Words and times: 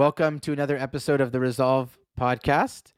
Welcome 0.00 0.38
to 0.40 0.52
another 0.54 0.78
episode 0.78 1.20
of 1.20 1.30
the 1.30 1.40
Resolve 1.40 1.98
Podcast. 2.18 2.94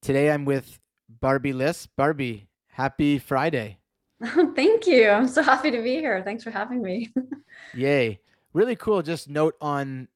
Today 0.00 0.30
I'm 0.30 0.46
with 0.46 0.80
Barbie 1.20 1.52
Liss. 1.52 1.86
Barbie, 1.86 2.48
happy 2.68 3.18
Friday. 3.18 3.76
Thank 4.24 4.86
you. 4.86 5.10
I'm 5.10 5.28
so 5.28 5.42
happy 5.42 5.70
to 5.70 5.82
be 5.82 5.96
here. 5.96 6.22
Thanks 6.22 6.42
for 6.42 6.50
having 6.50 6.80
me. 6.80 7.12
Yay. 7.74 8.20
Really 8.54 8.74
cool. 8.74 9.02
Just 9.02 9.28
note 9.28 9.54
on 9.60 10.08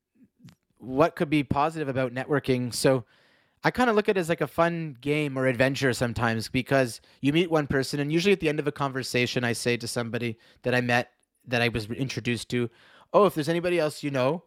what 0.78 1.14
could 1.14 1.28
be 1.28 1.42
positive 1.42 1.88
about 1.88 2.14
networking. 2.14 2.72
So 2.72 3.04
I 3.62 3.70
kind 3.70 3.90
of 3.90 3.96
look 3.96 4.08
at 4.08 4.16
it 4.16 4.20
as 4.20 4.30
like 4.30 4.40
a 4.40 4.46
fun 4.46 4.96
game 4.98 5.38
or 5.38 5.46
adventure 5.46 5.92
sometimes 5.92 6.48
because 6.48 7.02
you 7.20 7.34
meet 7.34 7.50
one 7.50 7.66
person, 7.66 8.00
and 8.00 8.10
usually 8.10 8.32
at 8.32 8.40
the 8.40 8.48
end 8.48 8.60
of 8.60 8.66
a 8.66 8.72
conversation, 8.72 9.44
I 9.44 9.52
say 9.52 9.76
to 9.76 9.86
somebody 9.86 10.38
that 10.62 10.74
I 10.74 10.80
met 10.80 11.10
that 11.48 11.60
I 11.60 11.68
was 11.68 11.84
introduced 11.90 12.48
to, 12.52 12.70
Oh, 13.12 13.26
if 13.26 13.34
there's 13.34 13.50
anybody 13.50 13.78
else 13.78 14.02
you 14.02 14.10
know, 14.10 14.44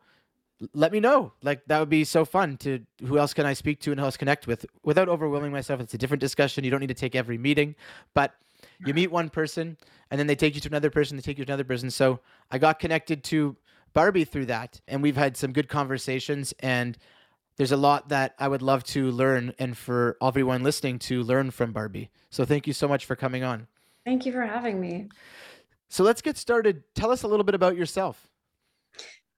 let 0.74 0.92
me 0.92 1.00
know. 1.00 1.34
Like 1.42 1.66
that 1.68 1.80
would 1.80 1.90
be 1.90 2.04
so 2.04 2.26
fun 2.26 2.58
to 2.58 2.80
who 3.06 3.18
else 3.18 3.34
can 3.34 3.46
I 3.46 3.54
speak 3.54 3.80
to 3.82 3.92
and 3.92 4.00
who 4.00 4.06
else 4.06 4.18
connect 4.18 4.48
with 4.48 4.66
without 4.84 5.10
overwhelming 5.10 5.52
myself. 5.52 5.82
It's 5.82 5.94
a 5.94 5.98
different 5.98 6.22
discussion. 6.22 6.64
You 6.64 6.72
don't 6.72 6.80
need 6.80 6.88
to 6.88 6.94
take 6.94 7.16
every 7.16 7.38
meeting, 7.38 7.76
but 8.14 8.34
you 8.86 8.94
meet 8.94 9.12
one 9.12 9.30
person 9.30 9.78
and 10.12 10.20
then 10.20 10.28
they 10.28 10.36
take 10.36 10.56
you 10.56 10.62
to 10.62 10.68
another 10.68 10.90
person, 10.90 11.18
they 11.18 11.22
take 11.22 11.38
you 11.38 11.46
to 11.46 11.52
another 11.52 11.64
person. 11.64 11.90
So 11.90 12.20
I 12.52 12.58
got 12.58 12.80
connected 12.80 13.24
to 13.26 13.56
Barbie 13.94 14.26
through 14.26 14.48
that, 14.48 14.82
and 14.88 15.02
we've 15.02 15.16
had 15.16 15.38
some 15.38 15.54
good 15.54 15.70
conversations. 15.70 16.54
And 16.60 16.98
there's 17.58 17.72
a 17.72 17.78
lot 17.78 18.10
that 18.10 18.34
I 18.40 18.48
would 18.48 18.62
love 18.62 18.84
to 18.86 19.12
learn, 19.12 19.54
and 19.60 19.78
for 19.78 20.18
everyone 20.22 20.64
listening 20.64 21.00
to 21.00 21.24
learn 21.24 21.52
from 21.52 21.72
Barbie. 21.72 22.10
So 22.30 22.46
thank 22.46 22.68
you 22.68 22.74
so 22.74 22.88
much 22.88 23.06
for 23.06 23.16
coming 23.16 23.44
on. 23.44 23.68
Thank 24.06 24.26
you 24.26 24.32
for 24.32 24.42
having 24.42 24.82
me. 24.82 25.10
So 25.90 26.04
let's 26.04 26.22
get 26.22 26.38
started. 26.38 26.84
Tell 26.96 27.12
us 27.12 27.24
a 27.24 27.28
little 27.28 27.44
bit 27.44 27.56
about 27.56 27.78
yourself. 27.78 28.28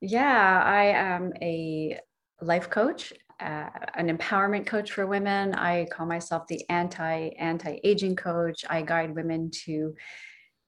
Yeah, 0.02 0.64
I 0.64 0.86
am 0.86 1.34
a 1.42 2.00
life 2.42 2.70
coach, 2.70 3.14
uh, 3.40 3.70
an 3.96 4.16
empowerment 4.16 4.66
coach 4.66 4.92
for 4.92 5.08
women. 5.08 5.56
I 5.56 5.86
call 5.92 6.06
myself 6.06 6.48
the 6.48 6.68
anti 6.70 7.30
anti 7.40 7.80
aging 7.84 8.16
coach. 8.16 8.66
I 8.70 8.82
guide 8.82 9.16
women 9.16 9.52
to 9.66 9.96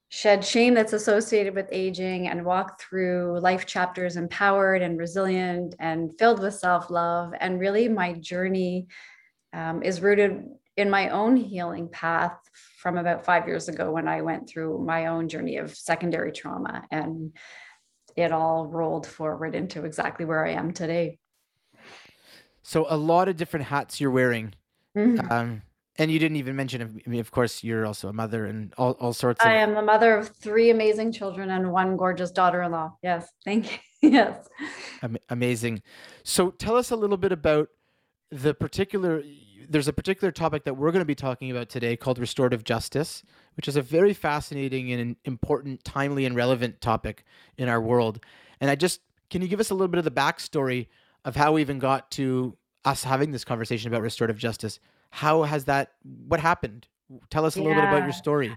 shed 0.10 0.44
shame 0.44 0.74
that's 0.74 0.94
associated 0.94 1.54
with 1.54 1.68
aging 1.72 2.30
and 2.30 2.46
walk 2.46 2.80
through 2.80 3.40
life 3.42 3.66
chapters 3.66 4.16
empowered 4.16 4.82
and 4.82 4.98
resilient 4.98 5.76
and 5.80 6.12
filled 6.18 6.40
with 6.40 6.54
self 6.56 6.90
love. 6.90 7.34
And 7.40 7.60
really, 7.60 7.90
my 7.90 8.14
journey 8.14 8.88
um, 9.54 9.84
is 9.84 10.02
rooted 10.02 10.44
in 10.78 10.90
my 10.90 11.10
own 11.10 11.36
healing 11.36 11.90
path 11.90 12.38
from 12.78 12.98
about 12.98 13.26
five 13.26 13.48
years 13.48 13.68
ago 13.68 13.92
when 13.92 14.08
I 14.08 14.22
went 14.22 14.48
through 14.48 14.86
my 14.86 15.08
own 15.08 15.28
journey 15.28 15.58
of 15.58 15.76
secondary 15.76 16.32
trauma. 16.32 16.86
And 16.92 17.34
it 18.18 18.32
all 18.32 18.66
rolled 18.68 19.06
forward 19.08 19.56
into 19.56 19.86
exactly 19.86 20.26
where 20.26 20.46
I 20.46 20.52
am 20.54 20.74
today. 20.74 21.20
So 22.64 22.86
a 22.90 22.98
lot 22.98 23.30
of 23.30 23.38
different 23.38 23.68
hats 23.68 24.02
you're 24.02 24.12
wearing, 24.12 24.54
Mhm. 24.98 25.32
um, 25.32 25.62
and 25.98 26.12
you 26.12 26.20
didn't 26.20 26.38
even 26.38 26.56
mention. 26.56 26.82
I 27.06 27.10
mean, 27.10 27.20
of 27.22 27.32
course, 27.32 27.64
you're 27.64 27.86
also 27.86 28.10
a 28.10 28.14
mother 28.14 28.46
and 28.46 28.74
all, 28.78 28.94
all 29.00 29.14
sorts 29.14 29.40
of. 29.42 29.48
I 29.48 29.54
am 29.58 29.74
the 29.76 29.82
mother 29.82 30.18
of 30.18 30.30
three 30.36 30.70
amazing 30.72 31.12
children 31.14 31.52
and 31.52 31.72
one 31.72 31.96
gorgeous 31.96 32.32
daughter 32.32 32.64
in 32.64 32.72
law. 32.72 32.98
Yes, 33.02 33.30
thank 33.46 33.72
you. 33.72 33.78
Yes. 34.00 34.48
Am- 35.02 35.18
amazing. 35.30 35.82
So 36.24 36.52
tell 36.52 36.76
us 36.76 36.92
a 36.92 36.96
little 36.96 37.18
bit 37.18 37.32
about 37.32 37.70
the 38.30 38.54
particular. 38.54 39.24
There's 39.70 39.88
a 39.88 39.94
particular 39.94 40.32
topic 40.32 40.64
that 40.64 40.76
we're 40.76 40.92
going 40.92 41.02
to 41.02 41.06
be 41.06 41.16
talking 41.16 41.52
about 41.52 41.70
today 41.70 41.98
called 41.98 42.20
restorative 42.20 42.64
justice, 42.64 43.24
which 43.56 43.68
is 43.68 43.76
a 43.76 43.82
very 43.82 44.14
fascinating 44.14 44.92
and 44.92 45.16
important, 45.26 45.84
timely, 45.84 46.26
and 46.26 46.36
relevant 46.36 46.80
topic 46.80 47.26
in 47.58 47.68
our 47.68 47.82
world. 47.82 48.24
And 48.62 48.70
I 48.72 48.76
just 48.76 49.02
can 49.30 49.42
you 49.42 49.48
give 49.48 49.60
us 49.60 49.70
a 49.70 49.74
little 49.74 49.90
bit 49.90 49.98
of 49.98 50.06
the 50.06 50.12
backstory 50.12 50.88
of 51.26 51.36
how 51.36 51.54
we 51.54 51.62
even 51.62 51.80
got 51.80 52.10
to 52.12 52.56
us 52.86 53.04
having 53.04 53.32
this 53.32 53.44
conversation 53.44 53.90
about 53.90 54.02
restorative 54.02 54.38
justice? 54.38 54.80
How 55.10 55.44
has 55.44 55.66
that? 55.66 55.92
What 56.04 56.40
happened? 56.40 56.88
Tell 57.30 57.46
us 57.46 57.56
a 57.56 57.60
little 57.60 57.76
bit 57.76 57.84
about 57.84 58.04
your 58.04 58.14
story. 58.14 58.56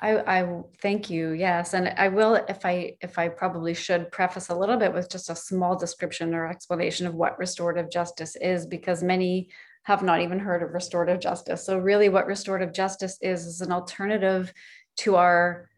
I, 0.00 0.40
I 0.40 0.62
thank 0.80 1.10
you. 1.10 1.30
Yes. 1.32 1.74
And 1.74 1.88
I 1.96 2.06
will, 2.06 2.36
if 2.48 2.64
I, 2.64 2.94
if 3.00 3.18
I 3.18 3.28
probably 3.28 3.74
should 3.74 4.12
preface 4.12 4.48
a 4.48 4.54
little 4.54 4.76
bit 4.76 4.94
with 4.94 5.10
just 5.10 5.28
a 5.28 5.34
small 5.34 5.76
description 5.76 6.34
or 6.34 6.46
explanation 6.46 7.06
of 7.06 7.14
what 7.14 7.36
restorative 7.38 7.90
justice 7.90 8.36
is, 8.36 8.64
because 8.64 9.02
many 9.02 9.48
have 9.88 10.02
not 10.02 10.20
even 10.20 10.38
heard 10.38 10.62
of 10.62 10.74
restorative 10.74 11.18
justice. 11.18 11.64
So 11.64 11.78
really 11.78 12.10
what 12.10 12.26
restorative 12.26 12.74
justice 12.74 13.16
is, 13.22 13.46
is 13.46 13.62
an 13.62 13.72
alternative 13.72 14.52
to 14.98 15.16
our, 15.16 15.70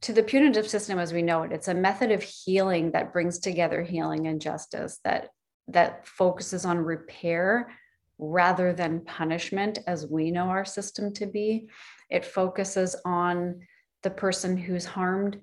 to 0.00 0.14
the 0.14 0.22
punitive 0.22 0.66
system 0.66 0.98
as 0.98 1.12
we 1.12 1.20
know 1.20 1.42
it. 1.42 1.52
It's 1.52 1.68
a 1.68 1.74
method 1.74 2.10
of 2.10 2.22
healing 2.22 2.92
that 2.92 3.12
brings 3.12 3.38
together 3.38 3.82
healing 3.82 4.28
and 4.28 4.40
justice 4.40 4.98
that, 5.04 5.28
that 5.68 6.06
focuses 6.06 6.64
on 6.64 6.78
repair 6.78 7.70
rather 8.16 8.72
than 8.72 9.04
punishment 9.04 9.78
as 9.86 10.06
we 10.06 10.30
know 10.30 10.46
our 10.46 10.64
system 10.64 11.12
to 11.12 11.26
be. 11.26 11.68
It 12.08 12.24
focuses 12.24 12.96
on 13.04 13.60
the 14.02 14.10
person 14.10 14.56
who's 14.56 14.86
harmed 14.86 15.38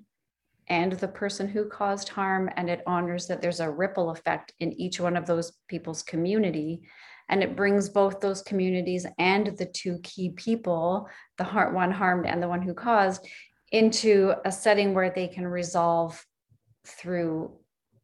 and 0.68 0.94
the 0.94 1.06
person 1.06 1.46
who 1.46 1.66
caused 1.66 2.08
harm, 2.08 2.50
and 2.56 2.68
it 2.68 2.82
honors 2.84 3.28
that 3.28 3.40
there's 3.40 3.60
a 3.60 3.70
ripple 3.70 4.10
effect 4.10 4.54
in 4.58 4.72
each 4.72 4.98
one 4.98 5.16
of 5.16 5.24
those 5.24 5.52
people's 5.68 6.02
community. 6.02 6.82
And 7.28 7.42
it 7.42 7.56
brings 7.56 7.88
both 7.88 8.20
those 8.20 8.42
communities 8.42 9.06
and 9.18 9.48
the 9.58 9.66
two 9.66 9.98
key 10.02 10.30
people, 10.30 11.08
the 11.36 11.44
har- 11.44 11.72
one 11.72 11.90
harmed 11.90 12.26
and 12.26 12.42
the 12.42 12.48
one 12.48 12.62
who 12.62 12.74
caused, 12.74 13.26
into 13.70 14.34
a 14.44 14.52
setting 14.52 14.94
where 14.94 15.10
they 15.10 15.28
can 15.28 15.46
resolve 15.46 16.24
through 16.86 17.52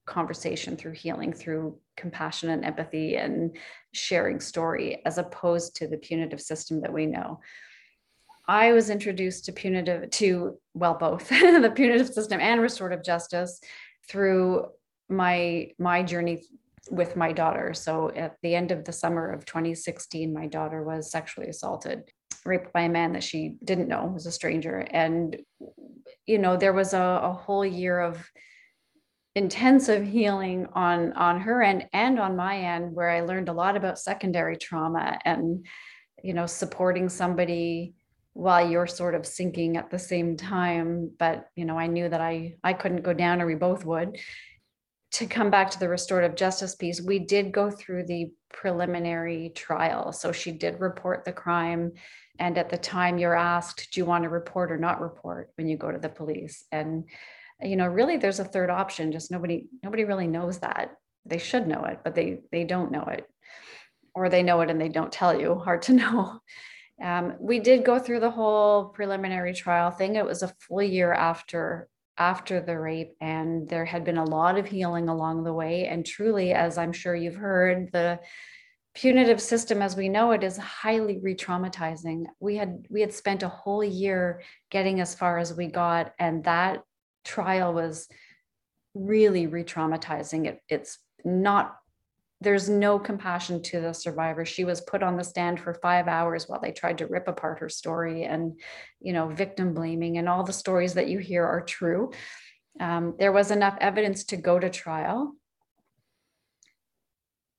conversation, 0.06 0.76
through 0.76 0.92
healing, 0.92 1.32
through 1.32 1.78
compassion 1.96 2.50
and 2.50 2.64
empathy 2.64 3.16
and 3.16 3.56
sharing 3.92 4.40
story, 4.40 5.00
as 5.06 5.18
opposed 5.18 5.76
to 5.76 5.86
the 5.86 5.96
punitive 5.96 6.40
system 6.40 6.82
that 6.82 6.92
we 6.92 7.06
know. 7.06 7.40
I 8.46 8.72
was 8.72 8.90
introduced 8.90 9.46
to 9.46 9.52
punitive 9.52 10.10
to 10.10 10.58
well 10.74 10.94
both 10.94 11.28
the 11.30 11.72
punitive 11.74 12.08
system 12.08 12.40
and 12.40 12.60
restorative 12.60 13.02
justice 13.02 13.60
through 14.08 14.66
my 15.08 15.70
my 15.78 16.02
journey 16.02 16.42
with 16.90 17.16
my 17.16 17.32
daughter. 17.32 17.74
So 17.74 18.10
at 18.14 18.36
the 18.42 18.54
end 18.54 18.70
of 18.70 18.84
the 18.84 18.92
summer 18.92 19.30
of 19.30 19.44
2016 19.44 20.32
my 20.32 20.46
daughter 20.46 20.82
was 20.82 21.10
sexually 21.10 21.48
assaulted, 21.48 22.10
raped 22.44 22.72
by 22.72 22.82
a 22.82 22.88
man 22.88 23.12
that 23.12 23.24
she 23.24 23.56
didn't 23.64 23.88
know 23.88 24.06
was 24.06 24.26
a 24.26 24.32
stranger. 24.32 24.78
And 24.78 25.36
you 26.26 26.38
know 26.38 26.56
there 26.56 26.72
was 26.72 26.94
a, 26.94 27.20
a 27.22 27.32
whole 27.32 27.64
year 27.64 28.00
of 28.00 28.26
intensive 29.34 30.06
healing 30.06 30.66
on 30.74 31.12
on 31.14 31.40
her 31.40 31.62
end 31.62 31.88
and 31.92 32.18
on 32.18 32.36
my 32.36 32.58
end 32.58 32.94
where 32.94 33.10
I 33.10 33.20
learned 33.20 33.48
a 33.48 33.52
lot 33.52 33.76
about 33.76 33.98
secondary 33.98 34.56
trauma 34.56 35.18
and 35.24 35.66
you 36.22 36.34
know 36.34 36.46
supporting 36.46 37.08
somebody 37.08 37.94
while 38.32 38.68
you're 38.68 38.86
sort 38.86 39.14
of 39.14 39.26
sinking 39.26 39.76
at 39.76 39.90
the 39.90 39.98
same 39.98 40.36
time. 40.36 41.10
But 41.18 41.48
you 41.56 41.64
know 41.64 41.78
i 41.78 41.86
knew 41.86 42.08
that 42.08 42.20
i 42.20 42.54
i 42.62 42.72
couldn't 42.72 43.02
go 43.02 43.12
down 43.12 43.40
or 43.40 43.46
we 43.46 43.54
both 43.54 43.84
would 43.84 44.18
to 45.14 45.26
come 45.26 45.48
back 45.48 45.70
to 45.70 45.78
the 45.78 45.88
restorative 45.88 46.34
justice 46.34 46.74
piece 46.74 47.00
we 47.00 47.20
did 47.20 47.52
go 47.52 47.70
through 47.70 48.04
the 48.04 48.32
preliminary 48.52 49.52
trial. 49.54 50.10
So 50.10 50.32
she 50.32 50.50
did 50.50 50.80
report 50.80 51.24
the 51.24 51.32
crime. 51.32 51.92
And 52.40 52.58
at 52.58 52.68
the 52.68 52.76
time 52.76 53.18
you're 53.18 53.36
asked 53.36 53.92
do 53.92 54.00
you 54.00 54.04
want 54.04 54.24
to 54.24 54.28
report 54.28 54.72
or 54.72 54.76
not 54.76 55.00
report 55.00 55.50
when 55.56 55.68
you 55.68 55.76
go 55.76 55.92
to 55.92 55.98
the 55.98 56.08
police? 56.08 56.64
And 56.72 57.04
you 57.62 57.76
know 57.76 57.86
really 57.86 58.16
there's 58.16 58.40
a 58.40 58.44
third 58.44 58.70
option. 58.70 59.12
Just 59.12 59.30
nobody 59.30 59.68
nobody 59.84 60.04
really 60.04 60.26
knows 60.26 60.58
that. 60.58 60.96
They 61.24 61.38
should 61.38 61.68
know 61.68 61.84
it 61.84 62.00
but 62.02 62.16
they 62.16 62.40
they 62.50 62.64
don't 62.64 62.90
know 62.90 63.04
it. 63.04 63.24
Or 64.16 64.28
they 64.28 64.42
know 64.42 64.62
it 64.62 64.70
and 64.70 64.80
they 64.80 64.88
don't 64.88 65.12
tell 65.12 65.38
you. 65.40 65.54
Hard 65.64 65.82
to 65.82 65.92
know. 65.92 66.40
Um, 67.00 67.34
we 67.38 67.60
did 67.60 67.84
go 67.84 68.00
through 68.00 68.20
the 68.20 68.30
whole 68.30 68.86
preliminary 68.86 69.54
trial 69.54 69.92
thing. 69.92 70.16
It 70.16 70.24
was 70.24 70.42
a 70.42 70.54
full 70.60 70.82
year 70.82 71.12
after 71.12 71.88
after 72.16 72.60
the 72.60 72.78
rape, 72.78 73.16
and 73.20 73.68
there 73.68 73.84
had 73.84 74.04
been 74.04 74.18
a 74.18 74.24
lot 74.24 74.58
of 74.58 74.66
healing 74.66 75.08
along 75.08 75.44
the 75.44 75.52
way. 75.52 75.86
And 75.86 76.06
truly, 76.06 76.52
as 76.52 76.78
I'm 76.78 76.92
sure 76.92 77.14
you've 77.14 77.34
heard, 77.34 77.90
the 77.92 78.20
punitive 78.94 79.42
system 79.42 79.82
as 79.82 79.96
we 79.96 80.08
know 80.08 80.30
it 80.30 80.44
is 80.44 80.56
highly 80.56 81.18
re-traumatizing. 81.18 82.26
We 82.38 82.56
had 82.56 82.86
we 82.88 83.00
had 83.00 83.12
spent 83.12 83.42
a 83.42 83.48
whole 83.48 83.82
year 83.82 84.42
getting 84.70 85.00
as 85.00 85.14
far 85.14 85.38
as 85.38 85.52
we 85.52 85.66
got, 85.66 86.12
and 86.18 86.44
that 86.44 86.82
trial 87.24 87.74
was 87.74 88.08
really 88.94 89.48
re-traumatizing. 89.48 90.46
It, 90.46 90.60
it's 90.68 90.98
not 91.24 91.76
there's 92.40 92.68
no 92.68 92.98
compassion 92.98 93.62
to 93.62 93.80
the 93.80 93.92
survivor. 93.92 94.44
She 94.44 94.64
was 94.64 94.80
put 94.80 95.02
on 95.02 95.16
the 95.16 95.24
stand 95.24 95.60
for 95.60 95.74
five 95.74 96.08
hours 96.08 96.48
while 96.48 96.60
they 96.60 96.72
tried 96.72 96.98
to 96.98 97.06
rip 97.06 97.28
apart 97.28 97.60
her 97.60 97.68
story 97.68 98.24
and 98.24 98.60
you 99.00 99.12
know 99.12 99.28
victim 99.28 99.74
blaming 99.74 100.18
and 100.18 100.28
all 100.28 100.44
the 100.44 100.52
stories 100.52 100.94
that 100.94 101.08
you 101.08 101.18
hear 101.18 101.44
are 101.44 101.62
true. 101.62 102.12
Um, 102.80 103.14
there 103.18 103.32
was 103.32 103.50
enough 103.50 103.76
evidence 103.80 104.24
to 104.24 104.36
go 104.36 104.58
to 104.58 104.68
trial. 104.68 105.34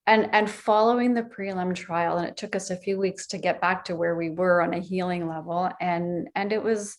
And 0.08 0.30
and 0.34 0.50
following 0.50 1.16
the 1.16 1.24
prelim 1.24 1.74
trial 1.74 2.18
and 2.18 2.28
it 2.28 2.38
took 2.38 2.56
us 2.56 2.70
a 2.70 2.78
few 2.78 3.00
weeks 3.00 3.26
to 3.28 3.40
get 3.40 3.60
back 3.60 3.86
to 3.86 3.96
where 3.96 4.16
we 4.16 4.30
were 4.30 4.62
on 4.62 4.74
a 4.74 4.80
healing 4.80 5.28
level. 5.28 5.70
And 5.82 6.28
and 6.36 6.54
it 6.54 6.62
was 6.62 6.98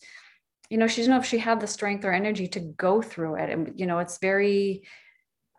you 0.69 0.77
know 0.77 0.87
she 0.87 1.01
didn't 1.01 1.11
know 1.11 1.19
if 1.19 1.25
she 1.25 1.37
had 1.37 1.61
the 1.61 1.67
strength 1.67 2.03
or 2.03 2.11
energy 2.11 2.47
to 2.47 2.59
go 2.59 3.01
through 3.01 3.35
it. 3.35 3.49
And 3.49 3.79
you 3.79 3.85
know 3.85 3.99
it's 3.99 4.17
very 4.17 4.83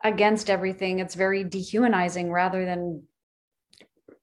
against 0.05 0.49
everything 0.49 1.01
it's 1.01 1.15
very 1.15 1.43
dehumanizing 1.45 2.31
rather 2.31 2.65
than 2.65 3.03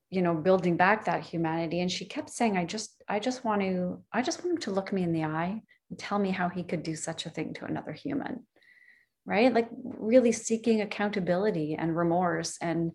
you 0.10 0.22
know 0.22 0.33
building 0.33 0.77
back 0.77 1.06
that 1.06 1.24
humanity. 1.24 1.81
And 1.81 1.92
she 1.92 2.06
kept 2.06 2.30
saying 2.30 2.57
i 2.57 2.66
just 2.66 3.04
i 3.07 3.19
just 3.19 3.44
want 3.44 3.62
to 3.62 4.01
i 4.12 4.22
just 4.22 4.44
want 4.44 4.56
him 4.56 4.62
to 4.62 4.72
look 4.72 4.94
me 4.94 5.04
in 5.04 5.12
the 5.12 5.25
eye 5.25 5.62
and 5.89 6.00
tell 6.00 6.18
me 6.18 6.31
how 6.31 6.50
he 6.50 6.63
could 6.63 6.83
do 6.83 6.95
such 6.95 7.25
a 7.25 7.30
thing 7.30 7.54
to 7.56 7.66
another 7.66 7.92
human. 7.92 8.45
Right? 9.25 9.54
Like 9.54 9.69
really 9.81 10.31
seeking 10.31 10.81
accountability 10.81 11.75
and 11.75 11.98
remorse 11.98 12.57
and 12.62 12.92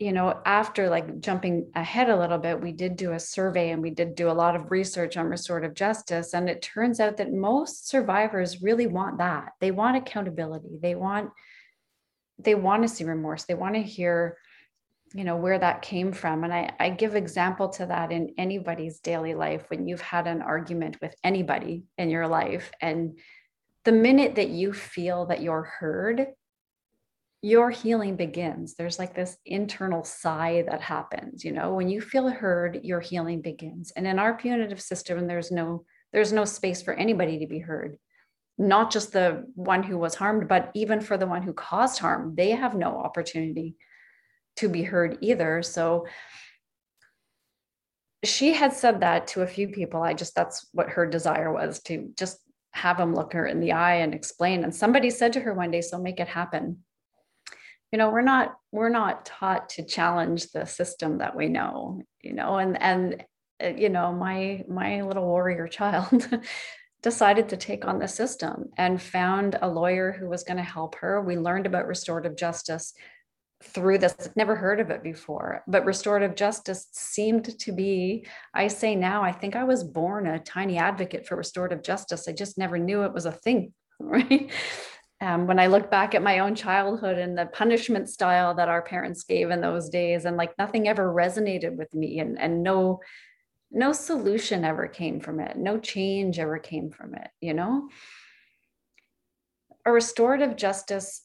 you 0.00 0.12
know 0.12 0.40
after 0.46 0.88
like 0.88 1.20
jumping 1.20 1.70
ahead 1.76 2.08
a 2.08 2.18
little 2.18 2.38
bit 2.38 2.60
we 2.60 2.72
did 2.72 2.96
do 2.96 3.12
a 3.12 3.20
survey 3.20 3.70
and 3.70 3.82
we 3.82 3.90
did 3.90 4.14
do 4.14 4.30
a 4.30 4.32
lot 4.32 4.56
of 4.56 4.70
research 4.70 5.18
on 5.18 5.26
restorative 5.26 5.74
justice 5.74 6.32
and 6.32 6.48
it 6.48 6.62
turns 6.62 6.98
out 6.98 7.18
that 7.18 7.32
most 7.32 7.86
survivors 7.86 8.62
really 8.62 8.86
want 8.86 9.18
that. 9.18 9.52
They 9.60 9.70
want 9.70 9.98
accountability. 9.98 10.78
They 10.80 10.94
want 10.94 11.30
they 12.38 12.54
want 12.54 12.82
to 12.82 12.88
see 12.88 13.04
remorse. 13.04 13.44
They 13.44 13.54
want 13.54 13.74
to 13.74 13.82
hear 13.82 14.38
you 15.12 15.24
know 15.24 15.36
where 15.36 15.58
that 15.58 15.82
came 15.82 16.12
from 16.12 16.44
and 16.44 16.54
I, 16.54 16.72
I 16.80 16.90
give 16.90 17.14
example 17.14 17.68
to 17.70 17.86
that 17.86 18.10
in 18.10 18.34
anybody's 18.38 19.00
daily 19.00 19.34
life 19.34 19.64
when 19.68 19.86
you've 19.86 20.00
had 20.00 20.26
an 20.26 20.40
argument 20.40 20.96
with 21.02 21.14
anybody 21.24 21.82
in 21.98 22.10
your 22.10 22.28
life 22.28 22.70
and 22.80 23.18
the 23.84 23.92
minute 23.92 24.34
that 24.34 24.50
you 24.50 24.72
feel 24.72 25.26
that 25.26 25.42
you're 25.42 25.62
heard, 25.62 26.26
your 27.42 27.70
healing 27.70 28.16
begins. 28.16 28.74
There's 28.74 28.98
like 28.98 29.14
this 29.14 29.36
internal 29.46 30.04
sigh 30.04 30.64
that 30.68 30.82
happens, 30.82 31.44
you 31.44 31.52
know, 31.52 31.74
when 31.74 31.88
you 31.88 32.00
feel 32.00 32.28
heard, 32.28 32.80
your 32.82 33.00
healing 33.00 33.40
begins. 33.40 33.92
And 33.96 34.06
in 34.06 34.18
our 34.18 34.36
punitive 34.36 34.80
system, 34.80 35.26
there's 35.26 35.50
no 35.50 35.84
there's 36.12 36.32
no 36.32 36.44
space 36.44 36.82
for 36.82 36.92
anybody 36.92 37.38
to 37.38 37.46
be 37.46 37.60
heard. 37.60 37.96
Not 38.58 38.90
just 38.90 39.12
the 39.12 39.44
one 39.54 39.82
who 39.82 39.96
was 39.96 40.16
harmed, 40.16 40.48
but 40.48 40.70
even 40.74 41.00
for 41.00 41.16
the 41.16 41.26
one 41.26 41.42
who 41.42 41.52
caused 41.52 42.00
harm, 42.00 42.34
they 42.36 42.50
have 42.50 42.74
no 42.74 42.98
opportunity 42.98 43.76
to 44.56 44.68
be 44.68 44.82
heard 44.82 45.18
either. 45.20 45.62
So 45.62 46.06
she 48.24 48.52
had 48.52 48.72
said 48.74 49.00
that 49.00 49.28
to 49.28 49.42
a 49.42 49.46
few 49.46 49.68
people. 49.68 50.02
I 50.02 50.12
just 50.12 50.34
that's 50.34 50.68
what 50.72 50.90
her 50.90 51.06
desire 51.06 51.52
was 51.52 51.80
to 51.84 52.10
just 52.18 52.38
have 52.72 52.98
him 52.98 53.14
look 53.14 53.32
her 53.32 53.46
in 53.46 53.60
the 53.60 53.72
eye 53.72 53.96
and 53.96 54.14
explain. 54.14 54.62
And 54.62 54.74
somebody 54.74 55.08
said 55.08 55.32
to 55.34 55.40
her 55.40 55.54
one 55.54 55.70
day, 55.70 55.80
so 55.80 55.98
make 55.98 56.20
it 56.20 56.28
happen. 56.28 56.84
You 57.92 57.98
know, 57.98 58.10
we're 58.10 58.22
not 58.22 58.56
we're 58.72 58.88
not 58.88 59.26
taught 59.26 59.70
to 59.70 59.84
challenge 59.84 60.50
the 60.50 60.64
system 60.64 61.18
that 61.18 61.34
we 61.34 61.48
know, 61.48 62.02
you 62.22 62.32
know, 62.32 62.58
and 62.58 62.80
and 62.80 63.24
uh, 63.62 63.68
you 63.68 63.88
know, 63.88 64.12
my 64.12 64.64
my 64.68 65.02
little 65.02 65.26
warrior 65.26 65.66
child 65.78 66.28
decided 67.02 67.48
to 67.48 67.56
take 67.56 67.86
on 67.86 67.98
the 67.98 68.08
system 68.08 68.70
and 68.76 69.00
found 69.00 69.58
a 69.60 69.68
lawyer 69.68 70.12
who 70.12 70.28
was 70.28 70.44
going 70.44 70.58
to 70.58 70.62
help 70.62 70.94
her. 70.96 71.20
We 71.20 71.36
learned 71.36 71.66
about 71.66 71.86
restorative 71.86 72.36
justice 72.36 72.92
through 73.62 73.98
this 73.98 74.30
never 74.36 74.56
heard 74.56 74.80
of 74.80 74.90
it 74.90 75.02
before 75.02 75.62
but 75.66 75.84
restorative 75.84 76.34
justice 76.34 76.88
seemed 76.92 77.58
to 77.58 77.72
be 77.72 78.24
i 78.54 78.66
say 78.66 78.96
now 78.96 79.22
i 79.22 79.30
think 79.30 79.54
i 79.54 79.64
was 79.64 79.84
born 79.84 80.26
a 80.26 80.38
tiny 80.38 80.78
advocate 80.78 81.26
for 81.26 81.36
restorative 81.36 81.82
justice 81.82 82.26
i 82.26 82.32
just 82.32 82.56
never 82.56 82.78
knew 82.78 83.02
it 83.02 83.12
was 83.12 83.26
a 83.26 83.32
thing 83.32 83.72
right 84.00 84.50
um, 85.20 85.46
when 85.46 85.58
i 85.58 85.66
look 85.66 85.90
back 85.90 86.14
at 86.14 86.22
my 86.22 86.38
own 86.38 86.54
childhood 86.54 87.18
and 87.18 87.36
the 87.36 87.46
punishment 87.46 88.08
style 88.08 88.54
that 88.54 88.68
our 88.68 88.82
parents 88.82 89.24
gave 89.24 89.50
in 89.50 89.60
those 89.60 89.88
days 89.88 90.24
and 90.24 90.36
like 90.36 90.56
nothing 90.58 90.88
ever 90.88 91.12
resonated 91.12 91.76
with 91.76 91.92
me 91.94 92.20
and 92.20 92.38
and 92.38 92.62
no 92.62 93.00
no 93.72 93.92
solution 93.92 94.64
ever 94.64 94.88
came 94.88 95.20
from 95.20 95.38
it. 95.38 95.56
No 95.56 95.78
change 95.78 96.40
ever 96.40 96.58
came 96.58 96.90
from 96.90 97.14
it 97.14 97.28
you 97.40 97.54
know? 97.54 97.88
A 99.86 99.92
restorative 99.92 100.56
justice 100.56 101.22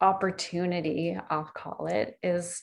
opportunity 0.00 1.18
i'll 1.28 1.50
call 1.52 1.88
it 1.88 2.16
is 2.22 2.62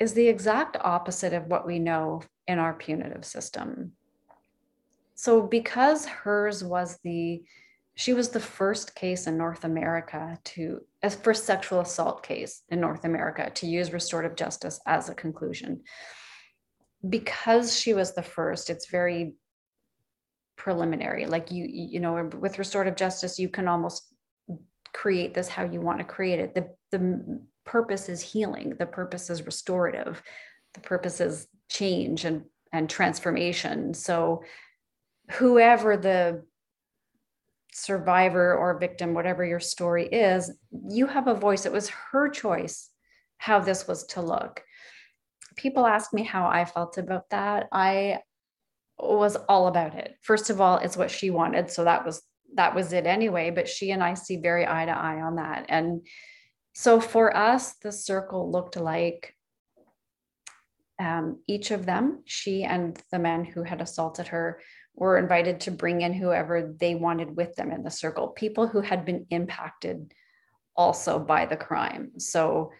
is 0.00 0.14
the 0.14 0.26
exact 0.26 0.76
opposite 0.80 1.32
of 1.32 1.46
what 1.46 1.64
we 1.64 1.78
know 1.78 2.20
in 2.48 2.58
our 2.58 2.74
punitive 2.74 3.24
system. 3.24 3.92
So 5.14 5.42
because 5.42 6.04
hers 6.06 6.64
was 6.64 6.98
the 7.04 7.44
she 8.02 8.12
was 8.12 8.30
the 8.30 8.40
first 8.40 8.94
case 8.94 9.26
in 9.26 9.36
north 9.36 9.64
america 9.64 10.38
to 10.44 10.80
as 11.02 11.14
first 11.14 11.44
sexual 11.44 11.80
assault 11.80 12.22
case 12.22 12.62
in 12.68 12.80
north 12.80 13.04
america 13.04 13.50
to 13.54 13.66
use 13.66 13.92
restorative 13.92 14.36
justice 14.36 14.80
as 14.86 15.08
a 15.08 15.14
conclusion 15.14 15.82
because 17.08 17.78
she 17.78 17.94
was 17.94 18.14
the 18.14 18.22
first 18.22 18.70
it's 18.70 18.90
very 18.90 19.34
preliminary 20.56 21.26
like 21.26 21.50
you 21.50 21.66
you 21.68 22.00
know 22.00 22.30
with 22.38 22.58
restorative 22.58 22.96
justice 22.96 23.38
you 23.38 23.48
can 23.48 23.66
almost 23.66 24.12
create 24.92 25.34
this 25.34 25.48
how 25.48 25.64
you 25.64 25.80
want 25.80 25.98
to 25.98 26.04
create 26.04 26.38
it. 26.38 26.54
The, 26.54 26.68
the 26.90 27.40
purpose 27.64 28.08
is 28.08 28.20
healing, 28.20 28.74
the 28.78 28.86
purpose 28.86 29.30
is 29.30 29.46
restorative, 29.46 30.22
the 30.74 30.80
purpose 30.80 31.20
is 31.20 31.48
change 31.70 32.24
and, 32.24 32.44
and 32.72 32.88
transformation. 32.88 33.94
So, 33.94 34.42
whoever 35.32 35.96
the 35.96 36.44
survivor 37.72 38.54
or 38.54 38.78
victim, 38.78 39.14
whatever 39.14 39.44
your 39.44 39.60
story 39.60 40.06
is, 40.06 40.50
you 40.88 41.06
have 41.06 41.26
a 41.26 41.34
voice. 41.34 41.66
It 41.66 41.72
was 41.72 41.88
her 41.88 42.28
choice 42.28 42.90
how 43.38 43.60
this 43.60 43.88
was 43.88 44.04
to 44.04 44.20
look. 44.20 44.62
People 45.56 45.86
ask 45.86 46.12
me 46.12 46.22
how 46.22 46.46
I 46.46 46.64
felt 46.64 46.98
about 46.98 47.28
that. 47.30 47.68
I 47.72 48.18
was 48.98 49.36
all 49.36 49.66
about 49.66 49.94
it. 49.94 50.14
First 50.22 50.50
of 50.50 50.60
all, 50.60 50.78
it's 50.78 50.96
what 50.96 51.10
she 51.10 51.30
wanted. 51.30 51.70
So 51.70 51.84
that 51.84 52.04
was 52.04 52.22
that 52.54 52.74
was 52.74 52.92
it 52.92 53.06
anyway. 53.06 53.50
But 53.50 53.68
she 53.68 53.90
and 53.90 54.02
I 54.02 54.14
see 54.14 54.36
very 54.36 54.66
eye 54.66 54.84
to 54.84 54.92
eye 54.92 55.20
on 55.20 55.36
that. 55.36 55.66
And 55.68 56.06
so 56.74 57.00
for 57.00 57.36
us, 57.36 57.74
the 57.82 57.92
circle 57.92 58.50
looked 58.50 58.76
like 58.76 59.34
um, 60.98 61.40
each 61.48 61.70
of 61.70 61.84
them, 61.86 62.22
she 62.24 62.64
and 62.64 63.00
the 63.10 63.18
man 63.18 63.44
who 63.44 63.62
had 63.62 63.80
assaulted 63.80 64.28
her, 64.28 64.60
were 64.94 65.18
invited 65.18 65.60
to 65.60 65.70
bring 65.70 66.02
in 66.02 66.12
whoever 66.12 66.74
they 66.78 66.94
wanted 66.94 67.36
with 67.36 67.54
them 67.56 67.72
in 67.72 67.82
the 67.82 67.90
circle, 67.90 68.28
people 68.28 68.66
who 68.66 68.80
had 68.80 69.04
been 69.04 69.26
impacted 69.30 70.12
also 70.76 71.18
by 71.18 71.46
the 71.46 71.56
crime. 71.56 72.12
So 72.18 72.72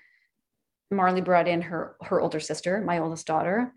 Marley 0.90 1.20
brought 1.20 1.48
in 1.48 1.62
her 1.62 1.96
her 2.02 2.20
older 2.20 2.40
sister, 2.40 2.80
my 2.80 2.98
oldest 2.98 3.26
daughter. 3.26 3.74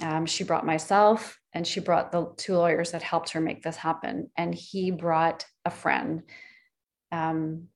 Um, 0.00 0.26
she 0.26 0.44
brought 0.44 0.64
myself 0.64 1.38
and 1.52 1.66
she 1.66 1.80
brought 1.80 2.12
the 2.12 2.32
two 2.36 2.54
lawyers 2.54 2.92
that 2.92 3.02
helped 3.02 3.30
her 3.30 3.40
make 3.40 3.62
this 3.62 3.76
happen. 3.76 4.30
And 4.36 4.54
he 4.54 4.90
brought 4.90 5.44
a 5.64 5.70
friend. 5.70 6.22
Um, 7.10 7.68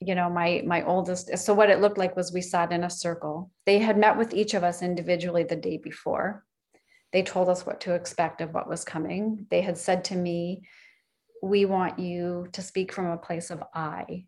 you 0.00 0.14
know, 0.14 0.30
my 0.30 0.62
my 0.64 0.82
oldest. 0.84 1.36
So 1.38 1.52
what 1.52 1.70
it 1.70 1.80
looked 1.80 1.98
like 1.98 2.16
was 2.16 2.32
we 2.32 2.40
sat 2.40 2.72
in 2.72 2.84
a 2.84 2.90
circle. 2.90 3.50
They 3.66 3.78
had 3.78 3.98
met 3.98 4.16
with 4.16 4.32
each 4.32 4.54
of 4.54 4.64
us 4.64 4.82
individually 4.82 5.44
the 5.44 5.56
day 5.56 5.76
before. 5.76 6.44
They 7.12 7.22
told 7.22 7.48
us 7.48 7.66
what 7.66 7.80
to 7.82 7.94
expect 7.94 8.40
of 8.40 8.54
what 8.54 8.68
was 8.68 8.84
coming. 8.84 9.46
They 9.50 9.62
had 9.62 9.78
said 9.78 10.04
to 10.06 10.16
me, 10.16 10.62
"We 11.42 11.64
want 11.64 11.98
you 11.98 12.48
to 12.52 12.62
speak 12.62 12.92
from 12.92 13.06
a 13.06 13.18
place 13.18 13.50
of 13.50 13.62
I 13.74 14.26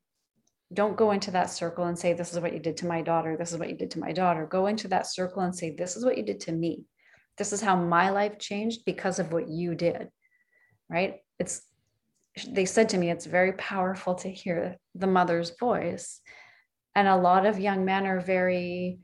don't 0.73 0.97
go 0.97 1.11
into 1.11 1.31
that 1.33 1.51
circle 1.51 1.85
and 1.85 1.99
say, 1.99 2.13
This 2.13 2.33
is 2.33 2.41
what 2.41 2.53
you 2.53 2.59
did 2.59 2.77
to 2.79 2.87
my 2.87 3.03
daughter. 3.03 3.37
This 3.37 3.53
is 3.53 3.59
what 3.59 3.69
you 3.69 3.77
did 3.77 3.91
to 3.93 3.99
my 3.99 4.13
daughter. 4.13 4.47
Go 4.47 4.67
into 4.67 4.89
that 4.89 5.07
circle 5.07 5.43
and 5.43 5.55
say, 5.55 5.71
This 5.71 5.97
is 5.97 6.05
what 6.05 6.17
you 6.17 6.25
did 6.25 6.41
to 6.41 6.53
me. 6.53 6.85
This 7.39 7.53
is 7.53 7.61
how 7.61 7.77
my 7.77 8.11
life 8.11 8.39
changed 8.39 8.85
because 8.85 9.19
of 9.19 9.33
what 9.33 9.49
you 9.49 9.75
did. 9.75 10.09
Right? 10.89 11.17
It's, 11.39 11.63
they 12.49 12.65
said 12.65 12.91
to 12.91 12.99
me, 12.99 13.11
it's 13.11 13.27
very 13.27 13.53
powerful 13.53 14.15
to 14.17 14.29
hear 14.29 14.77
the 14.95 15.07
mother's 15.07 15.53
voice. 15.59 16.21
And 16.95 17.09
a 17.09 17.17
lot 17.17 17.47
of 17.47 17.59
young 17.59 17.85
men 17.85 18.07
are 18.07 18.21
very 18.21 19.01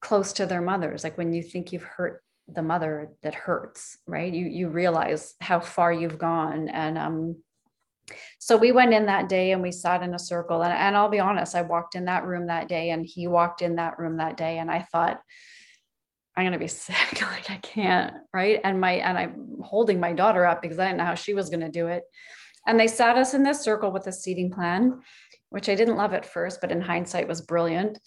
close 0.00 0.34
to 0.34 0.46
their 0.46 0.62
mothers. 0.62 1.04
Like 1.04 1.18
when 1.18 1.32
you 1.32 1.42
think 1.42 1.72
you've 1.72 1.82
hurt 1.82 2.22
the 2.48 2.62
mother, 2.62 3.10
that 3.22 3.34
hurts, 3.34 3.98
right? 4.06 4.32
You, 4.32 4.46
you 4.46 4.68
realize 4.68 5.34
how 5.40 5.60
far 5.60 5.92
you've 5.92 6.18
gone. 6.18 6.68
And, 6.68 6.98
um, 6.98 7.36
so 8.38 8.56
we 8.56 8.72
went 8.72 8.94
in 8.94 9.06
that 9.06 9.28
day 9.28 9.52
and 9.52 9.60
we 9.60 9.70
sat 9.70 10.02
in 10.02 10.14
a 10.14 10.18
circle 10.18 10.62
and, 10.62 10.72
and 10.72 10.96
i'll 10.96 11.10
be 11.10 11.20
honest 11.20 11.54
i 11.54 11.60
walked 11.60 11.94
in 11.94 12.06
that 12.06 12.24
room 12.24 12.46
that 12.46 12.66
day 12.66 12.88
and 12.88 13.04
he 13.04 13.26
walked 13.26 13.60
in 13.60 13.76
that 13.76 13.98
room 13.98 14.16
that 14.16 14.38
day 14.38 14.56
and 14.56 14.70
i 14.70 14.80
thought 14.80 15.20
i'm 16.34 16.44
going 16.44 16.54
to 16.54 16.58
be 16.58 16.66
sick 16.68 17.20
like 17.20 17.50
i 17.50 17.56
can't 17.56 18.14
right 18.32 18.62
and 18.64 18.80
my 18.80 18.92
and 18.92 19.18
i'm 19.18 19.58
holding 19.62 20.00
my 20.00 20.14
daughter 20.14 20.46
up 20.46 20.62
because 20.62 20.78
i 20.78 20.86
didn't 20.86 20.96
know 20.96 21.04
how 21.04 21.14
she 21.14 21.34
was 21.34 21.50
going 21.50 21.60
to 21.60 21.68
do 21.68 21.88
it 21.88 22.04
and 22.66 22.80
they 22.80 22.86
sat 22.86 23.18
us 23.18 23.34
in 23.34 23.42
this 23.42 23.60
circle 23.60 23.92
with 23.92 24.06
a 24.06 24.12
seating 24.12 24.50
plan 24.50 24.98
which 25.50 25.68
I 25.68 25.74
didn't 25.74 25.96
love 25.96 26.12
at 26.12 26.26
first, 26.26 26.60
but 26.60 26.72
in 26.72 26.80
hindsight 26.80 27.28
was 27.28 27.40
brilliant. 27.40 27.98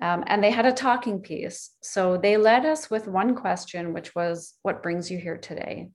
Um, 0.00 0.22
and 0.26 0.42
they 0.42 0.50
had 0.50 0.66
a 0.66 0.72
talking 0.72 1.20
piece. 1.20 1.70
So 1.82 2.16
they 2.16 2.36
led 2.36 2.64
us 2.64 2.88
with 2.88 3.08
one 3.08 3.34
question, 3.34 3.92
which 3.92 4.14
was, 4.14 4.54
What 4.62 4.82
brings 4.82 5.10
you 5.10 5.18
here 5.18 5.36
today? 5.36 5.88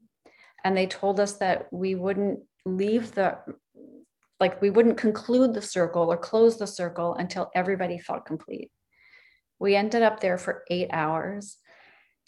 And 0.64 0.76
they 0.76 0.88
told 0.88 1.20
us 1.20 1.38
that 1.38 1.68
we 1.72 1.96
wouldn't 1.96 2.40
leave 2.66 3.14
the, 3.16 3.38
like, 4.40 4.62
we 4.62 4.70
wouldn't 4.70 4.98
conclude 4.98 5.54
the 5.54 5.62
circle 5.62 6.12
or 6.12 6.18
close 6.18 6.58
the 6.58 6.68
circle 6.68 7.16
until 7.16 7.50
everybody 7.56 7.98
felt 7.98 8.26
complete. 8.26 8.72
We 9.60 9.76
ended 9.76 10.02
up 10.02 10.20
there 10.20 10.38
for 10.38 10.64
eight 10.70 10.90
hours. 10.92 11.58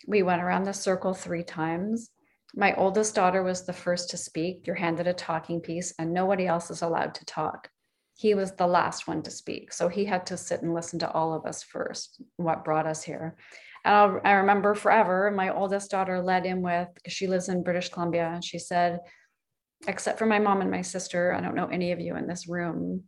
We 0.08 0.24
went 0.24 0.42
around 0.42 0.64
the 0.64 0.74
circle 0.74 1.14
three 1.14 1.44
times. 1.44 2.10
My 2.56 2.74
oldest 2.76 3.16
daughter 3.16 3.44
was 3.44 3.66
the 3.66 3.74
first 3.74 4.12
to 4.12 4.18
speak. 4.18 4.66
You're 4.66 4.78
handed 4.78 5.08
a 5.08 5.14
talking 5.14 5.60
piece, 5.60 5.94
and 6.00 6.14
nobody 6.14 6.48
else 6.48 6.72
is 6.72 6.82
allowed 6.82 7.16
to 7.16 7.26
talk 7.26 7.70
he 8.18 8.34
was 8.34 8.54
the 8.54 8.68
last 8.68 9.08
one 9.08 9.22
to 9.24 9.32
speak. 9.32 9.74
So 9.74 9.90
he 9.90 10.06
had 10.06 10.26
to 10.28 10.38
sit 10.38 10.62
and 10.62 10.74
listen 10.74 11.00
to 11.00 11.12
all 11.12 11.34
of 11.34 11.46
us 11.46 11.64
first, 11.64 12.22
what 12.38 12.64
brought 12.64 12.88
us 12.88 13.04
here. 13.04 13.36
And 13.84 13.94
I'll, 13.94 14.22
i 14.24 14.32
remember 14.32 14.74
forever, 14.74 15.30
my 15.32 15.54
oldest 15.54 15.92
daughter 15.92 16.22
led 16.22 16.46
in 16.46 16.62
with, 16.62 16.88
because 16.94 17.12
she 17.12 17.28
lives 17.28 17.50
in 17.50 17.64
British 17.64 17.90
Columbia, 17.90 18.32
and 18.34 18.44
she 18.44 18.58
said, 18.58 19.00
except 19.86 20.18
for 20.18 20.26
my 20.26 20.40
mom 20.40 20.62
and 20.62 20.72
my 20.72 20.82
sister, 20.82 21.34
I 21.34 21.42
don't 21.42 21.56
know 21.56 21.68
any 21.68 21.92
of 21.92 22.00
you 22.00 22.16
in 22.16 22.26
this 22.26 22.48
room, 22.48 23.04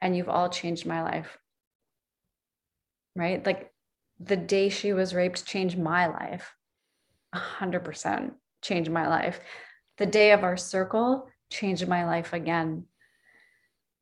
and 0.00 0.16
you've 0.16 0.28
all 0.28 0.48
changed 0.48 0.86
my 0.86 1.02
life. 1.02 1.36
Right? 3.16 3.44
Like 3.44 3.72
the 4.20 4.36
day 4.36 4.68
she 4.68 4.92
was 4.92 5.12
raped 5.12 5.44
changed 5.44 5.76
my 5.76 6.06
life. 6.06 6.54
100% 7.34 8.30
changed 8.62 8.90
my 8.90 9.08
life. 9.08 9.40
The 9.98 10.06
day 10.06 10.30
of 10.30 10.44
our 10.44 10.56
circle 10.56 11.28
changed 11.50 11.88
my 11.88 12.06
life 12.06 12.32
again 12.32 12.84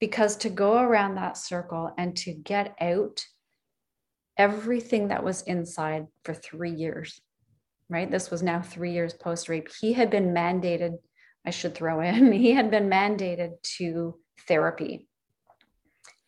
because 0.00 0.37
to 0.37 0.49
go 0.49 0.78
around 0.78 1.14
that 1.14 1.37
circle 1.37 1.92
and 1.97 2.16
to 2.16 2.33
get 2.33 2.75
out 2.80 3.25
everything 4.37 5.09
that 5.09 5.23
was 5.23 5.42
inside 5.42 6.07
for 6.25 6.33
three 6.33 6.73
years, 6.73 7.21
right? 7.90 8.11
This 8.11 8.30
was 8.30 8.42
now 8.42 8.62
three 8.62 8.92
years 8.92 9.12
post 9.12 9.50
rape. 9.50 9.69
He 9.80 9.92
had 9.92 10.11
been 10.11 10.33
mandated, 10.33 10.95
I 11.47 11.50
should 11.50 11.75
throw 11.75 12.00
in, 12.00 12.33
he 12.33 12.52
had 12.52 12.71
been 12.71 12.88
mandated 12.88 13.62
to 13.76 14.19
therapy. 14.49 15.07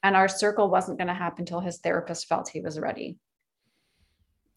And 0.02 0.16
our 0.16 0.28
circle 0.28 0.68
wasn't 0.68 0.98
going 0.98 1.08
to 1.08 1.14
happen 1.14 1.42
until 1.42 1.60
his 1.60 1.78
therapist 1.78 2.26
felt 2.26 2.48
he 2.48 2.60
was 2.60 2.78
ready. 2.78 3.18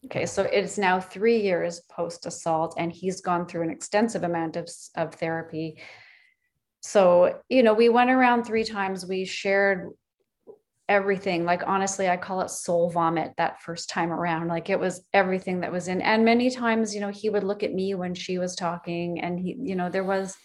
Okay, 0.04 0.26
so 0.26 0.42
it's 0.42 0.76
now 0.76 1.00
three 1.00 1.40
years 1.40 1.80
post 1.90 2.26
assault, 2.26 2.74
and 2.76 2.92
he's 2.92 3.22
gone 3.22 3.46
through 3.46 3.62
an 3.62 3.70
extensive 3.70 4.22
amount 4.22 4.56
of, 4.56 4.68
of 4.96 5.14
therapy 5.14 5.78
so 6.86 7.40
you 7.48 7.64
know 7.64 7.74
we 7.74 7.88
went 7.88 8.10
around 8.10 8.44
three 8.44 8.62
times. 8.62 9.04
We 9.04 9.24
shared 9.24 9.90
everything. 10.88 11.44
Like 11.44 11.64
honestly 11.66 12.08
i 12.08 12.16
call 12.16 12.42
it 12.42 12.50
soul 12.50 12.90
vomit 12.90 13.32
that 13.38 13.60
first 13.60 13.90
time 13.90 14.12
around. 14.12 14.46
Like 14.46 14.70
it 14.70 14.78
was 14.78 15.02
everything 15.12 15.60
that 15.60 15.72
was 15.72 15.88
in. 15.88 16.00
And 16.00 16.24
many 16.24 16.48
times 16.48 16.94
you 16.94 17.00
know 17.00 17.10
he 17.10 17.28
would 17.28 17.42
look 17.42 17.64
at 17.64 17.74
me 17.74 17.96
when 17.96 18.14
she 18.14 18.38
was 18.38 18.54
talking 18.54 19.20
and 19.20 19.40
he 19.40 19.56
you 19.60 19.74
know 19.74 19.90
there 19.90 20.04
was 20.04 20.36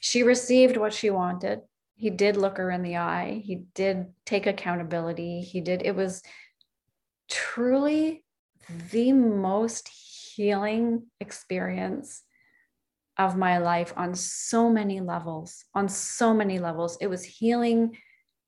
she 0.00 0.22
received 0.22 0.76
what 0.76 0.92
she 0.92 1.08
wanted. 1.08 1.60
He 1.94 2.10
did 2.10 2.36
look 2.36 2.58
her 2.58 2.70
in 2.70 2.82
the 2.82 2.98
eye. 2.98 3.40
He 3.42 3.62
did 3.74 4.08
take 4.26 4.46
accountability. 4.46 5.40
He 5.40 5.62
did 5.62 5.80
it 5.86 5.96
was 5.96 6.22
truly 7.30 8.24
the 8.92 9.12
most 9.14 9.88
healing 9.88 11.06
experience 11.18 12.24
of 13.20 13.36
my 13.36 13.58
life 13.58 13.92
on 13.98 14.14
so 14.14 14.70
many 14.70 14.98
levels, 14.98 15.66
on 15.74 15.88
so 15.90 16.32
many 16.32 16.58
levels. 16.58 16.96
It 17.02 17.06
was 17.06 17.22
healing 17.22 17.98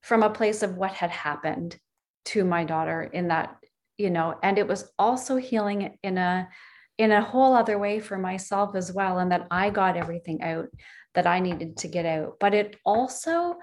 from 0.01 0.23
a 0.23 0.31
place 0.31 0.63
of 0.63 0.77
what 0.77 0.93
had 0.93 1.11
happened 1.11 1.79
to 2.25 2.43
my 2.43 2.65
daughter 2.65 3.03
in 3.03 3.29
that, 3.29 3.55
you 3.99 4.09
know, 4.09 4.35
and 4.43 4.57
it 4.59 4.67
was 4.67 4.91
also 4.99 5.37
healing 5.37 5.99
in 6.03 6.17
a 6.17 6.49
in 6.97 7.13
a 7.13 7.23
whole 7.23 7.55
other 7.55 7.79
way 7.79 8.01
for 8.01 8.17
myself 8.17 8.75
as 8.75 8.93
well 8.93 9.19
and 9.19 9.33
that 9.33 9.47
I 9.51 9.71
got 9.71 9.97
everything 9.97 10.43
out 10.43 10.69
that 11.15 11.27
I 11.27 11.41
needed 11.41 11.77
to 11.79 11.89
get 11.89 12.07
out. 12.07 12.37
But 12.41 12.55
it 12.55 12.77
also 12.85 13.57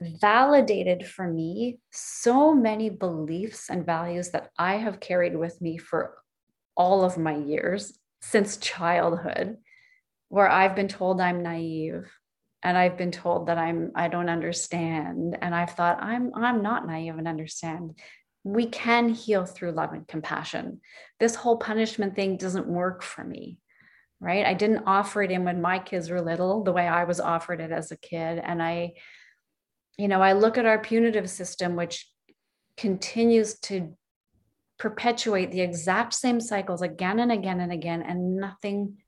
validated 0.00 1.06
for 1.06 1.28
me 1.28 1.78
so 1.92 2.54
many 2.54 2.90
beliefs 2.90 3.70
and 3.70 3.86
values 3.86 4.30
that 4.30 4.50
I 4.58 4.76
have 4.76 5.00
carried 5.00 5.36
with 5.36 5.60
me 5.60 5.78
for 5.78 6.16
all 6.76 7.04
of 7.04 7.18
my 7.18 7.36
years 7.36 7.98
since 8.20 8.56
childhood 8.56 9.58
where 10.28 10.48
I've 10.48 10.74
been 10.74 10.88
told 10.88 11.20
I'm 11.20 11.42
naive 11.42 12.10
and 12.62 12.76
I've 12.76 12.96
been 12.96 13.12
told 13.12 13.46
that 13.46 13.58
I'm 13.58 13.92
I 13.94 14.08
don't 14.08 14.28
understand 14.28 15.36
and 15.40 15.54
I've 15.54 15.70
thought 15.70 16.02
I'm 16.02 16.32
I'm 16.34 16.62
not 16.62 16.86
naive 16.86 17.16
and 17.16 17.28
understand. 17.28 17.98
We 18.44 18.66
can 18.66 19.08
heal 19.08 19.44
through 19.44 19.72
love 19.72 19.92
and 19.92 20.06
compassion. 20.06 20.80
This 21.20 21.34
whole 21.34 21.56
punishment 21.56 22.14
thing 22.14 22.36
doesn't 22.36 22.66
work 22.66 23.02
for 23.02 23.24
me. 23.24 23.58
Right? 24.18 24.46
I 24.46 24.54
didn't 24.54 24.84
offer 24.86 25.22
it 25.22 25.30
in 25.30 25.44
when 25.44 25.60
my 25.60 25.78
kids 25.78 26.08
were 26.08 26.22
little 26.22 26.64
the 26.64 26.72
way 26.72 26.88
I 26.88 27.04
was 27.04 27.20
offered 27.20 27.60
it 27.60 27.70
as 27.70 27.92
a 27.92 27.96
kid 27.96 28.40
and 28.42 28.62
I 28.62 28.94
you 29.98 30.08
know, 30.08 30.20
I 30.20 30.32
look 30.32 30.58
at 30.58 30.66
our 30.66 30.78
punitive 30.78 31.30
system 31.30 31.74
which 31.74 32.06
continues 32.76 33.58
to 33.60 33.96
perpetuate 34.78 35.50
the 35.52 35.62
exact 35.62 36.12
same 36.12 36.40
cycles 36.40 36.82
again 36.82 37.18
and 37.18 37.32
again 37.32 37.60
and 37.60 37.72
again 37.72 38.02
and 38.02 38.36
nothing 38.36 38.98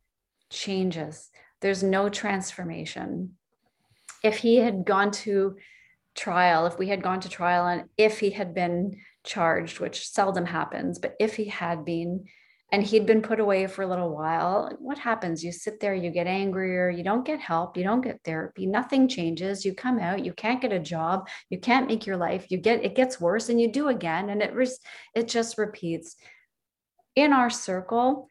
changes. 0.51 1.31
There's 1.61 1.83
no 1.83 2.09
transformation. 2.09 3.35
If 4.23 4.39
he 4.39 4.57
had 4.57 4.85
gone 4.85 5.11
to 5.13 5.57
trial, 6.15 6.67
if 6.67 6.79
we 6.79 6.89
had 6.89 7.03
gone 7.03 7.21
to 7.21 7.29
trial, 7.29 7.67
and 7.67 7.85
if 7.97 8.19
he 8.19 8.31
had 8.31 8.55
been 8.55 9.01
charged, 9.25 9.81
which 9.81 10.09
seldom 10.09 10.47
happens, 10.47 10.99
but 10.99 11.15
if 11.21 11.37
he 11.37 11.45
had 11.47 11.85
been, 11.85 12.25
and 12.71 12.83
he'd 12.83 13.07
been 13.07 13.23
put 13.23 13.41
away 13.41 13.67
for 13.67 13.83
a 13.83 13.87
little 13.87 14.15
while, 14.15 14.71
what 14.79 14.99
happens? 14.99 15.43
You 15.43 15.53
sit 15.53 15.81
there, 15.81 15.95
you 15.95 16.11
get 16.11 16.27
angrier, 16.27 16.91
you 16.91 17.03
don't 17.03 17.25
get 17.25 17.41
help, 17.41 17.77
you 17.77 17.85
don't 17.85 18.03
get 18.03 18.21
therapy, 18.25 18.67
nothing 18.67 19.09
changes. 19.09 19.65
You 19.65 19.75
come 19.75 19.99
out, 19.99 20.25
you 20.25 20.35
can't 20.35 20.61
get 20.61 20.73
a 20.73 20.79
job, 20.79 21.29
you 21.49 21.59
can't 21.59 21.87
make 21.87 22.05
your 22.05 22.19
life, 22.19 22.47
you 22.51 22.59
get 22.59 22.85
it 22.85 22.95
gets 22.95 23.21
worse, 23.21 23.49
and 23.49 23.61
you 23.61 23.73
do 23.73 23.89
again, 23.89 24.29
and 24.29 24.43
it 24.43 24.53
it 25.15 25.29
just 25.29 25.57
repeats. 25.57 26.17
In 27.17 27.33
our 27.33 27.51
circle, 27.51 28.29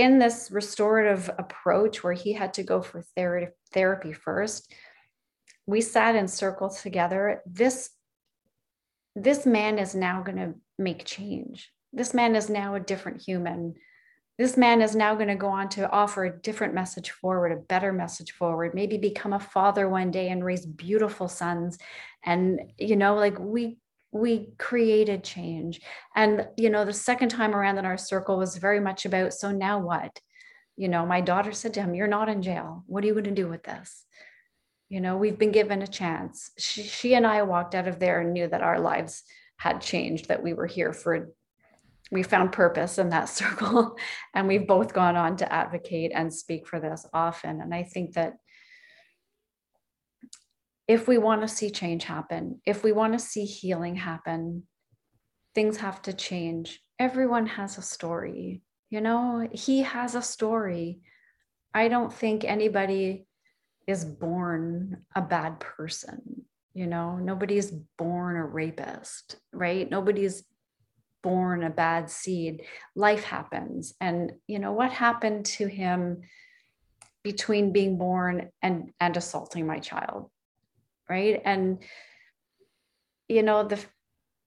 in 0.00 0.18
this 0.18 0.50
restorative 0.50 1.30
approach 1.38 2.02
where 2.02 2.12
he 2.12 2.32
had 2.32 2.54
to 2.54 2.62
go 2.62 2.82
for 2.82 3.02
ther- 3.16 3.54
therapy 3.72 4.12
first, 4.12 4.72
we 5.66 5.80
sat 5.80 6.16
in 6.16 6.28
circles 6.28 6.82
together. 6.82 7.42
This 7.46 7.90
this 9.16 9.44
man 9.44 9.78
is 9.78 9.94
now 9.94 10.22
going 10.22 10.38
to 10.38 10.54
make 10.78 11.04
change. 11.04 11.72
This 11.92 12.14
man 12.14 12.36
is 12.36 12.48
now 12.48 12.76
a 12.76 12.80
different 12.80 13.20
human. 13.20 13.74
This 14.38 14.56
man 14.56 14.80
is 14.80 14.94
now 14.94 15.14
going 15.16 15.28
to 15.28 15.34
go 15.34 15.48
on 15.48 15.68
to 15.70 15.90
offer 15.90 16.24
a 16.24 16.40
different 16.40 16.74
message 16.74 17.10
forward, 17.10 17.52
a 17.52 17.56
better 17.56 17.92
message 17.92 18.32
forward, 18.32 18.72
maybe 18.74 18.96
become 18.96 19.32
a 19.32 19.40
father 19.40 19.88
one 19.88 20.10
day 20.10 20.28
and 20.28 20.44
raise 20.44 20.64
beautiful 20.64 21.28
sons. 21.28 21.76
And, 22.24 22.72
you 22.78 22.96
know, 22.96 23.16
like 23.16 23.38
we 23.38 23.78
we 24.12 24.48
created 24.58 25.22
change. 25.22 25.80
And, 26.14 26.48
you 26.56 26.70
know, 26.70 26.84
the 26.84 26.92
second 26.92 27.28
time 27.28 27.54
around 27.54 27.78
in 27.78 27.84
our 27.84 27.98
circle 27.98 28.36
was 28.36 28.56
very 28.56 28.80
much 28.80 29.04
about, 29.04 29.32
so 29.32 29.50
now 29.52 29.78
what? 29.78 30.18
You 30.76 30.88
know, 30.88 31.06
my 31.06 31.20
daughter 31.20 31.52
said 31.52 31.74
to 31.74 31.82
him, 31.82 31.94
You're 31.94 32.06
not 32.06 32.28
in 32.28 32.42
jail. 32.42 32.84
What 32.86 33.04
are 33.04 33.06
you 33.06 33.12
going 33.12 33.24
to 33.24 33.30
do 33.30 33.48
with 33.48 33.62
this? 33.62 34.04
You 34.88 35.00
know, 35.00 35.16
we've 35.16 35.38
been 35.38 35.52
given 35.52 35.82
a 35.82 35.86
chance. 35.86 36.50
She, 36.58 36.82
she 36.82 37.14
and 37.14 37.26
I 37.26 37.42
walked 37.42 37.74
out 37.74 37.86
of 37.86 38.00
there 38.00 38.20
and 38.20 38.32
knew 38.32 38.48
that 38.48 38.62
our 38.62 38.80
lives 38.80 39.22
had 39.56 39.80
changed, 39.80 40.28
that 40.28 40.42
we 40.42 40.54
were 40.54 40.66
here 40.66 40.92
for, 40.92 41.28
we 42.10 42.22
found 42.24 42.50
purpose 42.50 42.98
in 42.98 43.10
that 43.10 43.28
circle. 43.28 43.96
And 44.34 44.48
we've 44.48 44.66
both 44.66 44.92
gone 44.92 45.16
on 45.16 45.36
to 45.36 45.52
advocate 45.52 46.10
and 46.14 46.34
speak 46.34 46.66
for 46.66 46.80
this 46.80 47.06
often. 47.12 47.60
And 47.60 47.72
I 47.72 47.84
think 47.84 48.14
that 48.14 48.34
if 50.90 51.06
we 51.06 51.18
want 51.18 51.40
to 51.40 51.46
see 51.46 51.70
change 51.70 52.02
happen, 52.02 52.60
if 52.66 52.82
we 52.82 52.90
want 52.90 53.12
to 53.12 53.18
see 53.20 53.44
healing 53.44 53.94
happen, 53.94 54.64
things 55.54 55.76
have 55.76 56.02
to 56.02 56.12
change. 56.12 56.80
Everyone 56.98 57.46
has 57.46 57.78
a 57.78 57.82
story, 57.82 58.62
you 58.90 59.00
know, 59.00 59.48
he 59.52 59.82
has 59.82 60.16
a 60.16 60.22
story. 60.36 60.98
I 61.72 61.86
don't 61.86 62.12
think 62.12 62.42
anybody 62.42 63.28
is 63.86 64.04
born 64.04 65.04
a 65.14 65.22
bad 65.22 65.60
person, 65.60 66.42
you 66.74 66.88
know, 66.88 67.18
nobody's 67.18 67.70
born 67.96 68.36
a 68.36 68.44
rapist, 68.44 69.36
right? 69.52 69.88
Nobody's 69.88 70.42
born 71.22 71.62
a 71.62 71.70
bad 71.70 72.10
seed. 72.10 72.62
Life 72.96 73.22
happens. 73.22 73.94
And, 74.00 74.32
you 74.48 74.58
know, 74.58 74.72
what 74.72 74.90
happened 74.90 75.46
to 75.56 75.68
him 75.68 76.22
between 77.22 77.70
being 77.70 77.96
born 77.96 78.50
and, 78.60 78.90
and 78.98 79.16
assaulting 79.16 79.68
my 79.68 79.78
child? 79.78 80.32
Right 81.10 81.42
and 81.44 81.82
you 83.28 83.42
know 83.42 83.64
the 83.64 83.78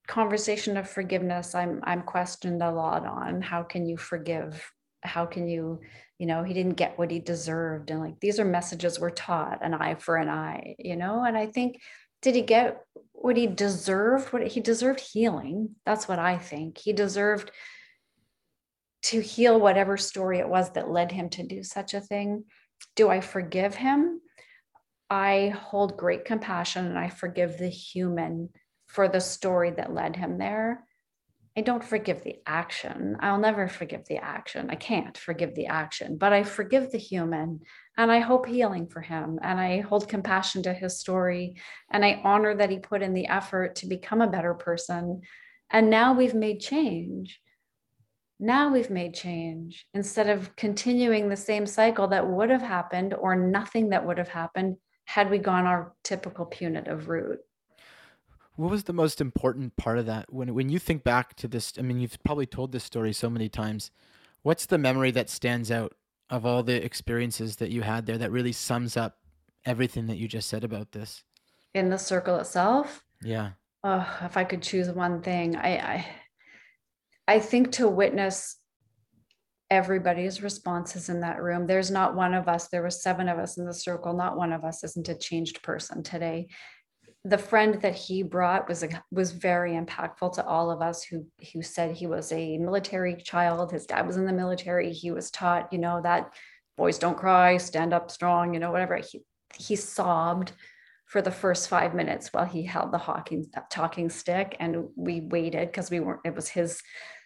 conversation 0.07 0.77
of 0.77 0.89
forgiveness 0.89 1.53
i'm 1.53 1.81
i'm 1.83 2.01
questioned 2.01 2.63
a 2.63 2.71
lot 2.71 3.05
on 3.05 3.41
how 3.41 3.61
can 3.61 3.85
you 3.85 3.97
forgive 3.97 4.71
how 5.01 5.25
can 5.25 5.47
you 5.47 5.79
you 6.17 6.25
know 6.25 6.43
he 6.43 6.53
didn't 6.53 6.73
get 6.73 6.97
what 6.97 7.11
he 7.11 7.19
deserved 7.19 7.91
and 7.91 7.99
like 7.99 8.19
these 8.19 8.39
are 8.39 8.45
messages 8.45 8.99
we're 8.99 9.09
taught 9.09 9.59
an 9.61 9.73
eye 9.73 9.95
for 9.95 10.15
an 10.15 10.29
eye 10.29 10.75
you 10.79 10.95
know 10.95 11.23
and 11.23 11.37
i 11.37 11.45
think 11.45 11.79
did 12.23 12.35
he 12.35 12.41
get 12.41 12.81
what 13.23 13.37
he 13.37 13.47
deserved? 13.47 14.33
What 14.33 14.47
he 14.47 14.59
deserved 14.59 14.99
healing. 14.99 15.75
That's 15.85 16.07
what 16.07 16.19
I 16.19 16.37
think. 16.37 16.77
He 16.77 16.93
deserved 16.93 17.51
to 19.03 19.21
heal 19.21 19.59
whatever 19.59 19.97
story 19.97 20.39
it 20.39 20.47
was 20.47 20.71
that 20.71 20.89
led 20.89 21.11
him 21.11 21.29
to 21.31 21.43
do 21.43 21.63
such 21.63 21.93
a 21.93 22.01
thing. 22.01 22.45
Do 22.95 23.09
I 23.09 23.21
forgive 23.21 23.75
him? 23.75 24.21
I 25.13 25.49
hold 25.49 25.95
great 25.95 26.25
compassion 26.25 26.87
and 26.87 26.97
I 26.97 27.07
forgive 27.07 27.59
the 27.59 27.69
human 27.69 28.49
for 28.87 29.07
the 29.07 29.21
story 29.21 29.69
that 29.69 29.93
led 29.93 30.15
him 30.15 30.39
there. 30.39 30.87
I 31.55 31.61
don't 31.61 31.83
forgive 31.83 32.23
the 32.23 32.37
action. 32.47 33.17
I'll 33.19 33.37
never 33.37 33.67
forgive 33.67 34.05
the 34.07 34.17
action. 34.17 34.71
I 34.71 34.75
can't 34.75 35.15
forgive 35.15 35.53
the 35.53 35.67
action, 35.67 36.17
but 36.17 36.33
I 36.33 36.41
forgive 36.41 36.91
the 36.91 36.97
human 36.97 37.59
and 37.95 38.11
I 38.11 38.19
hope 38.19 38.47
healing 38.47 38.87
for 38.87 39.01
him. 39.01 39.37
And 39.43 39.59
I 39.59 39.81
hold 39.81 40.09
compassion 40.09 40.63
to 40.63 40.73
his 40.73 40.99
story 40.99 41.57
and 41.91 42.03
I 42.03 42.19
honor 42.23 42.55
that 42.55 42.71
he 42.71 42.79
put 42.79 43.03
in 43.03 43.13
the 43.13 43.27
effort 43.27 43.75
to 43.77 43.87
become 43.87 44.19
a 44.19 44.31
better 44.31 44.55
person. 44.55 45.21
And 45.69 45.91
now 45.91 46.13
we've 46.13 46.33
made 46.33 46.59
change. 46.59 47.39
Now 48.39 48.73
we've 48.73 48.89
made 48.89 49.13
change 49.13 49.85
instead 49.93 50.27
of 50.27 50.55
continuing 50.55 51.29
the 51.29 51.37
same 51.37 51.67
cycle 51.67 52.07
that 52.07 52.27
would 52.27 52.49
have 52.49 52.63
happened 52.63 53.13
or 53.13 53.35
nothing 53.35 53.89
that 53.89 54.07
would 54.07 54.17
have 54.17 54.29
happened 54.29 54.77
had 55.13 55.29
we 55.29 55.37
gone 55.37 55.67
our 55.67 55.93
typical 56.01 56.43
punitive 56.43 57.07
route. 57.07 57.39
What 58.55 58.71
was 58.71 58.85
the 58.85 58.93
most 58.93 59.21
important 59.21 59.75
part 59.75 59.99
of 59.99 60.07
that? 60.07 60.33
When 60.33 60.55
when 60.55 60.69
you 60.69 60.79
think 60.79 61.03
back 61.03 61.35
to 61.35 61.47
this, 61.47 61.73
I 61.77 61.83
mean, 61.83 61.99
you've 61.99 62.17
probably 62.25 62.47
told 62.47 62.71
this 62.71 62.83
story 62.83 63.13
so 63.13 63.29
many 63.29 63.47
times. 63.47 63.91
What's 64.41 64.65
the 64.65 64.79
memory 64.79 65.11
that 65.11 65.29
stands 65.29 65.69
out 65.69 65.93
of 66.31 66.47
all 66.47 66.63
the 66.63 66.83
experiences 66.83 67.57
that 67.57 67.69
you 67.69 67.83
had 67.83 68.07
there 68.07 68.17
that 68.17 68.31
really 68.31 68.53
sums 68.53 68.97
up 68.97 69.19
everything 69.65 70.07
that 70.07 70.17
you 70.17 70.27
just 70.27 70.49
said 70.49 70.63
about 70.63 70.93
this? 70.93 71.23
In 71.75 71.91
the 71.91 71.99
circle 71.99 72.37
itself? 72.37 73.03
Yeah. 73.21 73.51
Oh, 73.83 74.07
if 74.23 74.35
I 74.35 74.43
could 74.43 74.63
choose 74.63 74.89
one 74.89 75.21
thing, 75.21 75.55
I 75.55 75.77
I, 75.77 76.07
I 77.27 77.39
think 77.39 77.73
to 77.73 77.87
witness 77.87 78.57
everybody's 79.73 80.41
responses 80.41 81.09
in 81.09 81.19
that 81.21 81.41
room. 81.41 81.67
There's 81.67 81.91
not 81.91 82.15
one 82.15 82.33
of 82.33 82.47
us, 82.47 82.67
there 82.67 82.81
were 82.81 82.89
seven 82.89 83.27
of 83.27 83.39
us 83.39 83.57
in 83.57 83.65
the 83.65 83.73
circle, 83.73 84.13
not 84.13 84.37
one 84.37 84.53
of 84.53 84.63
us 84.63 84.83
isn't 84.83 85.09
a 85.09 85.15
changed 85.15 85.61
person 85.63 86.03
today 86.03 86.47
the 87.25 87.37
friend 87.37 87.81
that 87.81 87.95
he 87.95 88.21
brought 88.21 88.67
was 88.67 88.83
a, 88.83 88.89
was 89.11 89.31
very 89.31 89.73
impactful 89.73 90.33
to 90.33 90.45
all 90.45 90.69
of 90.69 90.81
us 90.81 91.03
who 91.03 91.25
who 91.53 91.61
said 91.61 91.95
he 91.95 92.07
was 92.07 92.31
a 92.31 92.57
military 92.57 93.15
child 93.15 93.71
his 93.71 93.85
dad 93.85 94.05
was 94.05 94.17
in 94.17 94.25
the 94.25 94.33
military 94.33 94.91
he 94.91 95.11
was 95.11 95.31
taught 95.31 95.71
you 95.71 95.79
know 95.79 96.01
that 96.01 96.33
boys 96.77 96.97
don't 96.97 97.17
cry 97.17 97.57
stand 97.57 97.93
up 97.93 98.11
strong 98.11 98.53
you 98.53 98.59
know 98.59 98.71
whatever 98.71 98.97
he 98.97 99.21
he 99.55 99.75
sobbed 99.75 100.51
for 101.05 101.21
the 101.21 101.31
first 101.31 101.69
5 101.69 101.93
minutes 101.93 102.33
while 102.33 102.45
he 102.45 102.63
held 102.63 102.91
the 102.91 102.97
hawking 102.97 103.45
talking 103.69 104.09
stick 104.09 104.57
and 104.59 104.87
we 104.95 105.21
waited 105.21 105.67
because 105.67 105.89
we 105.89 105.99
weren't 105.99 106.21
it 106.25 106.35
was 106.35 106.49
his 106.49 106.81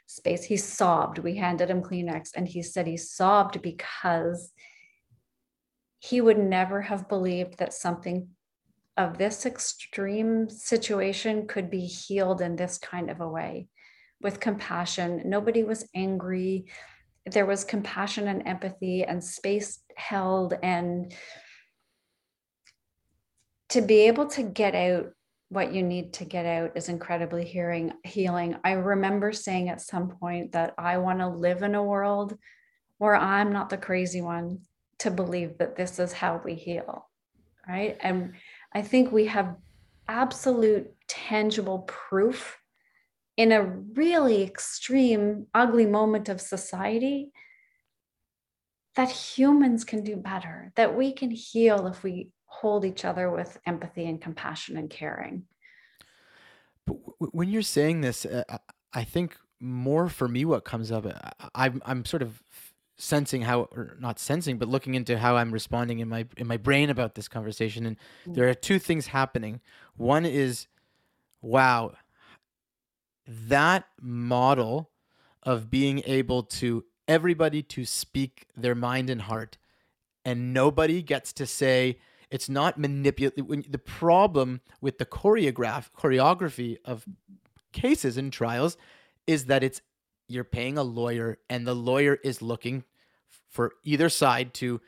space 0.08 0.44
he 0.46 0.58
sobbed 0.58 1.20
we 1.20 1.36
handed 1.36 1.70
him 1.70 1.82
kleenex 1.82 2.32
and 2.36 2.48
he 2.48 2.64
said 2.64 2.88
he 2.88 2.98
sobbed 2.98 3.62
because 3.62 4.52
he 6.00 6.22
would 6.22 6.38
never 6.38 6.82
have 6.82 7.10
believed 7.10 7.58
that 7.58 7.74
something 7.74 8.30
of 8.98 9.18
this 9.18 9.46
extreme 9.46 10.50
situation 10.50 11.48
could 11.48 11.70
be 11.70 11.86
healed 11.86 12.42
in 12.42 12.56
this 12.56 12.78
kind 12.78 13.10
of 13.10 13.22
a 13.22 13.30
way 13.30 13.68
with 14.22 14.40
compassion. 14.40 15.22
Nobody 15.26 15.64
was 15.64 15.88
angry. 15.96 16.66
There 17.26 17.46
was 17.46 17.64
compassion 17.64 18.28
and 18.28 18.48
empathy 18.48 19.04
and 19.04 19.24
space 19.24 19.80
held. 19.96 20.56
And 20.64 21.14
to 23.70 23.81
be 23.81 24.08
able 24.08 24.27
to 24.27 24.44
get 24.44 24.74
out 24.74 25.12
what 25.50 25.74
you 25.74 25.81
need 25.81 26.14
to 26.14 26.25
get 26.25 26.46
out 26.46 26.72
is 26.75 26.90
incredibly 26.90 27.46
hearing, 27.46 27.94
healing. 28.03 28.57
I 28.64 28.74
remember 28.74 29.31
saying 29.31 29.70
at 29.70 29.81
some 29.81 30.10
point 30.10 30.51
that 30.51 30.74
I 30.77 30.98
want 30.98 31.20
to 31.20 31.27
live 31.27 31.64
in 31.64 31.75
a 31.75 31.83
world 31.83 32.38
where 32.98 33.16
I'm 33.16 33.53
not 33.53 33.70
the 33.70 33.77
crazy 33.77 34.22
one 34.22 34.60
to 35.00 35.12
believe 35.12 35.57
that 35.60 35.75
this 35.75 36.00
is 36.00 36.12
how 36.12 36.42
we 36.44 36.55
heal. 36.55 37.10
Right. 37.68 37.98
And 38.01 38.33
I 38.74 38.81
think 38.81 39.12
we 39.12 39.27
have 39.27 39.55
absolute 40.07 40.88
tangible 41.07 41.79
proof 41.79 42.57
in 43.36 43.51
a 43.51 43.64
really 43.64 44.42
extreme, 44.42 45.48
ugly 45.53 45.86
moment 45.86 46.27
of 46.27 46.42
society 46.42 47.31
that 48.96 49.12
humans 49.12 49.83
can 49.83 50.03
do 50.03 50.16
better, 50.16 50.72
that 50.75 50.98
we 50.98 51.14
can 51.14 51.29
heal 51.29 51.86
if 51.88 52.03
we 52.03 52.29
hold 52.59 52.85
each 52.85 53.05
other 53.05 53.29
with 53.29 53.59
empathy 53.65 54.07
and 54.07 54.20
compassion 54.20 54.77
and 54.77 54.89
caring. 54.89 55.43
But 56.85 56.93
when 57.20 57.50
you're 57.50 57.61
saying 57.61 58.01
this, 58.01 58.25
uh, 58.25 58.43
I 58.93 59.03
think 59.03 59.37
more 59.59 60.09
for 60.09 60.27
me, 60.27 60.46
what 60.46 60.65
comes 60.65 60.91
up, 60.91 61.05
uh, 61.05 61.48
I'm, 61.53 61.81
I'm 61.85 62.03
sort 62.05 62.24
of 62.24 62.41
sensing 63.00 63.43
how 63.43 63.61
or 63.74 63.96
not 64.00 64.17
sensing 64.17 64.57
but 64.57 64.67
looking 64.67 64.96
into 64.96 65.20
how 65.20 65.37
i'm 65.37 65.51
responding 65.51 66.00
in 66.00 66.09
my 66.09 66.25
in 66.35 66.48
my 66.48 66.57
brain 66.57 66.89
about 66.89 67.13
this 67.13 67.27
conversation 67.27 67.85
and 67.85 67.96
mm. 68.27 68.33
there 68.33 68.50
are 68.50 68.55
two 68.55 68.79
things 68.79 69.05
happening 69.05 69.61
one 69.98 70.25
is 70.25 70.65
wow 71.39 71.91
that 73.27 73.85
model 74.01 74.89
of 75.43 75.70
being 75.70 76.01
able 76.07 76.41
to 76.41 76.83
everybody 77.07 77.61
to 77.61 77.85
speak 77.85 78.48
their 78.57 78.74
mind 78.74 79.11
and 79.11 79.22
heart 79.22 79.59
and 80.25 80.51
nobody 80.51 81.03
gets 81.03 81.31
to 81.31 81.46
say 81.46 82.00
it's 82.29 82.50
not 82.50 82.77
manipulate 82.77 83.72
the 83.72 83.77
problem 83.77 84.61
with 84.81 84.98
the 84.98 85.05
choreograph 85.05 85.90
choreography 85.98 86.77
of 86.83 87.05
cases 87.72 88.18
and 88.18 88.33
trials 88.33 88.77
is 89.25 89.46
that 89.46 89.63
it's 89.63 89.81
you're 90.27 90.44
paying 90.44 90.77
a 90.77 90.83
lawyer 90.83 91.37
and 91.50 91.66
the 91.66 91.75
lawyer 91.75 92.18
is 92.24 92.42
looking 92.42 92.83
for 93.50 93.74
either 93.83 94.09
side 94.09 94.53
to 94.53 94.81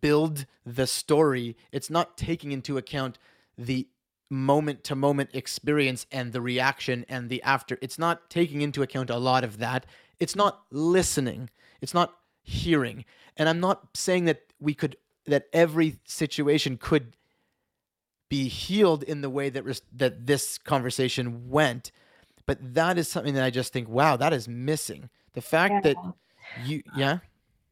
build 0.00 0.46
the 0.64 0.86
story. 0.86 1.56
It's 1.70 1.90
not 1.90 2.16
taking 2.16 2.52
into 2.52 2.76
account 2.76 3.18
the 3.56 3.88
moment 4.30 4.82
to 4.82 4.94
moment 4.94 5.30
experience 5.34 6.06
and 6.10 6.32
the 6.32 6.40
reaction 6.40 7.04
and 7.08 7.28
the 7.28 7.42
after 7.42 7.78
it's 7.82 7.98
not 7.98 8.30
taking 8.30 8.62
into 8.62 8.82
account 8.82 9.10
a 9.10 9.18
lot 9.18 9.44
of 9.44 9.58
that. 9.58 9.86
It's 10.18 10.34
not 10.34 10.62
listening. 10.70 11.50
It's 11.80 11.94
not 11.94 12.14
hearing. 12.42 13.04
And 13.36 13.48
i'm 13.48 13.60
not 13.60 13.88
saying 13.94 14.24
that 14.26 14.42
we 14.60 14.74
could 14.74 14.96
that 15.26 15.44
every 15.52 15.98
situation 16.04 16.76
could 16.76 17.16
be 18.28 18.48
healed 18.48 19.02
in 19.02 19.20
the 19.20 19.30
way 19.30 19.50
that 19.50 19.64
res- 19.64 19.82
that 19.92 20.26
this 20.26 20.58
conversation 20.58 21.48
went 21.50 21.92
but 22.46 22.74
that 22.74 22.98
is 22.98 23.08
something 23.08 23.34
that 23.34 23.44
I 23.44 23.50
just 23.50 23.72
think, 23.72 23.88
wow, 23.88 24.16
that 24.16 24.32
is 24.32 24.48
missing. 24.48 25.08
The 25.34 25.40
fact 25.40 25.72
yeah. 25.72 25.80
that 25.80 25.96
you, 26.64 26.82
yeah. 26.96 27.18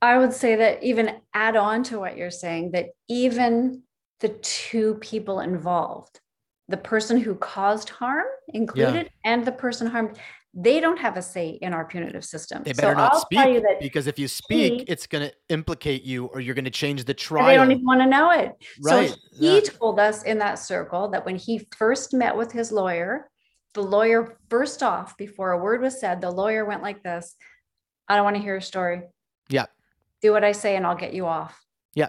I 0.02 0.18
would 0.18 0.32
say 0.32 0.56
that 0.56 0.82
even 0.82 1.16
add 1.34 1.56
on 1.56 1.82
to 1.84 1.98
what 1.98 2.16
you're 2.16 2.30
saying, 2.30 2.70
that 2.72 2.86
even 3.08 3.82
the 4.20 4.30
two 4.40 4.94
people 4.96 5.40
involved, 5.40 6.20
the 6.68 6.76
person 6.76 7.18
who 7.18 7.34
caused 7.34 7.90
harm 7.90 8.26
included 8.48 9.06
yeah. 9.06 9.32
and 9.32 9.44
the 9.44 9.52
person 9.52 9.86
harmed, 9.86 10.18
they 10.52 10.80
don't 10.80 10.98
have 10.98 11.16
a 11.16 11.22
say 11.22 11.58
in 11.62 11.72
our 11.72 11.84
punitive 11.84 12.24
system. 12.24 12.62
They 12.64 12.72
better 12.72 12.92
so 12.92 12.98
not 12.98 13.12
I'll 13.12 13.20
speak 13.20 13.62
because 13.80 14.06
if 14.06 14.18
you 14.18 14.26
speak, 14.26 14.72
he, 14.72 14.84
it's 14.88 15.06
going 15.06 15.28
to 15.28 15.34
implicate 15.48 16.02
you 16.02 16.26
or 16.26 16.40
you're 16.40 16.56
going 16.56 16.64
to 16.64 16.70
change 16.70 17.04
the 17.04 17.14
trial. 17.14 17.46
They 17.46 17.54
don't 17.54 17.70
even 17.70 17.84
want 17.84 18.00
to 18.00 18.06
know 18.06 18.30
it. 18.30 18.56
Right. 18.82 19.10
So 19.10 19.16
he 19.38 19.54
yeah. 19.54 19.60
told 19.60 20.00
us 20.00 20.24
in 20.24 20.38
that 20.38 20.58
circle 20.58 21.08
that 21.10 21.24
when 21.24 21.36
he 21.36 21.66
first 21.76 22.12
met 22.12 22.36
with 22.36 22.50
his 22.50 22.72
lawyer, 22.72 23.30
the 23.74 23.82
lawyer 23.82 24.38
burst 24.48 24.82
off 24.82 25.16
before 25.16 25.52
a 25.52 25.58
word 25.58 25.80
was 25.80 26.00
said. 26.00 26.20
The 26.20 26.30
lawyer 26.30 26.64
went 26.64 26.82
like 26.82 27.02
this 27.04 27.36
I 28.08 28.16
don't 28.16 28.24
want 28.24 28.36
to 28.36 28.42
hear 28.42 28.56
a 28.56 28.62
story. 28.62 29.02
Yeah. 29.48 29.66
Do 30.20 30.32
what 30.32 30.42
I 30.42 30.50
say 30.50 30.74
and 30.74 30.84
I'll 30.84 30.96
get 30.96 31.14
you 31.14 31.26
off. 31.26 31.64
Yeah. 31.94 32.08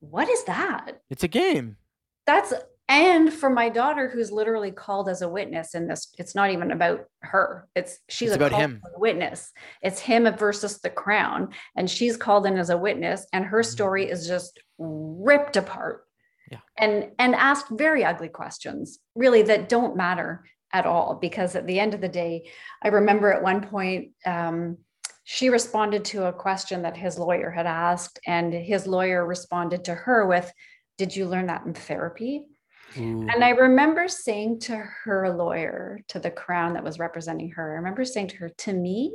What 0.00 0.30
is 0.30 0.44
that? 0.44 1.02
It's 1.10 1.24
a 1.24 1.28
game. 1.28 1.76
That's 2.24 2.54
and 2.88 3.32
for 3.32 3.50
my 3.50 3.68
daughter 3.68 4.08
who's 4.08 4.30
literally 4.30 4.70
called 4.70 5.08
as 5.08 5.22
a 5.22 5.28
witness 5.28 5.74
in 5.74 5.88
this 5.88 6.14
it's 6.18 6.34
not 6.34 6.50
even 6.50 6.70
about 6.70 7.06
her. 7.20 7.68
It's 7.74 7.98
she's 8.08 8.30
it's 8.30 8.36
about 8.36 8.52
him. 8.52 8.80
witness. 8.96 9.52
It's 9.82 9.98
him 9.98 10.32
versus 10.36 10.78
the 10.78 10.90
crown 10.90 11.50
and 11.76 11.90
she's 11.90 12.16
called 12.16 12.46
in 12.46 12.56
as 12.56 12.70
a 12.70 12.76
witness 12.76 13.26
and 13.32 13.44
her 13.44 13.60
mm-hmm. 13.60 13.70
story 13.70 14.10
is 14.10 14.26
just 14.26 14.60
ripped 14.78 15.56
apart. 15.56 16.02
Yeah. 16.48 16.58
and 16.78 17.10
and 17.18 17.34
asked 17.34 17.66
very 17.72 18.04
ugly 18.04 18.28
questions 18.28 19.00
really 19.16 19.42
that 19.42 19.68
don't 19.68 19.96
matter 19.96 20.44
at 20.72 20.86
all 20.86 21.18
because 21.20 21.56
at 21.56 21.66
the 21.66 21.80
end 21.80 21.92
of 21.92 22.00
the 22.00 22.08
day 22.08 22.48
i 22.84 22.86
remember 22.86 23.32
at 23.32 23.42
one 23.42 23.62
point 23.62 24.12
um, 24.24 24.78
she 25.24 25.48
responded 25.48 26.04
to 26.04 26.26
a 26.26 26.32
question 26.32 26.82
that 26.82 26.96
his 26.96 27.18
lawyer 27.18 27.50
had 27.50 27.66
asked 27.66 28.20
and 28.28 28.54
his 28.54 28.86
lawyer 28.86 29.26
responded 29.26 29.86
to 29.86 29.94
her 29.94 30.24
with 30.24 30.52
did 30.98 31.16
you 31.16 31.26
learn 31.26 31.46
that 31.46 31.66
in 31.66 31.74
therapy 31.74 32.46
And 32.94 33.44
i 33.44 33.50
remember 33.50 34.08
saying 34.08 34.60
to 34.60 34.76
her 34.76 35.30
lawyer 35.30 36.00
to 36.08 36.18
the 36.18 36.30
crown 36.30 36.74
that 36.74 36.84
was 36.84 36.98
representing 36.98 37.50
her 37.50 37.72
i 37.72 37.76
remember 37.76 38.04
saying 38.04 38.28
to 38.28 38.36
her 38.36 38.48
to 38.48 38.72
me 38.72 39.12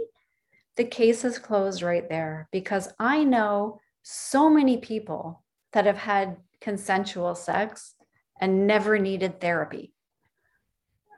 the 0.77 0.83
case 0.83 1.23
is 1.23 1.39
closed 1.39 1.81
right 1.81 2.07
there 2.09 2.47
because 2.51 2.89
i 2.99 3.23
know 3.23 3.79
so 4.03 4.49
many 4.49 4.77
people 4.77 5.43
that 5.73 5.85
have 5.85 5.97
had 5.97 6.37
consensual 6.59 7.35
sex 7.35 7.95
and 8.39 8.65
never 8.67 8.97
needed 8.97 9.39
therapy. 9.39 9.93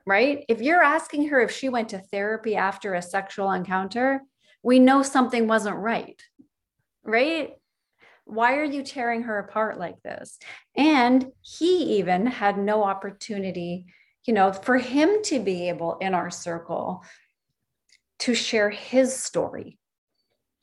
Right? 0.05 0.45
If 0.49 0.61
you're 0.61 0.83
asking 0.83 1.29
her 1.29 1.39
if 1.39 1.51
she 1.51 1.69
went 1.69 1.89
to 1.89 1.99
therapy 1.99 2.55
after 2.55 2.93
a 2.93 3.01
sexual 3.01 3.51
encounter, 3.51 4.21
we 4.61 4.79
know 4.79 5.01
something 5.01 5.47
wasn't 5.47 5.77
right. 5.77 6.21
Right? 7.03 7.53
Why 8.25 8.57
are 8.57 8.63
you 8.63 8.83
tearing 8.83 9.23
her 9.23 9.39
apart 9.39 9.79
like 9.79 10.01
this? 10.01 10.37
And 10.75 11.31
he 11.41 11.97
even 11.99 12.25
had 12.25 12.57
no 12.57 12.83
opportunity, 12.83 13.85
you 14.25 14.33
know, 14.33 14.53
for 14.53 14.77
him 14.77 15.21
to 15.25 15.39
be 15.39 15.69
able 15.69 15.97
in 15.97 16.13
our 16.13 16.29
circle 16.29 17.03
to 18.19 18.33
share 18.33 18.69
his 18.69 19.15
story, 19.15 19.77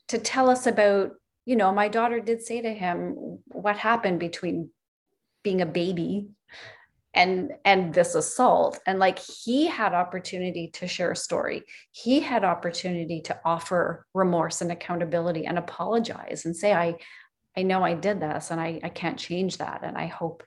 to 0.07 0.17
tell 0.17 0.49
us 0.49 0.65
about, 0.65 1.11
you 1.45 1.55
know, 1.55 1.71
my 1.71 1.87
daughter 1.87 2.19
did 2.19 2.41
say 2.41 2.61
to 2.61 2.73
him 2.73 3.39
what 3.47 3.77
happened 3.77 4.19
between 4.19 4.69
being 5.43 5.61
a 5.61 5.65
baby 5.65 6.29
and 7.13 7.51
and 7.65 7.93
this 7.93 8.15
assault 8.15 8.79
and 8.85 8.97
like 8.97 9.19
he 9.19 9.67
had 9.67 9.93
opportunity 9.93 10.69
to 10.69 10.87
share 10.87 11.11
a 11.11 11.15
story 11.15 11.63
he 11.91 12.21
had 12.21 12.45
opportunity 12.45 13.21
to 13.21 13.37
offer 13.43 14.05
remorse 14.13 14.61
and 14.61 14.71
accountability 14.71 15.45
and 15.45 15.57
apologize 15.57 16.45
and 16.45 16.55
say 16.55 16.73
i 16.73 16.95
I 17.57 17.63
know 17.63 17.83
I 17.83 17.93
did 17.93 18.19
this 18.19 18.51
and 18.51 18.61
I, 18.61 18.79
I 18.83 18.89
can't 18.89 19.19
change 19.19 19.57
that. 19.57 19.81
And 19.83 19.97
I 19.97 20.07
hope 20.07 20.43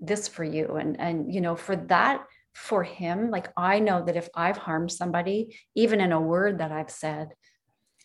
this 0.00 0.28
for 0.28 0.44
you. 0.44 0.76
And, 0.76 1.00
and, 1.00 1.32
you 1.32 1.40
know, 1.40 1.56
for 1.56 1.76
that, 1.76 2.24
for 2.52 2.82
him, 2.82 3.30
like 3.30 3.48
I 3.56 3.78
know 3.78 4.04
that 4.04 4.16
if 4.16 4.28
I've 4.34 4.58
harmed 4.58 4.92
somebody, 4.92 5.56
even 5.74 6.00
in 6.00 6.12
a 6.12 6.20
word 6.20 6.58
that 6.58 6.72
I've 6.72 6.90
said, 6.90 7.28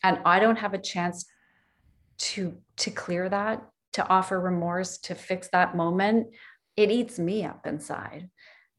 and 0.03 0.19
I 0.25 0.39
don't 0.39 0.59
have 0.59 0.73
a 0.73 0.77
chance 0.77 1.25
to, 2.19 2.57
to 2.77 2.91
clear 2.91 3.27
that, 3.27 3.67
to 3.93 4.07
offer 4.07 4.39
remorse, 4.39 4.99
to 4.99 5.15
fix 5.15 5.49
that 5.51 5.75
moment, 5.75 6.27
it 6.77 6.91
eats 6.91 7.19
me 7.19 7.43
up 7.43 7.65
inside. 7.65 8.29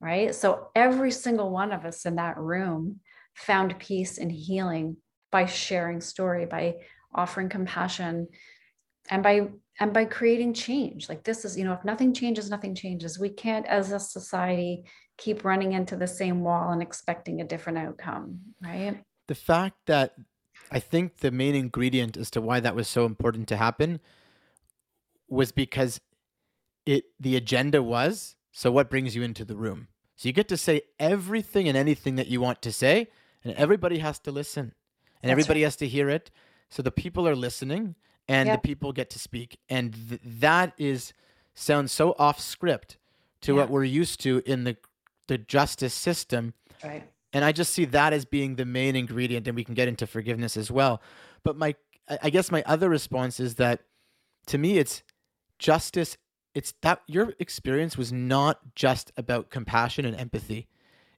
Right. 0.00 0.32
So 0.32 0.68
every 0.76 1.10
single 1.10 1.50
one 1.50 1.72
of 1.72 1.84
us 1.84 2.06
in 2.06 2.16
that 2.16 2.38
room 2.38 3.00
found 3.34 3.78
peace 3.80 4.18
and 4.18 4.30
healing 4.30 4.96
by 5.32 5.46
sharing 5.46 6.00
story, 6.00 6.46
by 6.46 6.76
offering 7.12 7.48
compassion, 7.48 8.28
and 9.10 9.22
by 9.22 9.48
and 9.80 9.92
by 9.92 10.04
creating 10.04 10.52
change 10.52 11.08
like 11.08 11.22
this 11.22 11.44
is 11.44 11.56
you 11.56 11.64
know 11.64 11.72
if 11.72 11.84
nothing 11.84 12.12
changes 12.12 12.50
nothing 12.50 12.74
changes. 12.74 13.18
We 13.18 13.30
can't 13.30 13.66
as 13.66 13.92
a 13.92 14.00
society 14.00 14.84
keep 15.16 15.44
running 15.44 15.72
into 15.72 15.96
the 15.96 16.06
same 16.06 16.42
wall 16.42 16.70
and 16.70 16.82
expecting 16.82 17.40
a 17.40 17.44
different 17.44 17.78
outcome 17.78 18.40
right? 18.62 19.02
The 19.26 19.34
fact 19.34 19.76
that 19.86 20.14
i 20.70 20.78
think 20.78 21.18
the 21.18 21.30
main 21.30 21.54
ingredient 21.54 22.16
as 22.16 22.30
to 22.30 22.40
why 22.40 22.60
that 22.60 22.74
was 22.74 22.88
so 22.88 23.06
important 23.06 23.48
to 23.48 23.56
happen 23.56 24.00
was 25.28 25.52
because 25.52 26.00
it 26.84 27.04
the 27.20 27.36
agenda 27.36 27.82
was 27.82 28.36
so 28.58 28.72
what 28.72 28.90
brings 28.90 29.14
you 29.14 29.22
into 29.22 29.44
the 29.44 29.56
room? 29.56 29.86
So 30.16 30.28
you 30.28 30.32
get 30.32 30.48
to 30.48 30.56
say 30.56 30.82
everything 30.98 31.68
and 31.68 31.76
anything 31.76 32.16
that 32.16 32.26
you 32.26 32.40
want 32.40 32.60
to 32.62 32.72
say 32.72 33.06
and 33.44 33.54
everybody 33.54 33.98
has 33.98 34.18
to 34.20 34.32
listen 34.32 34.72
and 35.22 35.30
That's 35.30 35.30
everybody 35.30 35.60
right. 35.60 35.66
has 35.66 35.76
to 35.76 35.86
hear 35.86 36.08
it. 36.08 36.32
So 36.68 36.82
the 36.82 36.90
people 36.90 37.28
are 37.28 37.36
listening 37.36 37.94
and 38.28 38.46
yep. 38.46 38.62
the 38.62 38.68
people 38.68 38.92
get 38.92 39.10
to 39.10 39.18
speak. 39.18 39.58
And 39.68 39.94
th- 40.08 40.20
that 40.24 40.74
is 40.78 41.12
sounds 41.54 41.90
so 41.90 42.14
off 42.18 42.38
script 42.38 42.98
to 43.40 43.52
yeah. 43.52 43.60
what 43.60 43.70
we're 43.70 43.84
used 43.84 44.20
to 44.20 44.42
in 44.46 44.64
the 44.64 44.76
the 45.26 45.38
justice 45.38 45.94
system. 45.94 46.54
Right. 46.82 47.08
And 47.32 47.44
i 47.44 47.52
just 47.52 47.72
see 47.72 47.84
that 47.86 48.12
as 48.12 48.24
being 48.24 48.56
the 48.56 48.64
main 48.64 48.96
ingredient 48.96 49.46
and 49.46 49.56
we 49.56 49.64
can 49.64 49.74
get 49.74 49.88
into 49.88 50.06
forgiveness 50.06 50.56
as 50.56 50.70
well. 50.70 51.02
But 51.42 51.56
my 51.56 51.74
i 52.22 52.30
guess 52.30 52.50
my 52.50 52.62
other 52.66 52.88
response 52.88 53.40
is 53.40 53.56
that 53.56 53.80
to 54.46 54.58
me 54.58 54.78
it's 54.78 55.02
justice 55.58 56.16
it's 56.54 56.72
that 56.82 57.02
your 57.06 57.34
experience 57.38 57.96
was 57.96 58.12
not 58.12 58.74
just 58.74 59.12
about 59.16 59.50
compassion 59.50 60.04
and 60.04 60.16
empathy. 60.16 60.66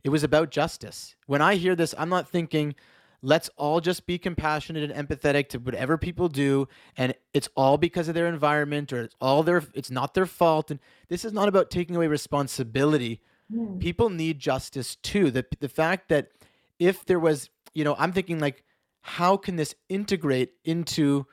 It 0.03 0.09
was 0.09 0.25
about 0.25 0.51
justice. 0.51 1.15
When 1.27 1.43
i 1.43 1.57
hear 1.57 1.77
this 1.77 1.95
i'm 1.99 2.09
not 2.09 2.29
thinking 2.29 2.75
let's 3.23 3.51
all 3.57 3.81
just 3.81 4.07
be 4.07 4.19
compassionate 4.19 4.91
and 4.91 5.09
empathetic 5.09 5.49
to 5.49 5.59
whatever 5.59 5.99
people 5.99 6.29
do 6.29 6.67
and 6.97 7.15
it's 7.35 7.49
all 7.55 7.77
because 7.77 8.09
of 8.09 8.15
their 8.15 8.27
environment 8.27 8.93
or 8.93 9.03
it's 9.03 9.17
all 9.21 9.43
their 9.43 9.63
it's 9.75 9.91
not 9.91 10.15
their 10.15 10.27
fault 10.27 10.71
and 10.71 10.81
this 11.09 11.25
is 11.25 11.33
not 11.33 11.49
about 11.49 11.71
taking 11.71 11.97
away 11.97 12.07
responsibility 12.07 13.21
mm. 13.53 13.79
people 13.81 14.09
need 14.09 14.39
justice 14.39 14.97
too 14.97 15.31
the 15.31 15.45
the 15.61 15.69
fact 15.69 16.09
that 16.09 16.31
if 16.79 17.05
there 17.05 17.21
was 17.21 17.51
you 17.75 17.85
know 17.85 17.95
i'm 17.99 18.13
thinking 18.13 18.39
like 18.39 18.65
how 19.03 19.37
can 19.37 19.57
this 19.57 19.75
integrate 19.89 20.53
into 20.65 21.27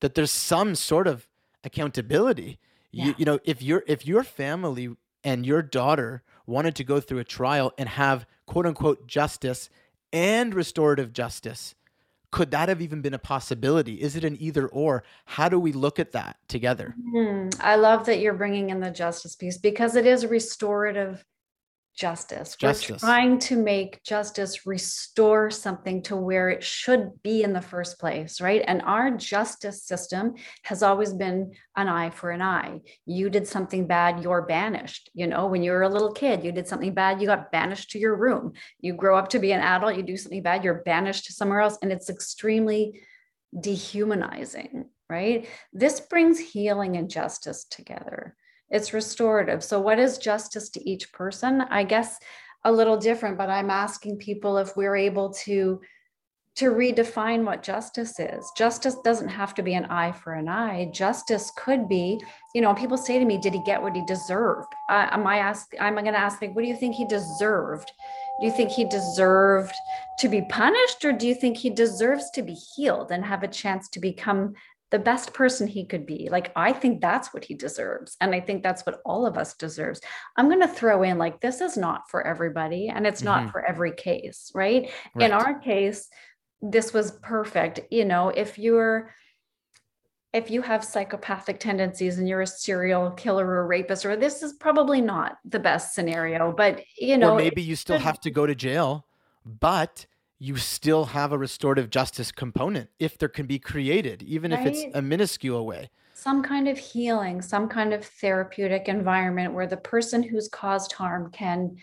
that 0.00 0.14
there's 0.14 0.30
some 0.30 0.74
sort 0.74 1.06
of 1.06 1.26
accountability 1.64 2.58
yeah. 2.90 3.06
you, 3.06 3.14
you 3.18 3.24
know 3.24 3.38
if 3.44 3.62
your 3.62 3.82
if 3.86 4.06
your 4.06 4.22
family 4.22 4.90
and 5.22 5.44
your 5.44 5.62
daughter 5.62 6.22
wanted 6.46 6.74
to 6.74 6.84
go 6.84 7.00
through 7.00 7.18
a 7.18 7.24
trial 7.24 7.72
and 7.78 7.88
have 7.88 8.26
quote 8.46 8.66
unquote 8.66 9.06
justice 9.06 9.70
and 10.12 10.54
restorative 10.54 11.12
justice. 11.12 11.74
Could 12.30 12.52
that 12.52 12.68
have 12.68 12.80
even 12.80 13.00
been 13.00 13.14
a 13.14 13.18
possibility? 13.18 14.00
Is 14.00 14.14
it 14.14 14.24
an 14.24 14.36
either 14.40 14.68
or? 14.68 15.02
How 15.24 15.48
do 15.48 15.58
we 15.58 15.72
look 15.72 15.98
at 15.98 16.12
that 16.12 16.36
together? 16.46 16.94
Mm, 17.14 17.56
I 17.60 17.74
love 17.74 18.06
that 18.06 18.20
you're 18.20 18.34
bringing 18.34 18.70
in 18.70 18.80
the 18.80 18.90
justice 18.90 19.34
piece 19.34 19.58
because 19.58 19.96
it 19.96 20.06
is 20.06 20.24
restorative 20.24 21.24
justice. 21.96 22.56
justice. 22.56 22.90
We're 22.90 22.98
trying 22.98 23.38
to 23.40 23.56
make 23.56 24.02
justice 24.02 24.66
restore 24.66 25.50
something 25.50 26.02
to 26.04 26.16
where 26.16 26.48
it 26.48 26.62
should 26.62 27.22
be 27.22 27.42
in 27.42 27.52
the 27.52 27.60
first 27.60 27.98
place, 27.98 28.40
right? 28.40 28.62
And 28.66 28.82
our 28.82 29.10
justice 29.10 29.84
system 29.84 30.34
has 30.64 30.82
always 30.82 31.12
been 31.12 31.52
an 31.76 31.88
eye 31.88 32.10
for 32.10 32.30
an 32.30 32.42
eye. 32.42 32.80
You 33.06 33.28
did 33.28 33.46
something 33.46 33.86
bad, 33.86 34.22
you're 34.22 34.42
banished. 34.42 35.10
You 35.14 35.26
know, 35.26 35.46
when 35.46 35.62
you 35.62 35.72
were 35.72 35.82
a 35.82 35.88
little 35.88 36.12
kid, 36.12 36.44
you 36.44 36.52
did 36.52 36.68
something 36.68 36.94
bad, 36.94 37.20
you 37.20 37.26
got 37.26 37.52
banished 37.52 37.90
to 37.90 37.98
your 37.98 38.16
room. 38.16 38.52
You 38.80 38.94
grow 38.94 39.18
up 39.18 39.28
to 39.28 39.38
be 39.38 39.52
an 39.52 39.60
adult, 39.60 39.96
you 39.96 40.02
do 40.02 40.16
something 40.16 40.42
bad, 40.42 40.64
you're 40.64 40.82
banished 40.82 41.26
to 41.26 41.32
somewhere 41.32 41.60
else. 41.60 41.78
And 41.82 41.92
it's 41.92 42.10
extremely 42.10 43.00
dehumanizing, 43.58 44.86
right? 45.08 45.48
This 45.72 46.00
brings 46.00 46.38
healing 46.38 46.96
and 46.96 47.10
justice 47.10 47.64
together 47.64 48.36
it's 48.70 48.92
restorative. 48.92 49.62
So, 49.64 49.80
what 49.80 49.98
is 49.98 50.18
justice 50.18 50.70
to 50.70 50.90
each 50.90 51.12
person? 51.12 51.62
I 51.62 51.84
guess 51.84 52.18
a 52.64 52.72
little 52.72 52.96
different, 52.96 53.38
but 53.38 53.50
I'm 53.50 53.70
asking 53.70 54.18
people 54.18 54.58
if 54.58 54.76
we're 54.76 54.96
able 54.96 55.32
to 55.44 55.80
to 56.56 56.72
redefine 56.72 57.44
what 57.44 57.62
justice 57.62 58.18
is. 58.18 58.50
Justice 58.56 58.96
doesn't 59.04 59.28
have 59.28 59.54
to 59.54 59.62
be 59.62 59.74
an 59.74 59.84
eye 59.86 60.12
for 60.12 60.34
an 60.34 60.48
eye. 60.48 60.90
Justice 60.92 61.52
could 61.56 61.88
be, 61.88 62.20
you 62.54 62.60
know, 62.60 62.74
people 62.74 62.98
say 62.98 63.18
to 63.18 63.24
me, 63.24 63.38
"Did 63.38 63.54
he 63.54 63.62
get 63.64 63.80
what 63.80 63.96
he 63.96 64.04
deserved?" 64.04 64.72
Uh, 64.90 65.08
am 65.10 65.26
I 65.26 65.38
ask? 65.38 65.72
I'm 65.80 65.94
going 65.94 66.06
to 66.06 66.18
ask, 66.18 66.42
like, 66.42 66.54
what 66.54 66.62
do 66.62 66.68
you 66.68 66.76
think 66.76 66.96
he 66.96 67.06
deserved? 67.06 67.90
Do 68.40 68.46
you 68.46 68.52
think 68.52 68.70
he 68.70 68.84
deserved 68.84 69.74
to 70.18 70.28
be 70.28 70.42
punished, 70.42 71.04
or 71.04 71.12
do 71.12 71.26
you 71.26 71.34
think 71.34 71.56
he 71.56 71.70
deserves 71.70 72.30
to 72.32 72.42
be 72.42 72.54
healed 72.54 73.10
and 73.10 73.24
have 73.24 73.42
a 73.42 73.48
chance 73.48 73.88
to 73.90 74.00
become 74.00 74.54
the 74.90 74.98
best 74.98 75.32
person 75.32 75.66
he 75.66 75.84
could 75.84 76.04
be. 76.04 76.28
Like, 76.30 76.52
I 76.56 76.72
think 76.72 77.00
that's 77.00 77.32
what 77.32 77.44
he 77.44 77.54
deserves. 77.54 78.16
And 78.20 78.34
I 78.34 78.40
think 78.40 78.62
that's 78.62 78.84
what 78.84 79.00
all 79.04 79.24
of 79.24 79.38
us 79.38 79.54
deserves. 79.54 80.00
I'm 80.36 80.48
going 80.48 80.60
to 80.60 80.68
throw 80.68 81.02
in 81.04 81.16
like, 81.16 81.40
this 81.40 81.60
is 81.60 81.76
not 81.76 82.10
for 82.10 82.26
everybody 82.26 82.88
and 82.88 83.06
it's 83.06 83.22
not 83.22 83.42
mm-hmm. 83.42 83.50
for 83.50 83.64
every 83.64 83.92
case, 83.92 84.50
right? 84.54 84.90
right? 85.14 85.24
In 85.24 85.32
our 85.32 85.58
case, 85.60 86.08
this 86.60 86.92
was 86.92 87.12
perfect. 87.22 87.80
You 87.90 88.04
know, 88.04 88.30
if 88.30 88.58
you're, 88.58 89.10
if 90.32 90.50
you 90.50 90.62
have 90.62 90.84
psychopathic 90.84 91.58
tendencies 91.58 92.18
and 92.18 92.28
you're 92.28 92.42
a 92.42 92.46
serial 92.46 93.10
killer 93.12 93.46
or 93.46 93.66
rapist, 93.66 94.04
or 94.04 94.16
this 94.16 94.42
is 94.42 94.52
probably 94.54 95.00
not 95.00 95.38
the 95.44 95.58
best 95.58 95.94
scenario, 95.94 96.52
but 96.52 96.82
you 96.98 97.18
know, 97.18 97.32
or 97.32 97.36
maybe 97.36 97.62
you 97.62 97.74
still 97.74 97.98
have 97.98 98.20
to 98.20 98.30
go 98.30 98.46
to 98.46 98.54
jail, 98.54 99.06
but 99.44 100.06
you 100.42 100.56
still 100.56 101.04
have 101.04 101.32
a 101.32 101.38
restorative 101.38 101.90
justice 101.90 102.32
component 102.32 102.88
if 102.98 103.18
there 103.18 103.28
can 103.28 103.46
be 103.46 103.58
created, 103.58 104.22
even 104.22 104.50
right? 104.50 104.66
if 104.66 104.66
it's 104.66 104.96
a 104.96 105.02
minuscule 105.02 105.66
way. 105.66 105.90
Some 106.14 106.42
kind 106.42 106.66
of 106.66 106.78
healing, 106.78 107.42
some 107.42 107.68
kind 107.68 107.92
of 107.92 108.04
therapeutic 108.04 108.88
environment 108.88 109.52
where 109.52 109.66
the 109.66 109.76
person 109.76 110.22
who's 110.22 110.48
caused 110.48 110.92
harm 110.92 111.30
can, 111.30 111.76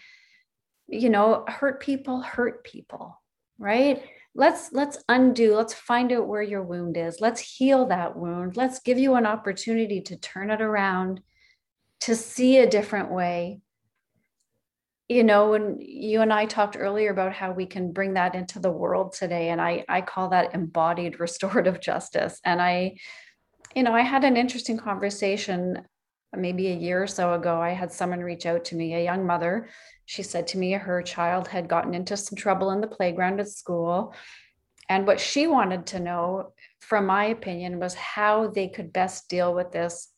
you 0.88 1.10
know, 1.10 1.46
hurt 1.48 1.80
people, 1.82 2.22
hurt 2.22 2.64
people, 2.64 3.22
right? 3.60 4.04
Let's 4.34 4.72
let's 4.74 4.98
undo, 5.08 5.56
let's 5.56 5.74
find 5.74 6.12
out 6.12 6.28
where 6.28 6.42
your 6.42 6.64
wound 6.64 6.98
is. 6.98 7.22
Let's 7.22 7.40
heal 7.40 7.86
that 7.88 8.18
wound. 8.18 8.58
Let's 8.58 8.80
give 8.80 8.98
you 8.98 9.16
an 9.16 9.28
opportunity 9.28 10.02
to 10.02 10.18
turn 10.18 10.50
it 10.50 10.62
around, 10.62 11.22
to 12.02 12.16
see 12.16 12.58
a 12.58 12.70
different 12.70 13.12
way, 13.12 13.62
you 15.08 15.24
know 15.24 15.52
when 15.52 15.78
you 15.80 16.22
and 16.22 16.34
i 16.34 16.46
talked 16.46 16.78
earlier 16.78 17.12
about 17.12 17.34
how 17.34 17.52
we 17.52 17.66
can 17.66 17.92
bring 17.92 18.14
that 18.14 18.36
into 18.36 18.60
the 18.60 18.72
world 18.72 19.14
today 19.14 19.50
and 19.50 19.62
i 19.62 19.84
i 19.88 20.02
call 20.02 20.30
that 20.30 20.54
embodied 20.54 21.20
restorative 21.28 21.80
justice. 21.80 22.40
And 22.44 22.62
i 22.62 22.98
you 23.76 23.84
know 23.84 23.94
i 23.94 24.02
had 24.02 24.24
an 24.24 24.38
interesting 24.38 24.78
conversation 24.78 25.84
maybe 26.36 26.68
a 26.68 26.76
year 26.76 27.02
or 27.02 27.08
so 27.08 27.34
ago. 27.34 27.62
I 27.62 27.72
had 27.72 27.92
someone 27.92 28.20
reach 28.20 28.46
out 28.46 28.66
to 28.66 28.76
me 28.76 28.94
a 28.94 29.04
young 29.04 29.26
mother. 29.26 29.70
She 30.06 30.24
said 30.24 30.48
to 30.48 30.58
me 30.58 30.74
her 30.74 31.02
child 31.02 31.48
had 31.48 31.70
gotten 31.70 31.94
into 31.94 32.18
some 32.18 32.36
trouble 32.36 32.72
in 32.72 32.82
the 32.82 32.88
playground 32.88 33.40
at 33.40 33.48
school. 33.48 34.14
And 34.90 35.06
what 35.06 35.20
she 35.20 35.48
wanted 35.48 35.88
to 35.88 36.00
know 36.00 36.54
from 36.80 37.06
my 37.06 37.26
opinion 37.26 37.80
was 37.80 37.94
how 37.94 38.48
they 38.48 38.68
could 38.68 38.94
best 38.94 39.30
deal 39.30 39.54
with 39.54 39.72
this 39.72 40.10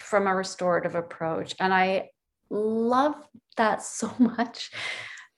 from 0.00 0.26
a 0.26 0.34
restorative 0.34 0.94
approach. 0.94 1.54
And 1.58 1.74
i 1.74 2.10
love 2.50 3.14
that 3.58 3.82
so 3.82 4.12
much 4.18 4.70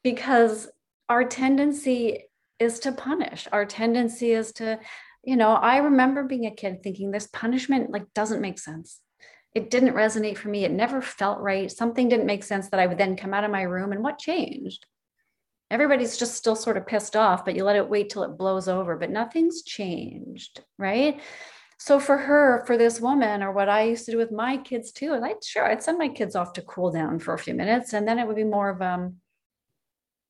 because 0.02 0.68
our 1.09 1.24
tendency 1.24 2.24
is 2.59 2.78
to 2.80 2.92
punish. 2.92 3.48
Our 3.52 3.66
tendency 3.66 4.33
is 4.33 4.52
to, 4.52 4.78
you 5.24 5.37
know, 5.37 5.50
I 5.50 5.78
remember 5.78 6.22
being 6.22 6.46
a 6.46 6.54
kid 6.54 6.83
thinking 6.83 7.11
this 7.11 7.28
punishment 7.33 7.90
like 7.90 8.12
doesn't 8.14 8.40
make 8.40 8.59
sense. 8.59 9.00
It 9.54 9.70
didn't 9.70 9.94
resonate 9.94 10.38
for 10.38 10.48
me. 10.48 10.64
It 10.64 10.70
never 10.70 11.02
felt 11.02 11.40
right. 11.40 11.70
Something 11.70 12.09
didn't 12.09 12.26
make 12.26 12.44
sense 12.44 12.68
that 12.68 12.78
I 12.78 12.87
would 12.87 12.98
then 12.98 13.16
come 13.16 13.35
out 13.35 13.42
of 13.42 13.50
my 13.50 13.62
room 13.62 13.90
and 13.90 14.02
what 14.02 14.18
changed? 14.18 14.87
Everybody's 15.70 16.16
just 16.16 16.35
still 16.35 16.56
sort 16.56 16.76
of 16.76 16.87
pissed 16.87 17.16
off, 17.16 17.44
but 17.44 17.56
you 17.56 17.64
let 17.64 17.76
it 17.76 17.88
wait 17.88 18.11
till 18.11 18.22
it 18.22 18.38
blows 18.38 18.68
over, 18.68 18.96
but 18.96 19.11
nothing's 19.11 19.62
changed, 19.62 20.62
right? 20.78 21.20
So 21.80 21.98
for 21.98 22.18
her, 22.18 22.62
for 22.66 22.76
this 22.76 23.00
woman, 23.00 23.42
or 23.42 23.52
what 23.52 23.70
I 23.70 23.84
used 23.84 24.04
to 24.04 24.10
do 24.12 24.18
with 24.18 24.30
my 24.30 24.58
kids 24.58 24.92
too, 24.92 25.14
I'd 25.14 25.42
sure 25.42 25.64
I'd 25.64 25.82
send 25.82 25.96
my 25.96 26.10
kids 26.10 26.36
off 26.36 26.52
to 26.52 26.62
cool 26.62 26.92
down 26.92 27.18
for 27.18 27.32
a 27.32 27.38
few 27.38 27.54
minutes, 27.54 27.94
and 27.94 28.06
then 28.06 28.18
it 28.18 28.26
would 28.26 28.36
be 28.36 28.44
more 28.44 28.68
of 28.68 28.82
um, 28.82 29.16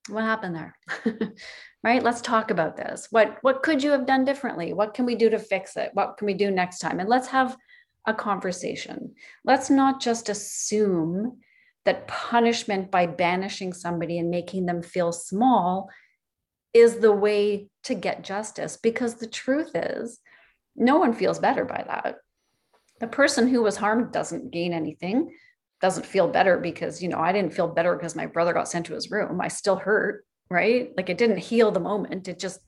what 0.08 0.24
happened 0.24 0.56
there? 0.56 0.76
Right? 1.82 2.02
Let's 2.02 2.20
talk 2.20 2.50
about 2.50 2.76
this. 2.76 3.06
What 3.08 3.38
what 3.40 3.62
could 3.62 3.82
you 3.82 3.90
have 3.92 4.04
done 4.04 4.26
differently? 4.26 4.74
What 4.74 4.92
can 4.92 5.06
we 5.06 5.14
do 5.14 5.30
to 5.30 5.38
fix 5.38 5.78
it? 5.78 5.92
What 5.94 6.18
can 6.18 6.26
we 6.26 6.34
do 6.34 6.50
next 6.50 6.80
time? 6.80 7.00
And 7.00 7.08
let's 7.08 7.28
have 7.28 7.56
a 8.06 8.12
conversation. 8.12 9.14
Let's 9.46 9.70
not 9.70 9.98
just 9.98 10.28
assume 10.28 11.38
that 11.86 12.06
punishment 12.06 12.90
by 12.90 13.06
banishing 13.06 13.72
somebody 13.72 14.18
and 14.18 14.28
making 14.28 14.66
them 14.66 14.82
feel 14.82 15.10
small 15.10 15.88
is 16.74 16.96
the 16.98 17.12
way 17.12 17.68
to 17.84 17.94
get 17.94 18.24
justice 18.24 18.76
because 18.76 19.14
the 19.14 19.26
truth 19.26 19.70
is 19.74 20.20
no 20.76 20.98
one 20.98 21.12
feels 21.12 21.38
better 21.38 21.64
by 21.64 21.84
that. 21.86 22.16
The 23.00 23.06
person 23.06 23.48
who 23.48 23.62
was 23.62 23.76
harmed 23.76 24.12
doesn't 24.12 24.50
gain 24.50 24.72
anything 24.72 25.34
doesn't 25.80 26.04
feel 26.04 26.28
better 26.28 26.58
because 26.58 27.02
you 27.02 27.08
know 27.08 27.18
i 27.18 27.32
didn't 27.32 27.54
feel 27.54 27.66
better 27.66 27.96
because 27.96 28.14
my 28.14 28.26
brother 28.26 28.52
got 28.52 28.68
sent 28.68 28.84
to 28.86 28.94
his 28.94 29.10
room. 29.10 29.40
I 29.40 29.48
still 29.48 29.76
hurt 29.76 30.26
right? 30.50 30.90
Like 30.96 31.08
it 31.08 31.16
didn't 31.16 31.38
heal 31.38 31.70
the 31.70 31.80
moment. 31.80 32.28
It 32.28 32.38
just 32.38 32.60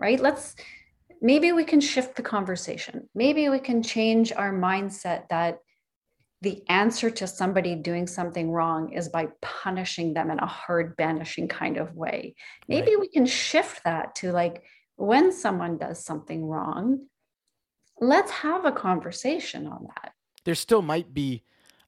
right? 0.00 0.18
Let's 0.18 0.56
maybe 1.20 1.52
we 1.52 1.64
can 1.64 1.80
shift 1.80 2.16
the 2.16 2.22
conversation. 2.22 3.08
Maybe 3.14 3.48
we 3.48 3.60
can 3.60 3.82
change 3.82 4.32
our 4.32 4.52
mindset 4.52 5.28
that 5.28 5.58
the 6.40 6.64
answer 6.68 7.08
to 7.08 7.26
somebody 7.28 7.76
doing 7.76 8.08
something 8.08 8.50
wrong 8.50 8.92
is 8.92 9.08
by 9.08 9.28
punishing 9.40 10.12
them 10.12 10.28
in 10.28 10.40
a 10.40 10.46
hard 10.46 10.96
banishing 10.96 11.46
kind 11.46 11.76
of 11.76 11.94
way. 11.94 12.34
Maybe 12.66 12.92
right. 12.92 13.00
we 13.00 13.08
can 13.08 13.26
shift 13.26 13.84
that 13.84 14.16
to 14.16 14.32
like 14.32 14.64
when 14.96 15.32
someone 15.32 15.76
does 15.76 16.04
something 16.04 16.46
wrong 16.46 17.00
let's 18.00 18.30
have 18.30 18.64
a 18.64 18.72
conversation 18.72 19.66
on 19.66 19.86
that 19.94 20.12
there 20.44 20.54
still 20.54 20.82
might 20.82 21.14
be 21.14 21.42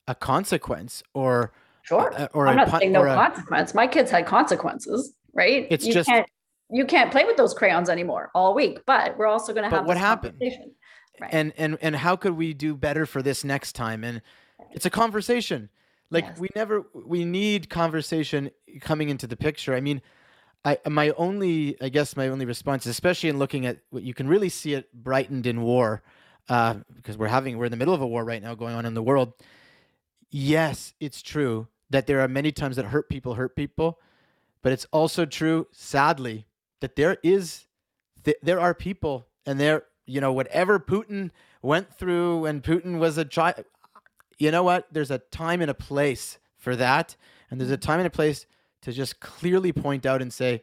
a 0.06 0.14
consequence 0.14 1.02
or 1.14 1.52
sure 1.82 2.12
uh, 2.14 2.28
or 2.32 2.46
I'm 2.46 2.56
not 2.56 2.80
saying 2.80 2.92
no 2.92 3.04
a, 3.04 3.14
consequence. 3.14 3.74
My 3.74 3.86
kids 3.86 4.10
had 4.10 4.26
consequences, 4.26 5.14
right? 5.32 5.66
It's 5.70 5.86
you 5.86 5.92
just 5.92 6.08
can't, 6.08 6.26
you 6.70 6.84
can't 6.84 7.10
play 7.10 7.24
with 7.24 7.36
those 7.36 7.54
crayons 7.54 7.88
anymore 7.88 8.30
all 8.34 8.54
week. 8.54 8.80
But 8.86 9.16
we're 9.16 9.26
also 9.26 9.52
going 9.52 9.68
to 9.68 9.74
have 9.74 9.86
what 9.86 9.96
happened, 9.96 10.40
right. 11.20 11.30
and 11.32 11.52
and 11.56 11.78
and 11.80 11.96
how 11.96 12.16
could 12.16 12.34
we 12.34 12.54
do 12.54 12.74
better 12.74 13.06
for 13.06 13.22
this 13.22 13.44
next 13.44 13.72
time? 13.72 14.04
And 14.04 14.22
it's 14.72 14.86
a 14.86 14.90
conversation. 14.90 15.70
Like 16.10 16.24
yes. 16.24 16.38
we 16.38 16.48
never 16.54 16.84
we 16.94 17.24
need 17.24 17.70
conversation 17.70 18.50
coming 18.80 19.08
into 19.08 19.26
the 19.26 19.36
picture. 19.36 19.74
I 19.74 19.80
mean. 19.80 20.02
I, 20.64 20.78
my 20.88 21.10
only, 21.10 21.76
I 21.80 21.90
guess, 21.90 22.16
my 22.16 22.28
only 22.28 22.46
response, 22.46 22.86
especially 22.86 23.28
in 23.28 23.38
looking 23.38 23.66
at 23.66 23.78
what 23.90 24.02
you 24.02 24.14
can 24.14 24.28
really 24.28 24.48
see 24.48 24.74
it 24.74 24.92
brightened 24.94 25.46
in 25.46 25.60
war, 25.60 26.02
uh, 26.48 26.76
because 26.94 27.18
we're 27.18 27.28
having, 27.28 27.58
we're 27.58 27.66
in 27.66 27.70
the 27.70 27.76
middle 27.76 27.94
of 27.94 28.00
a 28.00 28.06
war 28.06 28.24
right 28.24 28.42
now 28.42 28.54
going 28.54 28.74
on 28.74 28.86
in 28.86 28.94
the 28.94 29.02
world 29.02 29.34
yes, 30.34 30.94
it's 30.98 31.22
true 31.22 31.68
that 31.90 32.08
there 32.08 32.20
are 32.20 32.26
many 32.26 32.50
times 32.50 32.74
that 32.74 32.86
hurt 32.86 33.08
people 33.08 33.34
hurt 33.34 33.54
people, 33.54 34.00
but 34.62 34.72
it's 34.72 34.84
also 34.90 35.24
true, 35.24 35.68
sadly, 35.70 36.44
that 36.80 36.96
there 36.96 37.18
is 37.22 37.66
th- 38.24 38.36
there 38.42 38.58
are 38.58 38.74
people 38.74 39.28
and 39.46 39.60
there, 39.60 39.84
you 40.06 40.20
know, 40.20 40.32
whatever 40.32 40.80
Putin 40.80 41.30
went 41.62 41.94
through 41.94 42.38
when 42.38 42.60
Putin 42.60 42.98
was 42.98 43.16
a 43.16 43.24
child, 43.24 43.64
you 44.36 44.50
know 44.50 44.64
what? 44.64 44.88
There's 44.90 45.12
a 45.12 45.18
time 45.18 45.60
and 45.60 45.70
a 45.70 45.74
place 45.74 46.38
for 46.58 46.74
that, 46.74 47.14
and 47.48 47.60
there's 47.60 47.70
a 47.70 47.76
time 47.76 48.00
and 48.00 48.06
a 48.08 48.10
place 48.10 48.44
to 48.84 48.92
just 48.92 49.20
clearly 49.20 49.72
point 49.72 50.06
out 50.06 50.22
and 50.22 50.32
say, 50.32 50.62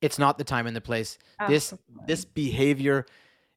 it's 0.00 0.18
not 0.18 0.38
the 0.38 0.44
time 0.44 0.66
and 0.66 0.76
the 0.76 0.80
place. 0.80 1.18
Absolutely. 1.38 1.56
This 1.56 1.74
this 2.06 2.24
behavior 2.24 3.06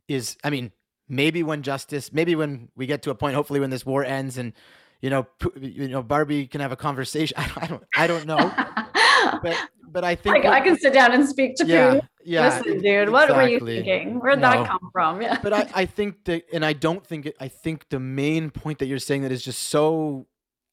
is, 0.07 0.37
I 0.43 0.49
mean, 0.49 0.71
maybe 1.09 1.43
when 1.43 1.63
justice, 1.63 2.13
maybe 2.13 2.35
when 2.35 2.69
we 2.75 2.85
get 2.85 3.01
to 3.03 3.11
a 3.11 3.15
point, 3.15 3.35
hopefully 3.35 3.59
when 3.59 3.69
this 3.69 3.85
war 3.85 4.03
ends 4.03 4.37
and 4.37 4.53
you 5.01 5.09
know, 5.09 5.27
you 5.59 5.87
know, 5.87 6.01
Barbie 6.01 6.47
can 6.47 6.61
have 6.61 6.71
a 6.71 6.75
conversation. 6.75 7.37
I 7.57 7.67
don't, 7.67 7.83
I 7.95 8.07
don't 8.07 8.25
know, 8.25 8.37
but 9.43 9.55
but 9.91 10.03
I 10.03 10.15
think 10.15 10.45
I, 10.45 10.57
I 10.57 10.61
can 10.61 10.77
sit 10.77 10.93
down 10.93 11.13
and 11.13 11.27
speak 11.27 11.55
to 11.55 11.65
yeah, 11.65 11.99
Yeah, 12.23 12.59
Listen, 12.59 12.81
dude, 12.81 13.09
what 13.09 13.29
were 13.33 13.47
you 13.47 13.59
thinking? 13.59 14.19
Where'd 14.19 14.39
no. 14.39 14.51
that 14.51 14.67
come 14.67 14.89
from? 14.91 15.21
Yeah. 15.21 15.39
But 15.41 15.53
I, 15.53 15.69
I 15.73 15.85
think 15.85 16.25
that, 16.25 16.43
and 16.51 16.65
I 16.65 16.73
don't 16.73 17.05
think 17.05 17.27
it. 17.27 17.37
I 17.39 17.47
think 17.47 17.87
the 17.89 17.99
main 17.99 18.49
point 18.49 18.79
that 18.79 18.87
you're 18.87 18.99
saying 18.99 19.23
that 19.23 19.31
is 19.31 19.43
just 19.43 19.63
so. 19.63 20.27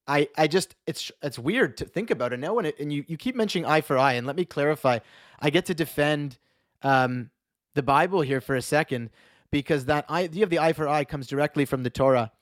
I, 0.06 0.28
I 0.36 0.46
just 0.46 0.74
it's 0.86 1.12
it's 1.22 1.38
weird 1.38 1.76
to 1.78 1.84
think 1.84 2.10
about 2.10 2.32
it 2.32 2.40
now 2.40 2.58
and 2.58 2.66
it, 2.66 2.78
and 2.78 2.92
you, 2.92 3.04
you 3.06 3.16
keep 3.16 3.36
mentioning 3.36 3.66
eye 3.66 3.80
for 3.80 3.96
eye 3.96 4.14
and 4.14 4.26
let 4.26 4.36
me 4.36 4.44
clarify 4.44 4.98
I 5.40 5.50
get 5.50 5.66
to 5.66 5.74
defend 5.74 6.38
um, 6.82 7.30
the 7.74 7.82
Bible 7.82 8.22
here 8.22 8.40
for 8.40 8.56
a 8.56 8.62
second 8.62 9.10
because 9.50 9.84
that 9.84 10.08
idea 10.10 10.44
of 10.44 10.50
the 10.50 10.58
eye 10.58 10.72
for 10.72 10.88
eye 10.88 11.04
comes 11.04 11.26
directly 11.26 11.64
from 11.64 11.84
the 11.84 11.90
Torah 11.90 12.32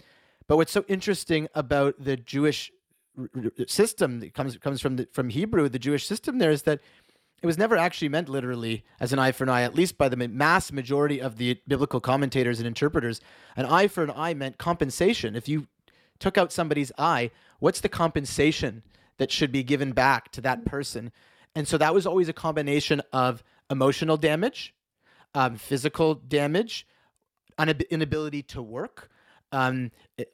but 0.49 0.57
what's 0.57 0.73
so 0.73 0.85
interesting 0.89 1.49
about 1.55 1.95
the 2.03 2.17
Jewish 2.17 2.73
system 3.67 4.21
that 4.21 4.35
comes 4.35 4.57
comes 4.59 4.81
from 4.81 4.97
the, 4.97 5.09
from 5.13 5.29
Hebrew, 5.29 5.69
the 5.69 5.79
Jewish 5.79 6.07
system 6.07 6.39
there 6.39 6.51
is 6.51 6.63
that 6.63 6.81
it 7.43 7.47
was 7.47 7.57
never 7.57 7.77
actually 7.77 8.09
meant 8.09 8.29
literally 8.29 8.85
as 8.99 9.13
an 9.13 9.19
eye 9.19 9.33
for 9.33 9.45
an 9.45 9.49
eye, 9.49 9.63
at 9.63 9.75
least 9.75 9.97
by 9.97 10.09
the 10.09 10.17
mass 10.17 10.73
majority 10.73 11.21
of 11.21 11.37
the 11.37 11.59
biblical 11.67 12.01
commentators 12.01 12.59
and 12.59 12.67
interpreters. 12.67 13.21
An 13.57 13.65
eye 13.65 13.89
for 13.89 14.03
an 14.05 14.13
eye 14.15 14.35
meant 14.35 14.59
compensation. 14.59 15.35
If 15.35 15.49
you 15.49 15.67
took 16.19 16.37
out 16.37 16.53
somebody's 16.53 16.93
eye, 16.99 17.31
what's 17.61 17.81
the 17.81 17.89
compensation 17.89 18.83
that 19.19 19.31
should 19.31 19.53
be 19.53 19.63
given 19.63 19.93
back 19.93 20.33
to 20.33 20.41
that 20.41 20.65
person? 20.65 21.13
And 21.55 21.67
so 21.69 21.79
that 21.79 21.95
was 21.95 22.07
always 22.07 22.29
a 22.29 22.33
combination 22.33 23.01
of 23.13 23.43
emotional 23.71 24.17
damage, 24.17 24.75
um, 25.35 25.57
physical 25.57 26.15
damage, 26.15 26.87
inability 27.91 28.43
to 28.43 28.63
work, 28.63 29.11
um, 29.53 29.91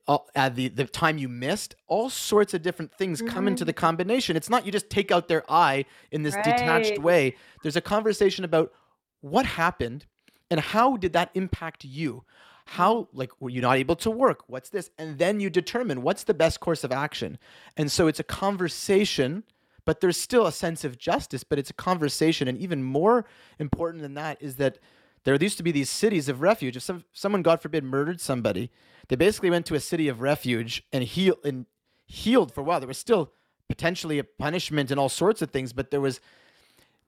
all, 0.06 0.28
uh, 0.36 0.48
the 0.48 0.68
the 0.68 0.84
time 0.84 1.18
you 1.18 1.28
missed, 1.28 1.74
all 1.86 2.10
sorts 2.10 2.54
of 2.54 2.62
different 2.62 2.92
things 2.94 3.20
mm-hmm. 3.20 3.34
come 3.34 3.48
into 3.48 3.64
the 3.64 3.72
mm-hmm. 3.72 3.80
combination. 3.80 4.36
It's 4.36 4.50
not 4.50 4.66
you 4.66 4.72
just 4.72 4.90
take 4.90 5.10
out 5.10 5.28
their 5.28 5.50
eye 5.50 5.86
in 6.10 6.22
this 6.22 6.34
right. 6.34 6.44
detached 6.44 6.98
way. 6.98 7.36
There's 7.62 7.76
a 7.76 7.80
conversation 7.80 8.44
about 8.44 8.72
what 9.20 9.46
happened 9.46 10.06
and 10.50 10.60
how 10.60 10.96
did 10.96 11.14
that 11.14 11.30
impact 11.34 11.84
you. 11.84 12.24
How 12.66 13.08
like 13.12 13.30
were 13.40 13.50
you 13.50 13.60
not 13.60 13.76
able 13.76 13.96
to 13.96 14.10
work? 14.10 14.44
What's 14.46 14.70
this? 14.70 14.90
And 14.98 15.18
then 15.18 15.40
you 15.40 15.50
determine 15.50 16.02
what's 16.02 16.24
the 16.24 16.34
best 16.34 16.60
course 16.60 16.84
of 16.84 16.92
action. 16.92 17.38
And 17.76 17.90
so 17.90 18.06
it's 18.06 18.20
a 18.20 18.24
conversation 18.24 19.44
but 19.84 20.00
there's 20.00 20.18
still 20.20 20.48
a 20.48 20.52
sense 20.52 20.82
of 20.84 20.98
justice 20.98 21.44
but 21.44 21.60
it's 21.60 21.70
a 21.70 21.74
conversation 21.74 22.48
and 22.48 22.58
even 22.58 22.82
more 22.82 23.24
important 23.60 24.02
than 24.02 24.14
that 24.14 24.36
is 24.42 24.56
that 24.56 24.78
there 25.22 25.36
used 25.40 25.56
to 25.56 25.62
be 25.62 25.70
these 25.70 25.88
cities 25.88 26.28
of 26.28 26.40
refuge 26.40 26.76
if 26.76 26.82
some, 26.82 27.04
someone 27.12 27.40
god 27.40 27.62
forbid 27.62 27.84
murdered 27.84 28.20
somebody 28.20 28.68
they 29.08 29.16
basically 29.16 29.50
went 29.50 29.66
to 29.66 29.74
a 29.74 29.80
city 29.80 30.08
of 30.08 30.20
refuge 30.20 30.82
and 30.92 31.04
healed 31.04 31.38
and 31.44 31.66
healed 32.06 32.52
for 32.52 32.60
a 32.60 32.64
while. 32.64 32.80
There 32.80 32.88
was 32.88 32.98
still 32.98 33.32
potentially 33.68 34.18
a 34.18 34.24
punishment 34.24 34.90
and 34.90 34.98
all 34.98 35.08
sorts 35.08 35.42
of 35.42 35.50
things, 35.50 35.72
but 35.72 35.90
there 35.90 36.00
was 36.00 36.20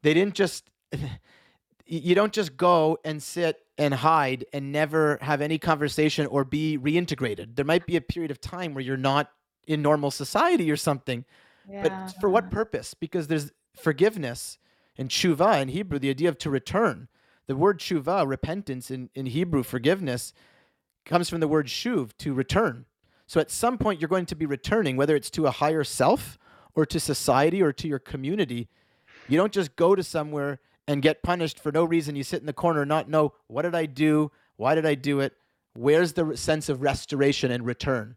they 0.03 0.14
didn't 0.14 0.35
just 0.35 0.71
you 1.87 2.14
don't 2.14 2.33
just 2.33 2.57
go 2.57 2.99
and 3.05 3.23
sit 3.23 3.64
and 3.79 3.95
hide 3.95 4.45
and 4.53 4.73
never 4.73 5.19
have 5.23 5.41
any 5.41 5.57
conversation 5.57 6.27
or 6.27 6.45
be 6.45 6.77
reintegrated. 6.77 7.55
There 7.55 7.64
might 7.64 7.87
be 7.87 7.97
a 7.97 8.01
period 8.01 8.31
of 8.31 8.41
time 8.41 8.75
where 8.75 8.83
you're 8.83 8.97
not 8.97 9.31
in 9.67 9.83
normal 9.83 10.11
society 10.11 10.71
or 10.71 10.77
something. 10.77 11.25
Yeah. 11.71 11.83
But 11.83 12.21
for 12.21 12.29
what 12.29 12.45
uh-huh. 12.45 12.55
purpose? 12.55 12.95
Because 12.95 13.29
there's 13.29 13.53
forgiveness 13.77 14.59
in 14.97 15.09
tshuva 15.09 15.62
in 15.62 15.69
Hebrew, 15.69 15.99
the 15.99 16.11
idea 16.11 16.29
of 16.29 16.38
to 16.38 16.51
return. 16.51 17.09
The 17.47 17.57
word 17.57 17.79
tshuva, 17.79 18.29
repentance 18.29 18.91
in, 18.91 19.11
in 19.14 19.27
Hebrew, 19.27 19.62
forgiveness, 19.62 20.33
comes 21.05 21.31
from 21.31 21.41
the 21.41 21.49
word 21.49 21.67
shuv, 21.67 22.11
to 22.19 22.35
return. 22.35 22.85
So 23.27 23.41
at 23.41 23.51
some 23.51 23.79
point, 23.79 24.01
you're 24.01 24.09
going 24.09 24.27
to 24.27 24.35
be 24.35 24.47
returning, 24.47 24.97
whether 24.97 25.14
it's 25.14 25.31
to 25.31 25.47
a 25.47 25.51
higher 25.51 25.85
self 25.85 26.38
or 26.75 26.85
to 26.87 26.99
society 26.99 27.62
or 27.62 27.73
to 27.73 27.87
your 27.87 27.99
community. 27.99 28.69
You 29.29 29.37
don't 29.37 29.53
just 29.53 29.77
go 29.77 29.95
to 29.95 30.03
somewhere 30.03 30.61
and 30.88 31.03
get 31.03 31.22
punished 31.22 31.61
for 31.61 31.70
no 31.70 31.85
reason. 31.85 32.16
You 32.16 32.24
sit 32.24 32.40
in 32.40 32.46
the 32.46 32.53
corner 32.53 32.85
not 32.85 33.09
know, 33.09 33.35
what 33.46 33.62
did 33.62 33.74
I 33.74 33.87
do? 33.87 34.33
Why 34.57 34.74
did 34.74 34.87
I 34.87 34.94
do 34.94 35.20
it? 35.20 35.35
Where's 35.74 36.14
the 36.14 36.37
sense 36.37 36.68
of 36.68 36.83
restoration 36.83 37.53
and 37.53 37.64
return? 37.64 38.16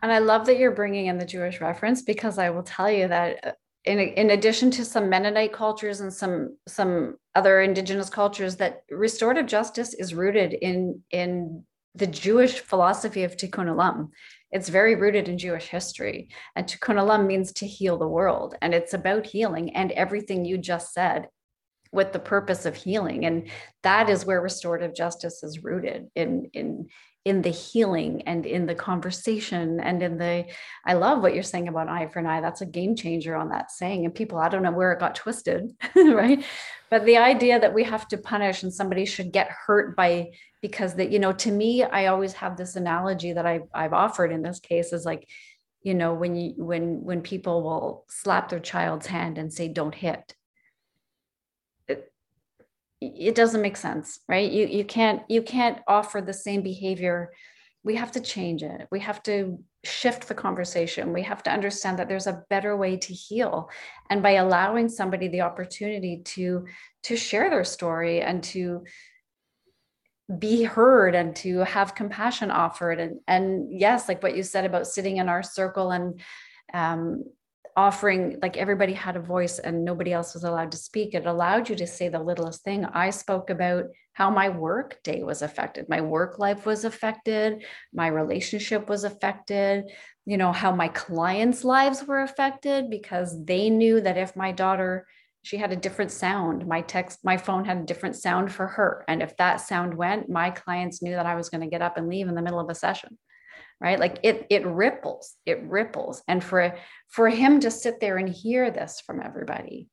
And 0.00 0.12
I 0.12 0.20
love 0.20 0.46
that 0.46 0.58
you're 0.58 0.70
bringing 0.70 1.06
in 1.06 1.18
the 1.18 1.26
Jewish 1.26 1.60
reference 1.60 2.00
because 2.00 2.38
I 2.38 2.48
will 2.50 2.62
tell 2.62 2.90
you 2.90 3.08
that 3.08 3.44
uh, 3.44 3.52
in, 3.84 3.98
in 3.98 4.30
addition 4.30 4.70
to 4.72 4.84
some 4.84 5.10
Mennonite 5.10 5.52
cultures 5.52 6.00
and 6.00 6.12
some 6.12 6.56
some 6.66 7.16
other 7.34 7.60
indigenous 7.60 8.08
cultures, 8.08 8.56
that 8.56 8.84
restorative 8.90 9.46
justice 9.46 9.92
is 9.94 10.14
rooted 10.14 10.54
in 10.54 11.02
in 11.10 11.64
the 11.94 12.06
Jewish 12.06 12.60
philosophy 12.60 13.24
of 13.24 13.36
tikkun 13.36 13.68
olam. 13.74 14.10
it's 14.52 14.68
very 14.68 14.94
rooted 14.94 15.28
in 15.28 15.38
Jewish 15.38 15.66
history. 15.66 16.28
And 16.54 16.66
tikkun 16.66 16.96
olam 16.96 17.26
means 17.26 17.52
to 17.54 17.66
heal 17.66 17.98
the 17.98 18.08
world. 18.08 18.54
And 18.62 18.72
it's 18.72 18.94
about 18.94 19.26
healing 19.26 19.74
and 19.74 19.90
everything 19.92 20.44
you 20.44 20.58
just 20.58 20.94
said 20.94 21.28
with 21.92 22.12
the 22.12 22.18
purpose 22.18 22.66
of 22.66 22.74
healing. 22.74 23.24
And 23.24 23.48
that 23.82 24.10
is 24.10 24.24
where 24.24 24.40
restorative 24.40 24.94
justice 24.94 25.42
is 25.42 25.62
rooted 25.62 26.08
in, 26.14 26.50
in, 26.52 26.88
in 27.24 27.42
the 27.42 27.50
healing 27.50 28.22
and 28.22 28.46
in 28.46 28.66
the 28.66 28.74
conversation 28.74 29.80
and 29.80 30.00
in 30.00 30.16
the 30.16 30.44
i 30.84 30.92
love 30.92 31.20
what 31.20 31.34
you're 31.34 31.42
saying 31.42 31.66
about 31.66 31.88
eye 31.88 32.06
for 32.06 32.20
an 32.20 32.26
eye. 32.26 32.40
That's 32.40 32.60
a 32.60 32.66
game 32.66 32.94
changer 32.94 33.34
on 33.34 33.48
that 33.48 33.72
saying. 33.72 34.04
And 34.04 34.14
people 34.14 34.38
i 34.38 34.48
don't 34.48 34.62
know 34.62 34.70
where 34.70 34.92
it 34.92 35.00
got 35.00 35.16
twisted 35.16 35.72
right? 35.96 36.44
But 36.88 37.04
the 37.04 37.16
idea 37.16 37.58
that 37.58 37.74
we 37.74 37.82
have 37.82 38.06
to 38.08 38.16
punish 38.16 38.62
and 38.62 38.72
somebody 38.72 39.04
should 39.06 39.32
get 39.32 39.50
hurt 39.50 39.96
by 39.96 40.30
because 40.62 40.94
that 40.94 41.10
you 41.12 41.18
know 41.18 41.32
to 41.32 41.50
me 41.50 41.84
i 41.84 42.06
always 42.06 42.32
have 42.32 42.56
this 42.56 42.76
analogy 42.76 43.32
that 43.32 43.46
i've, 43.46 43.68
I've 43.74 43.92
offered 43.92 44.32
in 44.32 44.42
this 44.42 44.60
case 44.60 44.92
is 44.92 45.04
like 45.04 45.28
you 45.82 45.94
know 45.94 46.14
when 46.14 46.34
you 46.34 46.54
when 46.56 47.04
when 47.04 47.22
people 47.22 47.62
will 47.62 48.04
slap 48.08 48.48
their 48.48 48.60
child's 48.60 49.06
hand 49.06 49.38
and 49.38 49.52
say 49.52 49.68
don't 49.68 49.94
hit 49.94 50.34
it 53.14 53.34
doesn't 53.34 53.62
make 53.62 53.76
sense 53.76 54.20
right? 54.28 54.50
You 54.50 54.66
you 54.66 54.84
can't 54.84 55.22
you 55.28 55.42
can't 55.42 55.78
offer 55.86 56.20
the 56.20 56.32
same 56.32 56.62
behavior. 56.62 57.32
We 57.84 57.96
have 57.96 58.12
to 58.12 58.20
change 58.20 58.62
it. 58.62 58.88
We 58.90 59.00
have 59.00 59.22
to 59.24 59.58
shift 59.84 60.26
the 60.26 60.34
conversation. 60.34 61.12
We 61.12 61.22
have 61.22 61.42
to 61.44 61.52
understand 61.52 61.98
that 61.98 62.08
there's 62.08 62.26
a 62.26 62.42
better 62.50 62.76
way 62.76 62.96
to 62.96 63.12
heal. 63.14 63.70
And 64.10 64.22
by 64.22 64.32
allowing 64.32 64.88
somebody 64.88 65.28
the 65.28 65.42
opportunity 65.42 66.22
to 66.24 66.66
to 67.04 67.16
share 67.16 67.50
their 67.50 67.64
story 67.64 68.20
and 68.22 68.42
to 68.44 68.84
be 70.38 70.64
heard 70.64 71.14
and 71.14 71.36
to 71.36 71.58
have 71.60 71.94
compassion 71.94 72.50
offered. 72.50 72.98
And 72.98 73.20
and 73.28 73.80
yes 73.80 74.08
like 74.08 74.22
what 74.22 74.36
you 74.36 74.42
said 74.42 74.64
about 74.64 74.86
sitting 74.86 75.18
in 75.18 75.28
our 75.28 75.42
circle 75.42 75.92
and 75.92 76.20
um, 76.74 77.24
offering 77.76 78.38
like 78.40 78.56
everybody 78.56 78.94
had 78.94 79.16
a 79.16 79.20
voice 79.20 79.58
and 79.58 79.84
nobody 79.84 80.12
else 80.12 80.32
was 80.32 80.44
allowed 80.44 80.72
to 80.72 80.78
speak 80.78 81.12
it 81.12 81.26
allowed 81.26 81.68
you 81.68 81.76
to 81.76 81.86
say 81.86 82.08
the 82.08 82.18
littlest 82.18 82.62
thing. 82.62 82.84
I 82.86 83.10
spoke 83.10 83.50
about 83.50 83.84
how 84.14 84.30
my 84.30 84.48
work 84.48 84.98
day 85.04 85.22
was 85.22 85.42
affected 85.42 85.88
my 85.88 86.00
work 86.00 86.38
life 86.38 86.64
was 86.64 86.84
affected 86.86 87.62
my 87.92 88.06
relationship 88.06 88.88
was 88.88 89.04
affected 89.04 89.84
you 90.24 90.38
know 90.38 90.52
how 90.52 90.74
my 90.74 90.88
clients 90.88 91.64
lives 91.64 92.02
were 92.04 92.22
affected 92.22 92.88
because 92.88 93.44
they 93.44 93.68
knew 93.68 94.00
that 94.00 94.16
if 94.16 94.34
my 94.34 94.52
daughter 94.52 95.06
she 95.42 95.58
had 95.58 95.70
a 95.70 95.76
different 95.76 96.10
sound 96.10 96.66
my 96.66 96.80
text 96.80 97.18
my 97.24 97.36
phone 97.36 97.66
had 97.66 97.76
a 97.76 97.84
different 97.84 98.16
sound 98.16 98.50
for 98.50 98.66
her. 98.66 99.04
And 99.06 99.22
if 99.22 99.36
that 99.36 99.60
sound 99.60 99.94
went 99.94 100.30
my 100.30 100.48
clients 100.48 101.02
knew 101.02 101.12
that 101.12 101.26
i 101.26 101.34
was 101.34 101.50
going 101.50 101.60
to 101.60 101.70
get 101.74 101.82
up 101.82 101.98
and 101.98 102.08
leave 102.08 102.26
in 102.26 102.34
the 102.34 102.42
middle 102.42 102.60
of 102.60 102.70
a 102.70 102.74
session 102.74 103.18
right? 103.80 103.98
Like 103.98 104.18
it 104.22 104.46
it 104.50 104.66
ripples 104.66 105.34
it 105.44 105.62
ripples. 105.64 106.22
And 106.28 106.42
for 106.42 106.76
for 107.08 107.28
him 107.28 107.60
to 107.60 107.70
sit 107.70 108.00
there 108.00 108.16
and 108.16 108.28
hear 108.28 108.70
this 108.70 109.00
from 109.04 109.20
everybody. 109.20 109.88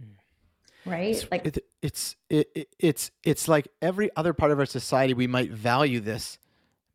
Hmm. 0.00 0.90
right? 0.90 1.14
It's, 1.14 1.30
like 1.30 1.46
it, 1.46 1.64
it's 1.82 2.16
it, 2.28 2.68
it's 2.78 3.10
it's 3.24 3.48
like 3.48 3.68
every 3.80 4.10
other 4.16 4.32
part 4.32 4.50
of 4.52 4.58
our 4.58 4.66
society 4.66 5.14
we 5.14 5.26
might 5.26 5.50
value 5.50 6.00
this 6.00 6.38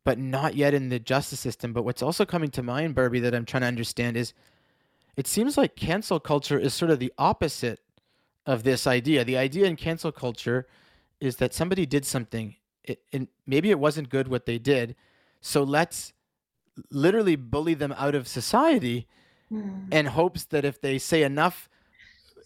but 0.04 0.18
not 0.18 0.56
yet 0.56 0.74
in 0.74 0.88
the 0.88 0.98
justice 0.98 1.40
system. 1.40 1.72
But 1.72 1.84
what's 1.84 2.02
also 2.02 2.24
coming 2.24 2.50
to 2.50 2.62
mind 2.62 2.94
Barbie 2.94 3.20
that 3.20 3.34
I'm 3.34 3.44
trying 3.44 3.62
to 3.62 3.68
understand 3.68 4.16
is 4.16 4.34
it 5.16 5.26
seems 5.26 5.56
like 5.56 5.76
cancel 5.76 6.18
culture 6.18 6.58
is 6.58 6.74
sort 6.74 6.90
of 6.90 6.98
the 6.98 7.12
opposite 7.18 7.80
of 8.46 8.64
this 8.64 8.86
idea. 8.86 9.24
The 9.24 9.36
idea 9.36 9.66
in 9.66 9.76
cancel 9.76 10.10
culture 10.10 10.66
is 11.20 11.36
that 11.36 11.54
somebody 11.54 11.86
did 11.86 12.04
something 12.04 12.56
it, 12.82 13.02
and 13.12 13.28
maybe 13.46 13.70
it 13.70 13.78
wasn't 13.78 14.08
good 14.08 14.26
what 14.26 14.46
they 14.46 14.58
did. 14.58 14.96
So 15.40 15.62
let's 15.62 16.12
literally 16.90 17.36
bully 17.36 17.74
them 17.74 17.94
out 17.96 18.14
of 18.14 18.26
society 18.26 19.06
mm. 19.52 19.88
and 19.92 20.08
hopes 20.08 20.44
that 20.46 20.64
if 20.64 20.80
they 20.80 20.98
say 20.98 21.22
enough 21.22 21.68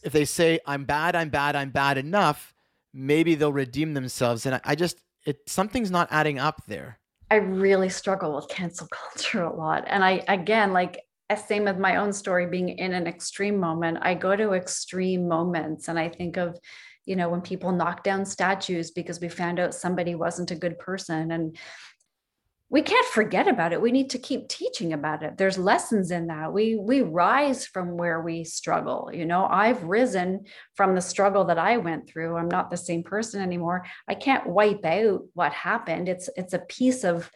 if 0.02 0.12
they 0.12 0.24
say 0.24 0.58
i'm 0.66 0.84
bad 0.84 1.14
i'm 1.14 1.28
bad 1.28 1.54
i'm 1.56 1.70
bad 1.70 1.96
enough 1.98 2.54
maybe 2.96 3.34
they'll 3.34 3.52
redeem 3.52 3.94
themselves. 3.94 4.46
And 4.46 4.56
I, 4.56 4.60
I 4.64 4.74
just 4.74 4.98
it 5.26 5.38
something's 5.46 5.90
not 5.90 6.08
adding 6.10 6.38
up 6.38 6.62
there. 6.66 6.98
I 7.30 7.36
really 7.36 7.88
struggle 7.88 8.34
with 8.34 8.48
cancel 8.48 8.88
culture 8.90 9.44
a 9.44 9.54
lot. 9.54 9.84
And 9.86 10.02
i 10.02 10.24
again 10.26 10.72
like 10.72 11.02
same 11.36 11.64
with 11.64 11.76
my 11.76 11.96
own 11.96 12.12
story 12.12 12.46
being 12.46 12.70
in 12.70 12.94
an 12.94 13.06
extreme 13.06 13.58
moment. 13.58 13.98
I 14.00 14.14
go 14.14 14.34
to 14.34 14.52
extreme 14.52 15.28
moments 15.28 15.88
and 15.88 15.98
i 15.98 16.08
think 16.08 16.36
of 16.36 16.58
you 17.04 17.14
know 17.14 17.28
when 17.28 17.40
people 17.40 17.70
knock 17.70 18.02
down 18.02 18.24
statues 18.24 18.90
because 18.90 19.20
we 19.20 19.28
found 19.28 19.60
out 19.60 19.74
somebody 19.74 20.14
wasn't 20.14 20.50
a 20.50 20.56
good 20.56 20.78
person. 20.78 21.32
And 21.32 21.56
we 22.68 22.82
can't 22.82 23.06
forget 23.06 23.46
about 23.46 23.72
it. 23.72 23.80
We 23.80 23.92
need 23.92 24.10
to 24.10 24.18
keep 24.18 24.48
teaching 24.48 24.92
about 24.92 25.22
it. 25.22 25.38
There's 25.38 25.56
lessons 25.56 26.10
in 26.10 26.26
that. 26.26 26.52
We 26.52 26.76
we 26.76 27.00
rise 27.00 27.64
from 27.64 27.96
where 27.96 28.20
we 28.20 28.42
struggle 28.44 29.10
you 29.12 29.24
know? 29.24 29.46
I've 29.46 29.84
risen 29.84 30.46
from 30.74 30.94
the 30.94 31.00
struggle 31.00 31.44
that 31.44 31.58
i 31.58 31.76
went 31.76 32.08
through. 32.08 32.36
I'm 32.36 32.48
not 32.48 32.70
the 32.70 32.76
same 32.76 33.04
person 33.04 33.40
anymore. 33.40 33.86
I 34.08 34.14
can't 34.14 34.48
wipe 34.48 34.84
out 34.84 35.22
what 35.34 35.52
happened. 35.52 36.08
It's 36.08 36.28
it's 36.36 36.54
a 36.54 36.58
piece 36.58 37.04
of 37.04 37.30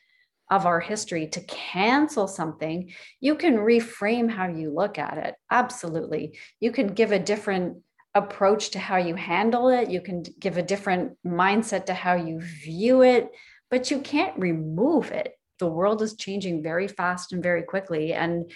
of 0.51 0.67
our 0.67 0.81
history. 0.81 1.29
To 1.29 1.41
cancel 1.43 2.27
something 2.27 2.93
you 3.21 3.37
can 3.37 3.57
reframe 3.57 4.29
how 4.29 4.49
you 4.49 4.73
look 4.75 4.99
at 4.99 5.17
it. 5.17 5.37
Absolutely. 5.51 6.39
You 6.59 6.73
can 6.73 6.89
give 6.89 7.13
a 7.13 7.21
different 7.21 7.79
approach 8.17 8.71
to 8.71 8.81
how 8.81 8.97
you 8.97 9.15
handle 9.15 9.69
it. 9.69 9.91
You 9.91 10.01
can 10.01 10.25
give 10.41 10.57
a 10.57 10.63
different 10.63 11.17
mindset 11.25 11.87
to 11.87 11.95
how 11.95 12.15
you 12.15 12.41
view 12.41 13.03
it 13.03 13.31
but 13.71 13.91
you 13.91 14.01
can't 14.01 14.39
remove 14.39 15.11
it. 15.11 15.35
The 15.59 15.67
world 15.67 16.03
is 16.03 16.17
changing 16.17 16.63
very 16.63 16.89
fast 16.89 17.33
and 17.33 17.43
very 17.43 17.63
quickly. 17.63 18.13
And 18.13 18.51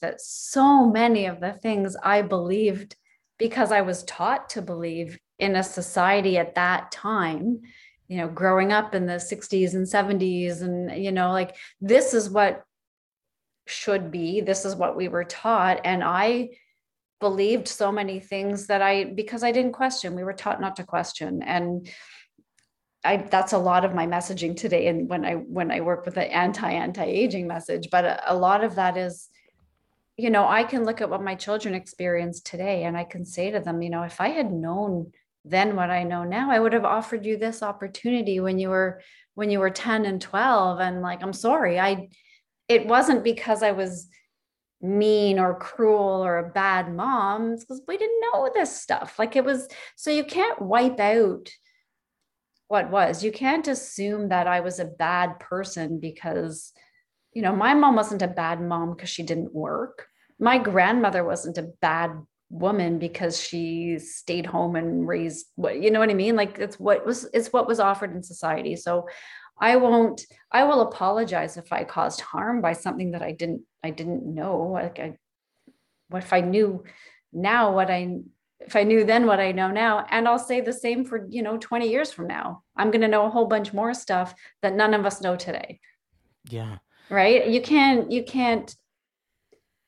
that 0.00 0.20
so 0.20 0.86
many 0.86 1.26
of 1.26 1.40
the 1.40 1.52
things 1.52 1.96
I 2.02 2.22
believed 2.22 2.96
because 3.38 3.72
I 3.72 3.80
was 3.82 4.02
taught 4.04 4.50
to 4.50 4.62
believe 4.62 5.18
in 5.38 5.56
a 5.56 5.62
society 5.62 6.36
at 6.36 6.54
that 6.56 6.92
time, 6.92 7.60
you 8.08 8.18
know, 8.18 8.28
growing 8.28 8.72
up 8.72 8.94
in 8.94 9.06
the 9.06 9.14
60s 9.14 9.74
and 9.74 9.86
70s, 9.86 10.62
and, 10.62 11.02
you 11.02 11.12
know, 11.12 11.30
like 11.30 11.56
this 11.80 12.12
is 12.12 12.28
what 12.28 12.62
should 13.66 14.10
be, 14.10 14.40
this 14.40 14.64
is 14.64 14.74
what 14.74 14.96
we 14.96 15.08
were 15.08 15.24
taught. 15.24 15.80
And 15.84 16.02
I, 16.04 16.50
believed 17.20 17.68
so 17.68 17.92
many 17.92 18.18
things 18.18 18.66
that 18.66 18.82
I 18.82 19.04
because 19.04 19.44
I 19.44 19.52
didn't 19.52 19.72
question. 19.72 20.16
We 20.16 20.24
were 20.24 20.32
taught 20.32 20.60
not 20.60 20.76
to 20.76 20.84
question. 20.84 21.42
And 21.42 21.88
I 23.04 23.16
that's 23.18 23.52
a 23.52 23.58
lot 23.58 23.84
of 23.84 23.94
my 23.94 24.06
messaging 24.06 24.56
today 24.56 24.88
and 24.88 25.08
when 25.08 25.24
I 25.24 25.34
when 25.34 25.70
I 25.70 25.80
work 25.80 26.04
with 26.04 26.14
the 26.14 26.32
anti 26.32 26.70
anti-aging 26.70 27.46
message 27.46 27.88
but 27.90 28.04
a, 28.04 28.32
a, 28.32 28.36
lot 28.36 28.62
of 28.62 28.74
that 28.74 28.96
is 28.96 29.28
you 30.16 30.30
know 30.30 30.46
I 30.46 30.64
can 30.64 30.84
look 30.84 31.00
at 31.00 31.08
what 31.08 31.22
my 31.22 31.34
children 31.34 31.74
experience 31.74 32.40
today 32.40 32.84
and 32.84 32.96
I 32.96 33.04
can 33.04 33.24
say 33.24 33.50
to 33.50 33.60
them 33.60 33.80
you 33.80 33.90
know 33.90 34.02
if 34.02 34.20
I 34.20 34.28
had 34.28 34.52
known 34.52 35.12
then 35.44 35.76
what 35.76 35.90
I 35.90 36.02
know 36.02 36.24
now 36.24 36.50
I 36.50 36.60
would 36.60 36.74
have 36.74 36.84
offered 36.84 37.24
you 37.24 37.38
this 37.38 37.62
opportunity 37.62 38.38
when 38.40 38.58
you 38.58 38.68
were 38.68 39.00
when 39.34 39.50
you 39.50 39.60
were 39.60 39.70
10 39.70 40.04
and 40.04 40.20
12 40.20 40.80
and 40.80 41.00
like 41.00 41.22
I'm 41.22 41.32
sorry 41.32 41.80
I 41.80 42.08
it 42.68 42.86
wasn't 42.86 43.24
because 43.24 43.62
I 43.62 43.72
was 43.72 44.08
mean 44.82 45.38
or 45.38 45.54
cruel 45.58 46.24
or 46.24 46.38
a 46.38 46.48
bad 46.48 46.92
mom. 46.94 47.56
Because 47.56 47.82
we 47.86 47.98
didn't 47.98 48.22
know 48.32 48.50
this 48.52 48.80
stuff. 48.80 49.18
Like 49.18 49.36
it 49.36 49.44
was 49.44 49.68
so 49.96 50.10
you 50.10 50.24
can't 50.24 50.60
wipe 50.60 51.00
out 51.00 51.50
what 52.70 52.88
was. 52.88 53.24
You 53.24 53.32
can't 53.32 53.66
assume 53.66 54.28
that 54.28 54.46
I 54.46 54.60
was 54.60 54.78
a 54.78 54.84
bad 54.84 55.40
person 55.40 55.98
because, 55.98 56.72
you 57.32 57.42
know, 57.42 57.56
my 57.56 57.74
mom 57.74 57.96
wasn't 57.96 58.22
a 58.22 58.28
bad 58.28 58.60
mom 58.60 58.94
because 58.94 59.08
she 59.08 59.24
didn't 59.24 59.52
work. 59.52 60.06
My 60.38 60.56
grandmother 60.56 61.24
wasn't 61.24 61.58
a 61.58 61.72
bad 61.82 62.12
woman 62.48 63.00
because 63.00 63.40
she 63.40 63.98
stayed 63.98 64.46
home 64.46 64.76
and 64.76 65.08
raised 65.08 65.46
what 65.56 65.82
you 65.82 65.90
know 65.90 65.98
what 65.98 66.10
I 66.10 66.14
mean? 66.14 66.36
Like 66.36 66.60
it's 66.60 66.78
what 66.78 67.04
was 67.04 67.28
it's 67.34 67.52
what 67.52 67.66
was 67.66 67.80
offered 67.80 68.14
in 68.14 68.22
society. 68.22 68.76
So 68.76 69.08
I 69.60 69.74
won't 69.74 70.24
I 70.52 70.62
will 70.62 70.82
apologize 70.82 71.56
if 71.56 71.72
I 71.72 71.82
caused 71.82 72.20
harm 72.20 72.60
by 72.60 72.74
something 72.74 73.10
that 73.12 73.22
I 73.22 73.32
didn't 73.32 73.62
I 73.82 73.90
didn't 73.90 74.32
know. 74.32 74.68
Like 74.72 75.00
I 75.00 75.16
what 76.08 76.22
if 76.22 76.32
I 76.32 76.40
knew 76.40 76.84
now 77.32 77.74
what 77.74 77.90
I 77.90 78.20
if 78.60 78.76
I 78.76 78.82
knew 78.82 79.04
then 79.04 79.26
what 79.26 79.40
I 79.40 79.52
know 79.52 79.70
now, 79.70 80.06
and 80.10 80.28
I'll 80.28 80.38
say 80.38 80.60
the 80.60 80.72
same 80.72 81.04
for, 81.04 81.26
you 81.28 81.42
know, 81.42 81.56
20 81.56 81.88
years 81.88 82.12
from 82.12 82.26
now, 82.26 82.62
I'm 82.76 82.90
going 82.90 83.00
to 83.00 83.08
know 83.08 83.26
a 83.26 83.30
whole 83.30 83.46
bunch 83.46 83.72
more 83.72 83.94
stuff 83.94 84.34
that 84.62 84.74
none 84.74 84.94
of 84.94 85.06
us 85.06 85.20
know 85.20 85.36
today. 85.36 85.80
Yeah. 86.48 86.78
Right. 87.08 87.48
You 87.48 87.62
can't, 87.62 88.10
you 88.12 88.22
can't, 88.22 88.74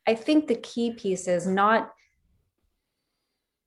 I 0.07 0.15
think 0.15 0.49
the 0.49 0.57
key 0.57 0.93
piece 0.93 1.29
is 1.29 1.47
not 1.47 1.91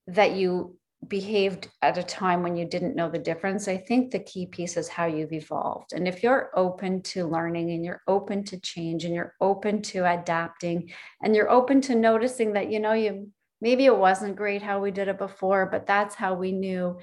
that 0.08 0.34
you 0.34 0.78
behaved 1.08 1.70
at 1.82 1.98
a 1.98 2.04
time 2.04 2.42
when 2.42 2.56
you 2.56 2.66
didn't 2.66 2.96
know 2.96 3.10
the 3.10 3.20
difference. 3.20 3.68
I 3.68 3.78
think 3.78 4.12
the 4.12 4.20
key 4.20 4.48
piece 4.48 4.76
is 4.76 4.88
how 4.88 5.06
you've 5.06 5.34
evolved. 5.34 5.94
And 5.94 6.08
if 6.08 6.24
you're 6.24 6.50
open 6.56 7.02
to 7.04 7.28
learning 7.28 7.72
and 7.72 7.86
you're 7.86 8.02
open 8.08 8.44
to 8.46 8.60
change 8.60 9.06
and 9.06 9.14
you're 9.14 9.36
open 9.40 9.82
to 9.84 10.12
adapting 10.12 10.92
and 11.22 11.36
you're 11.36 11.50
open 11.50 11.80
to 11.82 11.96
noticing 11.96 12.54
that, 12.54 12.72
you 12.72 12.80
know, 12.80 12.94
you 12.94 13.30
maybe 13.66 13.86
it 13.86 13.98
wasn't 13.98 14.36
great 14.36 14.62
how 14.62 14.80
we 14.80 14.92
did 14.92 15.08
it 15.08 15.18
before, 15.18 15.66
but 15.66 15.88
that's 15.88 16.14
how 16.14 16.36
we 16.36 16.52
knew, 16.52 17.00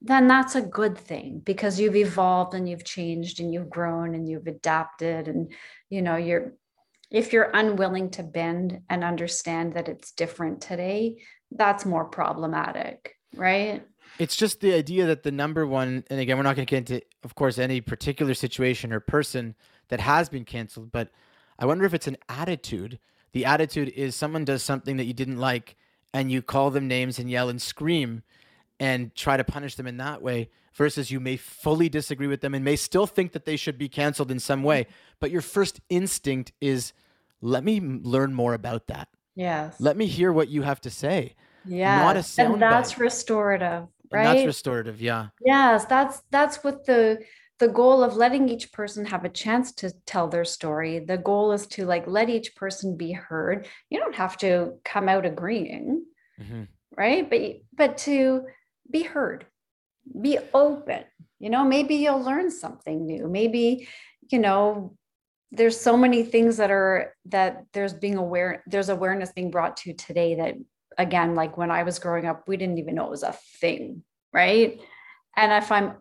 then 0.00 0.28
that's 0.28 0.54
a 0.54 0.62
good 0.62 0.96
thing 0.96 1.42
because 1.44 1.80
you've 1.80 1.96
evolved 1.96 2.54
and 2.54 2.68
you've 2.68 2.84
changed 2.84 3.40
and 3.40 3.52
you've 3.52 3.68
grown 3.68 4.14
and 4.14 4.28
you've 4.28 4.46
adapted 4.46 5.26
and 5.26 5.52
you 5.90 6.02
know 6.02 6.14
you're 6.14 6.52
if 7.10 7.32
you're 7.32 7.50
unwilling 7.52 8.10
to 8.10 8.22
bend 8.22 8.82
and 8.88 9.02
understand 9.02 9.74
that 9.74 9.88
it's 9.88 10.12
different 10.12 10.60
today, 10.60 11.16
that's 11.50 11.84
more 11.84 12.04
problematic, 12.04 13.16
right? 13.34 13.84
It's 14.20 14.36
just 14.36 14.60
the 14.60 14.74
idea 14.74 15.06
that 15.06 15.24
the 15.24 15.32
number 15.32 15.66
one, 15.66 16.04
and 16.08 16.20
again, 16.20 16.36
we're 16.36 16.44
not 16.44 16.54
going 16.54 16.66
to 16.66 16.70
get 16.70 16.90
into, 16.90 17.04
of 17.24 17.34
course, 17.34 17.58
any 17.58 17.80
particular 17.80 18.34
situation 18.34 18.92
or 18.92 19.00
person 19.00 19.56
that 19.88 20.00
has 20.00 20.28
been 20.28 20.44
canceled, 20.44 20.92
but 20.92 21.10
I 21.58 21.66
wonder 21.66 21.84
if 21.84 21.94
it's 21.94 22.08
an 22.08 22.18
attitude. 22.28 23.00
The 23.32 23.44
attitude 23.44 23.88
is 23.88 24.14
someone 24.14 24.44
does 24.44 24.62
something 24.62 24.96
that 24.98 25.04
you 25.04 25.14
didn't 25.14 25.38
like 25.38 25.76
and 26.16 26.32
you 26.32 26.40
call 26.40 26.70
them 26.70 26.88
names 26.88 27.18
and 27.18 27.30
yell 27.30 27.50
and 27.50 27.60
scream 27.60 28.22
and 28.80 29.14
try 29.14 29.36
to 29.36 29.44
punish 29.44 29.74
them 29.74 29.86
in 29.86 29.98
that 29.98 30.22
way 30.22 30.48
versus 30.72 31.10
you 31.10 31.20
may 31.20 31.36
fully 31.36 31.90
disagree 31.90 32.26
with 32.26 32.40
them 32.40 32.54
and 32.54 32.64
may 32.64 32.74
still 32.74 33.06
think 33.06 33.32
that 33.32 33.44
they 33.44 33.54
should 33.54 33.76
be 33.76 33.86
canceled 33.86 34.30
in 34.30 34.38
some 34.38 34.62
way. 34.62 34.86
But 35.20 35.30
your 35.30 35.42
first 35.42 35.78
instinct 35.90 36.52
is 36.58 36.94
let 37.42 37.62
me 37.64 37.80
learn 37.80 38.32
more 38.32 38.54
about 38.54 38.86
that. 38.86 39.08
Yes. 39.34 39.78
Let 39.78 39.98
me 39.98 40.06
hear 40.06 40.32
what 40.32 40.48
you 40.48 40.62
have 40.62 40.80
to 40.82 40.90
say. 40.90 41.34
Yeah 41.66 41.98
not 41.98 42.16
a 42.16 42.22
sound 42.22 42.54
and 42.54 42.62
that's 42.62 42.92
bite. 42.94 43.00
restorative 43.00 43.86
right 44.10 44.26
And 44.26 44.38
that's 44.38 44.46
restorative 44.46 45.02
yeah. 45.02 45.28
Yes 45.44 45.84
that's 45.84 46.22
that's 46.30 46.64
what 46.64 46.86
the 46.86 47.22
the 47.58 47.68
goal 47.68 48.02
of 48.02 48.16
letting 48.16 48.48
each 48.48 48.72
person 48.72 49.06
have 49.06 49.24
a 49.24 49.30
chance 49.30 49.72
to 49.72 49.90
tell 50.04 50.28
their 50.28 50.44
story. 50.44 50.98
The 50.98 51.16
goal 51.16 51.52
is 51.52 51.66
to 51.68 51.86
like 51.86 52.06
let 52.06 52.28
each 52.28 52.54
person 52.54 52.96
be 52.96 53.12
heard. 53.12 53.66
You 53.88 53.98
don't 53.98 54.14
have 54.14 54.36
to 54.38 54.74
come 54.84 55.08
out 55.08 55.26
agreeing 55.26 56.04
hmm 56.38 56.64
right? 56.96 57.28
But 57.28 57.60
but 57.74 57.98
to 57.98 58.46
be 58.90 59.02
heard 59.02 59.46
be 60.20 60.38
open. 60.54 61.04
You 61.38 61.50
know 61.50 61.64
maybe 61.64 61.96
you'll 61.96 62.22
learn 62.22 62.50
something 62.50 63.06
new. 63.06 63.28
Maybe 63.28 63.88
you 64.30 64.38
know 64.38 64.96
there's 65.52 65.78
so 65.78 65.96
many 65.96 66.24
things 66.24 66.56
that 66.56 66.70
are 66.70 67.14
that 67.26 67.64
there's 67.72 67.94
being 67.94 68.16
aware 68.16 68.62
there's 68.66 68.88
awareness 68.88 69.32
being 69.32 69.50
brought 69.50 69.76
to 69.78 69.92
today 69.94 70.34
that 70.34 70.54
again 70.98 71.34
like 71.34 71.56
when 71.56 71.70
i 71.70 71.82
was 71.84 71.98
growing 71.98 72.26
up 72.26 72.48
we 72.48 72.56
didn't 72.56 72.78
even 72.78 72.94
know 72.96 73.06
it 73.06 73.10
was 73.10 73.22
a 73.22 73.36
thing 73.60 74.02
right? 74.32 74.80
And 75.36 75.52
if 75.52 75.70
i'm 75.70 75.94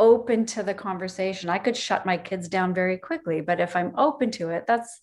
open 0.00 0.46
to 0.46 0.64
the 0.64 0.74
conversation. 0.74 1.48
I 1.48 1.58
could 1.58 1.76
shut 1.76 2.04
my 2.04 2.16
kids 2.16 2.48
down 2.48 2.74
very 2.74 2.98
quickly 2.98 3.40
but 3.40 3.60
if 3.60 3.76
i'm 3.76 3.92
open 3.96 4.30
to 4.32 4.50
it 4.50 4.64
that's 4.66 5.00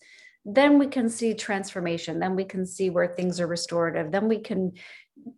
then 0.50 0.78
we 0.78 0.86
can 0.86 1.10
see 1.10 1.34
transformation. 1.34 2.18
Then 2.18 2.34
we 2.34 2.44
can 2.44 2.64
see 2.64 2.88
where 2.88 3.06
things 3.06 3.38
are 3.38 3.46
restorative. 3.46 4.10
Then 4.10 4.28
we 4.28 4.38
can 4.38 4.72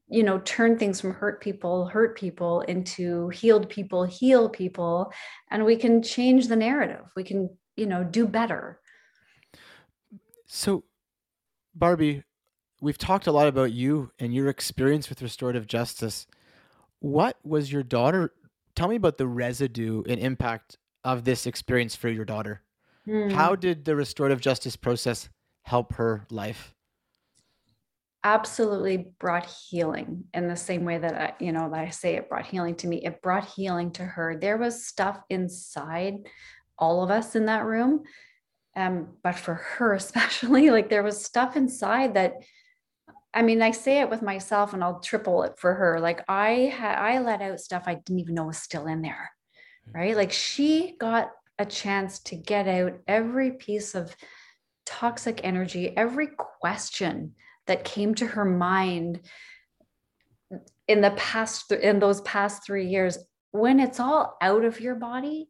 you 0.08 0.22
know 0.22 0.38
turn 0.40 0.78
things 0.78 1.00
from 1.00 1.14
hurt 1.14 1.40
people 1.40 1.86
hurt 1.86 2.16
people 2.16 2.60
into 2.62 3.28
healed 3.30 3.68
people 3.68 4.04
heal 4.04 4.48
people. 4.48 5.12
And 5.50 5.64
we 5.64 5.76
can 5.76 6.02
change 6.02 6.48
the 6.48 6.56
narrative. 6.56 7.04
We 7.16 7.24
can 7.24 7.50
you 7.76 7.86
know 7.86 8.04
do 8.04 8.26
better. 8.26 8.80
So 10.46 10.84
barbie 11.74 12.22
we've 12.80 12.98
talked 12.98 13.26
a 13.26 13.32
lot 13.32 13.48
about 13.48 13.72
you 13.72 14.10
and 14.18 14.34
your 14.34 14.48
experience 14.48 15.08
with 15.08 15.22
restorative 15.22 15.66
justice. 15.66 16.26
What 17.00 17.36
was 17.42 17.72
your 17.72 17.82
daughter 17.82 18.32
tell 18.74 18.88
me 18.88 18.96
about 18.96 19.18
the 19.18 19.26
residue 19.26 20.02
and 20.08 20.20
impact 20.20 20.78
of 21.04 21.24
this 21.24 21.46
experience 21.46 21.96
for 21.96 22.08
your 22.08 22.24
daughter 22.24 22.62
Hmm. 23.06 23.30
how 23.30 23.56
did 23.56 23.86
the 23.86 23.96
restorative 23.96 24.40
justice 24.42 24.76
process 24.76 25.30
help 25.62 25.94
her 25.94 26.26
life 26.30 26.74
absolutely 28.24 29.12
brought 29.18 29.46
healing 29.46 30.24
in 30.34 30.48
the 30.48 30.56
same 30.56 30.84
way 30.84 30.98
that 30.98 31.14
I, 31.14 31.42
you 31.42 31.52
know, 31.52 31.70
that 31.70 31.80
I 31.80 31.88
say 31.88 32.16
it 32.16 32.28
brought 32.28 32.46
healing 32.46 32.74
to 32.76 32.86
me. 32.86 32.98
It 32.98 33.22
brought 33.22 33.46
healing 33.46 33.92
to 33.92 34.04
her. 34.04 34.36
There 34.36 34.58
was 34.58 34.84
stuff 34.84 35.20
inside 35.30 36.16
all 36.78 37.02
of 37.02 37.10
us 37.10 37.34
in 37.34 37.46
that 37.46 37.64
room. 37.64 38.02
Um, 38.76 39.16
but 39.22 39.36
for 39.36 39.54
her 39.54 39.94
especially, 39.94 40.70
like 40.70 40.90
there 40.90 41.02
was 41.02 41.24
stuff 41.24 41.56
inside 41.56 42.14
that 42.14 42.34
I 43.32 43.42
mean, 43.42 43.62
I 43.62 43.70
say 43.70 44.00
it 44.00 44.10
with 44.10 44.22
myself 44.22 44.74
and 44.74 44.82
I'll 44.82 45.00
triple 45.00 45.44
it 45.44 45.58
for 45.58 45.74
her. 45.74 46.00
Like 46.00 46.24
I 46.28 46.72
had 46.76 46.98
I 46.98 47.20
let 47.20 47.42
out 47.42 47.60
stuff 47.60 47.84
I 47.86 47.94
didn't 47.94 48.20
even 48.20 48.34
know 48.34 48.46
was 48.46 48.58
still 48.58 48.86
in 48.86 49.02
there. 49.02 49.30
Hmm. 49.86 49.98
Right. 49.98 50.16
Like 50.16 50.32
she 50.32 50.96
got 50.98 51.30
a 51.58 51.66
chance 51.66 52.18
to 52.20 52.36
get 52.36 52.66
out 52.66 52.98
every 53.06 53.52
piece 53.52 53.94
of 53.94 54.14
toxic 54.86 55.40
energy, 55.44 55.96
every 55.96 56.28
question 56.58 57.34
that 57.66 57.84
came 57.84 58.14
to 58.16 58.26
her 58.26 58.44
mind 58.44 59.20
in 60.88 61.00
the 61.00 61.12
past 61.12 61.70
in 61.70 62.00
those 62.00 62.20
past 62.22 62.64
3 62.66 62.86
years 62.88 63.18
when 63.52 63.78
it's 63.78 64.00
all 64.00 64.36
out 64.40 64.64
of 64.64 64.80
your 64.80 64.96
body 64.96 65.48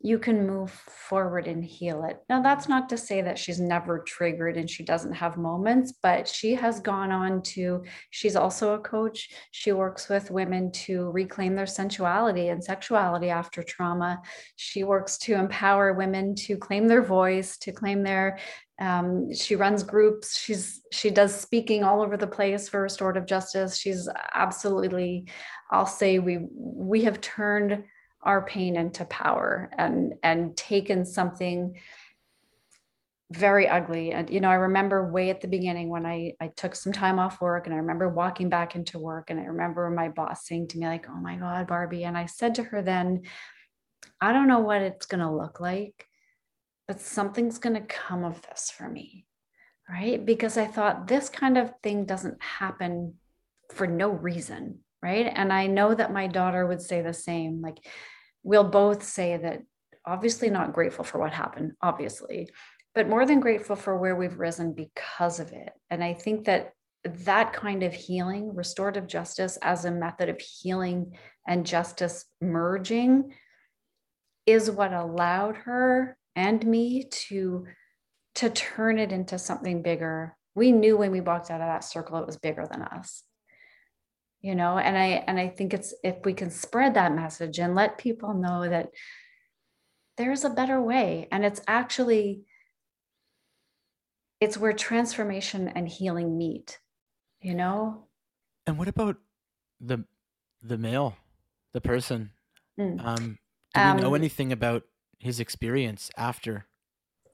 you 0.00 0.18
can 0.18 0.46
move 0.46 0.70
forward 0.70 1.48
and 1.48 1.64
heal 1.64 2.04
it. 2.04 2.18
Now, 2.28 2.42
that's 2.42 2.68
not 2.68 2.88
to 2.90 2.98
say 2.98 3.22
that 3.22 3.38
she's 3.38 3.58
never 3.58 4.00
triggered 4.00 4.56
and 4.56 4.68
she 4.68 4.84
doesn't 4.84 5.14
have 5.14 5.38
moments, 5.38 5.94
but 6.02 6.28
she 6.28 6.54
has 6.54 6.80
gone 6.80 7.10
on 7.10 7.42
to, 7.42 7.82
she's 8.10 8.36
also 8.36 8.74
a 8.74 8.78
coach. 8.78 9.30
She 9.52 9.72
works 9.72 10.08
with 10.08 10.30
women 10.30 10.70
to 10.72 11.10
reclaim 11.10 11.56
their 11.56 11.66
sensuality 11.66 12.48
and 12.48 12.62
sexuality 12.62 13.30
after 13.30 13.62
trauma. 13.62 14.20
She 14.56 14.84
works 14.84 15.16
to 15.18 15.34
empower 15.34 15.94
women 15.94 16.34
to 16.36 16.58
claim 16.58 16.88
their 16.88 17.02
voice, 17.02 17.56
to 17.58 17.72
claim 17.72 18.02
their, 18.02 18.38
um, 18.78 19.32
she 19.32 19.56
runs 19.56 19.82
groups. 19.82 20.38
She's, 20.38 20.82
she 20.92 21.08
does 21.08 21.34
speaking 21.34 21.84
all 21.84 22.02
over 22.02 22.18
the 22.18 22.26
place 22.26 22.68
for 22.68 22.82
restorative 22.82 23.26
justice. 23.26 23.78
She's 23.78 24.08
absolutely, 24.34 25.28
I'll 25.70 25.86
say 25.86 26.18
we, 26.18 26.40
we 26.52 27.04
have 27.04 27.22
turned 27.22 27.84
our 28.26 28.42
pain 28.42 28.76
into 28.76 29.04
power 29.06 29.70
and 29.78 30.14
and 30.22 30.56
taken 30.56 31.06
something 31.06 31.76
very 33.32 33.68
ugly. 33.68 34.12
And 34.12 34.28
you 34.30 34.40
know 34.40 34.50
i 34.50 34.54
remember 34.54 35.10
way 35.10 35.30
at 35.30 35.40
the 35.40 35.48
beginning 35.48 35.88
when 35.88 36.06
i 36.06 36.34
i 36.40 36.48
took 36.48 36.74
some 36.74 36.92
time 36.92 37.18
off 37.18 37.40
work 37.40 37.66
and 37.66 37.74
i 37.74 37.78
remember 37.78 38.08
walking 38.08 38.48
back 38.48 38.76
into 38.76 38.98
work 38.98 39.30
and 39.30 39.40
i 39.40 39.44
remember 39.44 39.88
my 39.90 40.08
boss 40.08 40.46
saying 40.46 40.68
to 40.68 40.78
me 40.78 40.86
like 40.86 41.06
oh 41.08 41.20
my 41.20 41.36
god 41.36 41.66
barbie. 41.66 42.04
And 42.04 42.16
i 42.16 42.26
said 42.26 42.54
to 42.56 42.62
her 42.64 42.82
then 42.82 43.22
i 44.20 44.32
don't 44.32 44.48
know 44.48 44.60
what 44.60 44.82
it's 44.82 45.06
going 45.06 45.20
to 45.20 45.30
look 45.30 45.60
like 45.60 46.06
but 46.86 47.00
something's 47.00 47.58
going 47.58 47.74
to 47.74 47.80
come 47.80 48.24
of 48.24 48.40
this 48.42 48.70
for 48.70 48.88
me. 48.88 49.26
Right? 49.88 50.24
Because 50.24 50.56
i 50.56 50.66
thought 50.66 51.08
this 51.08 51.28
kind 51.28 51.58
of 51.58 51.72
thing 51.82 52.04
doesn't 52.04 52.40
happen 52.42 53.14
for 53.74 53.86
no 53.86 54.10
reason. 54.10 54.80
Right? 55.02 55.30
And 55.32 55.52
i 55.52 55.66
know 55.66 55.94
that 55.94 56.12
my 56.12 56.28
daughter 56.28 56.64
would 56.64 56.80
say 56.80 57.02
the 57.02 57.12
same 57.12 57.60
like 57.60 57.78
we'll 58.46 58.64
both 58.64 59.02
say 59.02 59.36
that 59.36 59.60
obviously 60.06 60.48
not 60.48 60.72
grateful 60.72 61.04
for 61.04 61.18
what 61.18 61.32
happened, 61.32 61.72
obviously, 61.82 62.48
but 62.94 63.08
more 63.08 63.26
than 63.26 63.40
grateful 63.40 63.74
for 63.74 63.98
where 63.98 64.14
we've 64.14 64.38
risen 64.38 64.72
because 64.72 65.40
of 65.40 65.50
it. 65.50 65.72
And 65.90 66.02
I 66.02 66.14
think 66.14 66.44
that 66.44 66.72
that 67.04 67.52
kind 67.52 67.82
of 67.82 67.92
healing, 67.92 68.54
restorative 68.54 69.08
justice 69.08 69.58
as 69.62 69.84
a 69.84 69.90
method 69.90 70.28
of 70.28 70.40
healing 70.40 71.16
and 71.46 71.66
justice 71.66 72.24
merging, 72.40 73.34
is 74.46 74.70
what 74.70 74.92
allowed 74.92 75.56
her 75.56 76.16
and 76.36 76.64
me 76.64 77.08
to 77.10 77.66
to 78.36 78.50
turn 78.50 78.98
it 78.98 79.12
into 79.12 79.38
something 79.38 79.82
bigger. 79.82 80.36
We 80.54 80.70
knew 80.70 80.96
when 80.96 81.10
we 81.10 81.20
walked 81.20 81.50
out 81.50 81.62
of 81.62 81.66
that 81.66 81.84
circle 81.84 82.18
it 82.18 82.26
was 82.26 82.36
bigger 82.36 82.66
than 82.70 82.82
us 82.82 83.24
you 84.42 84.54
know 84.54 84.78
and 84.78 84.96
i 84.96 85.24
and 85.26 85.38
i 85.38 85.48
think 85.48 85.74
it's 85.74 85.94
if 86.02 86.16
we 86.24 86.32
can 86.32 86.50
spread 86.50 86.94
that 86.94 87.14
message 87.14 87.58
and 87.58 87.74
let 87.74 87.98
people 87.98 88.34
know 88.34 88.68
that 88.68 88.90
there's 90.16 90.44
a 90.44 90.50
better 90.50 90.80
way 90.80 91.28
and 91.30 91.44
it's 91.44 91.60
actually 91.66 92.42
it's 94.40 94.58
where 94.58 94.72
transformation 94.72 95.68
and 95.68 95.88
healing 95.88 96.36
meet 96.36 96.78
you 97.42 97.54
know? 97.54 98.08
And 98.66 98.78
what 98.78 98.88
about 98.88 99.16
the 99.80 100.04
the 100.62 100.78
male 100.78 101.16
the 101.72 101.80
person? 101.80 102.30
Mm. 102.80 103.04
um 103.04 103.38
do 103.74 103.80
we 103.80 104.00
know 104.00 104.08
Um, 104.08 104.14
anything 104.14 104.52
about 104.52 104.82
his 105.18 105.38
experience 105.38 106.10
after 106.16 106.66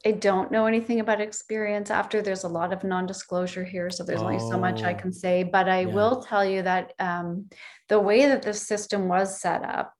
I 0.05 0.11
don't 0.13 0.51
know 0.51 0.67
anything 0.67 0.99
about 0.99 1.21
experience 1.21 1.91
after. 1.91 2.23
There's 2.23 2.43
a 2.43 2.49
lot 2.49 2.73
of 2.73 2.83
non-disclosure 2.83 3.63
here, 3.65 3.89
so 3.89 4.03
there's 4.03 4.23
only 4.23 4.41
so 4.41 4.59
much 4.59 4.83
I 4.83 4.95
Oh, 4.95 4.97
can 4.97 5.13
say. 5.13 5.45
But 5.45 5.69
I 5.69 5.81
yeah. 5.83 5.87
will 5.95 6.23
tell 6.23 6.45
you 6.45 6.63
that 6.63 6.93
um, 6.99 7.49
the 7.89 8.01
way 8.01 8.27
that 8.27 8.43
the 8.43 8.53
system 8.53 9.07
was 9.07 9.41
set 9.41 9.63
up, 9.65 9.95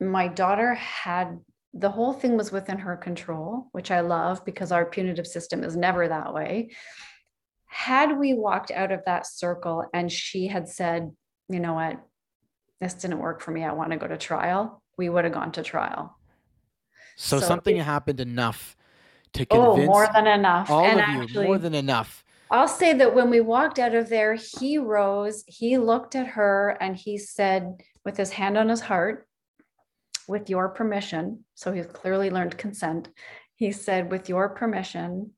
my 0.00 0.26
daughter 0.26 0.74
had 0.74 1.38
the 1.72 1.90
whole 1.90 2.12
thing 2.12 2.36
was 2.36 2.50
within 2.52 2.78
her 2.78 2.96
control, 2.96 3.68
which 3.72 3.90
I 3.90 4.00
love 4.00 4.44
because 4.44 4.72
our 4.72 4.84
punitive 4.86 5.26
system 5.26 5.62
is 5.64 5.76
never 5.76 6.06
that 6.08 6.32
way. 6.34 6.70
Had 7.66 8.18
we 8.18 8.34
walked 8.34 8.70
out 8.70 8.92
of 8.92 9.04
that 9.06 9.26
circle 9.26 9.84
and 9.92 10.10
she 10.10 10.46
had 10.46 10.68
said, 10.68 11.10
you 11.48 11.58
know 11.60 11.74
what, 11.74 12.00
this 12.80 12.94
didn't 12.94 13.18
work 13.18 13.40
for 13.40 13.50
me, 13.50 13.64
I 13.64 13.72
want 13.72 13.90
to 13.90 13.96
go 13.96 14.06
to 14.06 14.16
trial, 14.16 14.82
we 14.96 15.08
would 15.08 15.24
have 15.24 15.34
gone 15.34 15.50
to 15.52 15.62
trial. 15.62 16.16
so, 17.16 17.40
So 17.40 17.46
something 17.46 17.76
it- 17.76 17.84
happened 17.84 18.20
enough 18.20 18.76
to 19.34 19.46
Oh, 19.50 19.76
more 19.76 20.08
than 20.14 20.26
enough. 20.26 20.70
all 20.70 20.84
and 20.86 21.00
of 21.00 21.08
you 21.08 21.22
actually, 21.22 21.46
more 21.46 21.58
than 21.58 21.74
enough 21.74 22.24
I'll 22.50 22.68
say 22.68 22.92
that 22.94 23.14
when 23.14 23.30
we 23.30 23.40
walked 23.40 23.78
out 23.78 23.94
of 23.94 24.08
there, 24.08 24.34
he 24.34 24.78
rose, 24.78 25.44
he 25.46 25.78
looked 25.78 26.14
at 26.14 26.28
her, 26.28 26.76
and 26.80 26.96
he 26.96 27.18
said, 27.18 27.82
with 28.04 28.16
his 28.16 28.30
hand 28.30 28.56
on 28.56 28.68
his 28.68 28.80
heart, 28.80 29.26
with 30.28 30.48
your 30.48 30.68
permission, 30.68 31.44
so 31.54 31.72
he's 31.72 31.86
clearly 31.86 32.30
learned 32.30 32.56
consent. 32.56 33.08
He 33.56 33.72
said, 33.72 34.10
with 34.10 34.28
your 34.28 34.50
permission, 34.50 35.32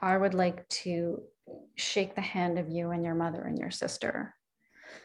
I 0.00 0.16
would 0.16 0.34
like 0.34 0.68
to 0.68 1.22
shake 1.76 2.14
the 2.14 2.20
hand 2.20 2.58
of 2.58 2.68
you 2.68 2.90
and 2.90 3.04
your 3.04 3.14
mother 3.14 3.42
and 3.42 3.58
your 3.58 3.70
sister. 3.70 4.34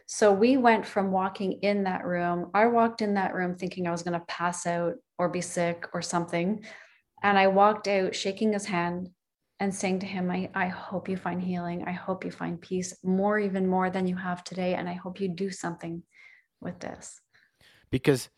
So 0.07 0.31
we 0.31 0.57
went 0.57 0.85
from 0.85 1.11
walking 1.11 1.59
in 1.61 1.83
that 1.83 2.05
room. 2.05 2.49
I 2.53 2.67
walked 2.67 3.01
in 3.01 3.13
that 3.15 3.33
room 3.33 3.55
thinking 3.55 3.87
I 3.87 3.91
was 3.91 4.03
going 4.03 4.19
to 4.19 4.25
pass 4.25 4.65
out 4.65 4.95
or 5.17 5.29
be 5.29 5.41
sick 5.41 5.87
or 5.93 6.01
something. 6.01 6.63
And 7.23 7.37
I 7.37 7.47
walked 7.47 7.87
out 7.87 8.15
shaking 8.15 8.53
his 8.53 8.65
hand 8.65 9.09
and 9.59 9.73
saying 9.73 9.99
to 9.99 10.05
him, 10.05 10.29
I, 10.29 10.49
I 10.53 10.67
hope 10.67 11.09
you 11.09 11.17
find 11.17 11.41
healing. 11.41 11.83
I 11.87 11.91
hope 11.91 12.23
you 12.23 12.31
find 12.31 12.61
peace 12.61 12.95
more, 13.03 13.39
even 13.39 13.67
more 13.67 13.89
than 13.89 14.07
you 14.07 14.15
have 14.15 14.43
today. 14.43 14.75
And 14.75 14.87
I 14.87 14.93
hope 14.93 15.19
you 15.19 15.29
do 15.29 15.49
something 15.49 16.03
with 16.61 16.79
this. 16.79 17.19
Because, 17.89 18.29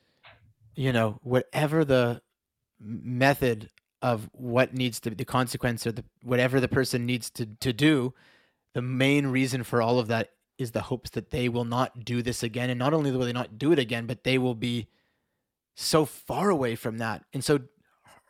you 0.75 0.93
know, 0.93 1.19
whatever 1.23 1.83
the 1.83 2.21
method 2.79 3.69
of 4.01 4.29
what 4.31 4.73
needs 4.73 4.99
to 5.01 5.09
be 5.09 5.15
the 5.15 5.25
consequence 5.25 5.85
or 5.85 5.91
the 5.91 6.03
whatever 6.23 6.59
the 6.59 6.67
person 6.67 7.05
needs 7.05 7.29
to 7.29 7.45
to 7.45 7.73
do 7.73 8.13
the 8.73 8.81
main 8.81 9.27
reason 9.27 9.63
for 9.63 9.81
all 9.81 9.99
of 9.99 10.07
that 10.07 10.29
is 10.57 10.71
the 10.71 10.81
hopes 10.81 11.09
that 11.11 11.31
they 11.31 11.49
will 11.49 11.65
not 11.65 12.05
do 12.05 12.21
this 12.21 12.41
again 12.43 12.69
and 12.69 12.79
not 12.79 12.93
only 12.93 13.11
will 13.11 13.25
they 13.25 13.33
not 13.33 13.57
do 13.57 13.71
it 13.73 13.79
again 13.79 14.05
but 14.05 14.23
they 14.23 14.37
will 14.37 14.55
be 14.55 14.87
so 15.75 16.05
far 16.05 16.49
away 16.49 16.75
from 16.75 16.97
that 16.97 17.23
and 17.33 17.43
so 17.43 17.59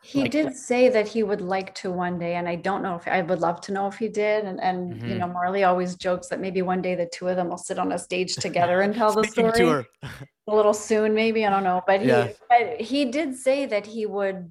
he 0.02 0.22
like, 0.22 0.30
did 0.30 0.56
say 0.56 0.88
that 0.88 1.06
he 1.06 1.22
would 1.22 1.40
like 1.40 1.74
to 1.74 1.90
one 1.90 2.18
day 2.18 2.34
and 2.36 2.48
i 2.48 2.54
don't 2.54 2.82
know 2.82 2.94
if 2.94 3.06
i 3.06 3.20
would 3.20 3.40
love 3.40 3.60
to 3.60 3.72
know 3.72 3.86
if 3.86 3.98
he 3.98 4.08
did 4.08 4.44
and 4.44 4.60
and 4.60 4.94
mm-hmm. 4.94 5.08
you 5.08 5.14
know 5.16 5.26
marley 5.26 5.64
always 5.64 5.94
jokes 5.94 6.28
that 6.28 6.40
maybe 6.40 6.62
one 6.62 6.80
day 6.80 6.94
the 6.94 7.08
two 7.12 7.28
of 7.28 7.36
them 7.36 7.48
will 7.48 7.58
sit 7.58 7.78
on 7.78 7.92
a 7.92 7.98
stage 7.98 8.34
together 8.36 8.80
and 8.80 8.94
tell 8.94 9.12
the 9.12 9.24
story 9.24 9.84
a 10.02 10.54
little 10.54 10.74
soon 10.74 11.14
maybe 11.14 11.44
i 11.44 11.50
don't 11.50 11.64
know 11.64 11.82
but 11.86 12.00
he 12.00 12.08
yeah. 12.08 12.28
but 12.48 12.80
he 12.80 13.04
did 13.04 13.36
say 13.36 13.66
that 13.66 13.86
he 13.86 14.06
would 14.06 14.50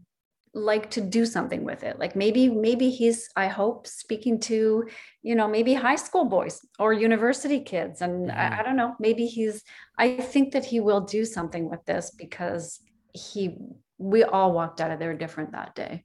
like 0.54 0.90
to 0.90 1.02
do 1.02 1.26
something 1.26 1.64
with 1.64 1.84
it 1.84 2.00
like 2.00 2.16
maybe 2.16 2.50
maybe 2.50 2.90
he's 2.90 3.30
i 3.36 3.48
hope 3.48 3.86
speaking 3.86 4.40
to 4.40 4.88
you 5.22 5.36
know 5.36 5.48
maybe 5.48 5.76
high 5.76 5.96
school 5.96 6.26
boys 6.26 6.60
or 6.80 6.92
university 6.92 7.60
kids 7.60 8.02
and 8.02 8.30
mm-hmm. 8.30 8.40
I, 8.40 8.60
I, 8.60 8.64
don't 8.64 8.76
know 8.76 8.96
maybe 9.00 9.28
he's 9.28 9.64
i 10.00 10.16
think 10.16 10.54
that 10.54 10.66
he 10.66 10.80
will 10.80 11.02
do 11.02 11.24
something 11.24 11.70
with 11.70 11.86
this 11.86 12.12
because 12.18 12.80
he 13.14 13.58
we 14.00 14.24
all 14.24 14.54
walked 14.54 14.82
out 14.82 14.90
of 14.90 14.98
there 14.98 15.14
different 15.14 15.52
that 15.52 15.76
day. 15.76 16.04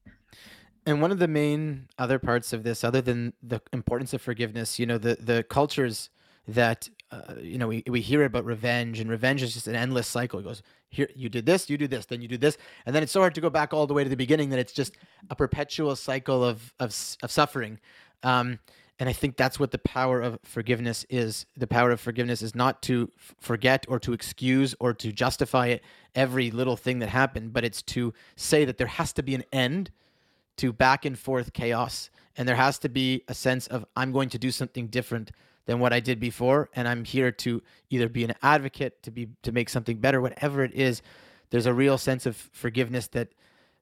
And 0.85 1.01
one 1.01 1.11
of 1.11 1.19
the 1.19 1.29
main 1.29 1.89
other 1.97 2.19
parts 2.19 2.53
of 2.53 2.63
this 2.63 2.85
other 2.85 3.01
than 3.01 3.33
the 3.43 3.63
importance 3.73 4.13
of 4.13 4.21
forgiveness 4.21 4.79
you 4.79 4.85
know 4.85 4.99
the 4.99 5.17
the 5.19 5.43
cultures 5.45 6.11
that 6.47 6.91
uh, 7.11 7.35
you 7.41 7.57
know 7.57 7.69
we, 7.69 7.83
we 7.89 8.03
hear 8.03 8.25
about 8.25 8.45
revenge 8.45 9.01
and 9.01 9.09
revenge 9.09 9.43
is 9.43 9.55
just 9.55 9.67
an 9.67 9.77
endless 9.77 10.07
cycle. 10.07 10.41
It 10.41 10.43
goes 10.43 10.63
here 10.91 11.09
you 11.15 11.29
did 11.29 11.47
this 11.47 11.71
you 11.71 11.79
do 11.79 11.89
this 11.89 12.05
then 12.05 12.21
you 12.21 12.29
do 12.29 12.37
this. 12.37 12.59
And 12.85 12.95
then 12.95 13.03
it's 13.03 13.13
so 13.13 13.21
hard 13.21 13.35
to 13.37 13.41
go 13.41 13.49
back 13.49 13.73
all 13.73 13.87
the 13.87 13.95
way 13.95 14.05
to 14.05 14.11
the 14.11 14.17
beginning 14.17 14.51
that 14.51 14.59
it's 14.59 14.73
just 14.73 14.97
a 15.31 15.37
perpetual 15.37 15.97
cycle 15.97 16.45
of 16.45 16.75
of, 16.81 16.95
of 17.23 17.31
suffering. 17.31 17.79
Um, 18.23 18.59
and 18.99 19.09
i 19.09 19.13
think 19.13 19.37
that's 19.37 19.59
what 19.59 19.71
the 19.71 19.79
power 19.79 20.21
of 20.21 20.39
forgiveness 20.45 21.05
is 21.09 21.47
the 21.57 21.67
power 21.67 21.91
of 21.91 22.01
forgiveness 22.01 22.43
is 22.43 22.55
not 22.55 22.83
to 22.83 23.11
forget 23.41 23.85
or 23.89 23.99
to 23.99 24.13
excuse 24.13 24.75
or 24.81 24.93
to 24.93 25.13
justify 25.13 25.69
it 25.69 25.83
every 26.15 26.51
little 26.51 26.77
thing 26.77 26.99
that 26.99 27.09
happened 27.09 27.53
but 27.53 27.65
it's 27.65 27.83
to 27.83 28.13
say 28.37 28.65
that 28.65 28.79
there 28.79 28.87
has 28.87 29.13
to 29.13 29.23
be 29.23 29.35
an 29.35 29.45
end 29.53 29.91
to 30.57 30.73
back 30.73 31.05
and 31.05 31.19
forth 31.19 31.53
chaos 31.53 32.11
and 32.37 32.49
there 32.49 32.57
has 32.57 32.79
to 32.79 32.89
be 32.89 33.23
a 33.29 33.35
sense 33.35 33.67
of 33.67 33.85
i'm 33.97 34.13
going 34.13 34.29
to 34.29 34.39
do 34.39 34.51
something 34.51 34.87
different 34.87 35.31
than 35.67 35.79
what 35.79 35.93
I 35.93 36.01
did 36.01 36.21
before. 36.21 36.69
And 36.75 36.87
I'm 36.87 37.05
here 37.05 37.31
to 37.31 37.63
either 37.91 38.09
be 38.09 38.25
an 38.25 38.35
advocate, 38.43 39.03
to 39.03 39.11
be 39.11 39.29
to 39.43 39.53
make 39.53 39.69
something 39.69 39.99
better, 39.99 40.21
whatever 40.21 40.63
it 40.63 40.75
is. 40.75 41.03
There's 41.51 41.67
a 41.67 41.75
real 41.75 41.99
sense 41.99 42.27
of 42.27 42.37
forgiveness 42.53 43.07
that 43.09 43.29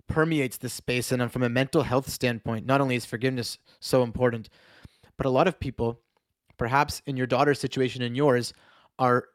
permeates 0.07 0.59
the 0.59 0.69
space. 0.69 1.13
And 1.13 1.23
uh, 1.23 1.29
from 1.29 1.43
a 1.43 1.49
mental 1.49 1.83
health 1.83 2.09
standpoint, 2.09 2.67
not 2.67 2.81
only 2.81 2.97
is 2.97 3.05
forgiveness 3.05 3.59
so 3.81 4.03
important, 4.03 4.49
but 5.23 5.29
a 5.29 5.31
lot 5.31 5.47
of 5.47 5.61
people, 5.61 6.01
perhaps 6.57 7.01
in 7.07 7.17
your 7.17 7.29
daughter's 7.29 7.61
situation 7.61 8.03
and 8.03 8.17
yours, 8.17 8.53
are 8.99 9.29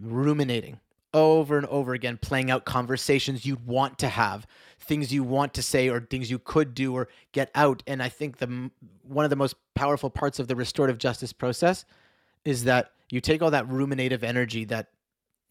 ruminating 0.00 0.80
over 1.14 1.56
and 1.56 1.66
over 1.66 1.94
again, 1.94 2.18
playing 2.20 2.50
out 2.50 2.64
conversations 2.64 3.46
you 3.46 3.56
want 3.64 4.00
to 4.00 4.08
have, 4.08 4.48
things 4.80 5.12
you 5.12 5.22
want 5.22 5.54
to 5.54 5.62
say, 5.62 5.88
or 5.88 6.00
things 6.00 6.28
you 6.28 6.40
could 6.40 6.74
do 6.74 6.92
or 6.92 7.06
get 7.30 7.52
out. 7.54 7.84
And 7.86 8.02
I 8.02 8.08
think 8.08 8.38
the 8.38 8.68
one 9.04 9.24
of 9.24 9.30
the 9.30 9.36
most 9.36 9.54
powerful 9.76 10.10
parts 10.10 10.40
of 10.40 10.48
the 10.48 10.56
restorative 10.56 10.98
justice 10.98 11.32
process 11.32 11.84
is 12.44 12.64
that 12.64 12.90
you 13.08 13.20
take 13.20 13.40
all 13.40 13.52
that 13.52 13.68
ruminative 13.68 14.24
energy 14.24 14.64
that, 14.64 14.88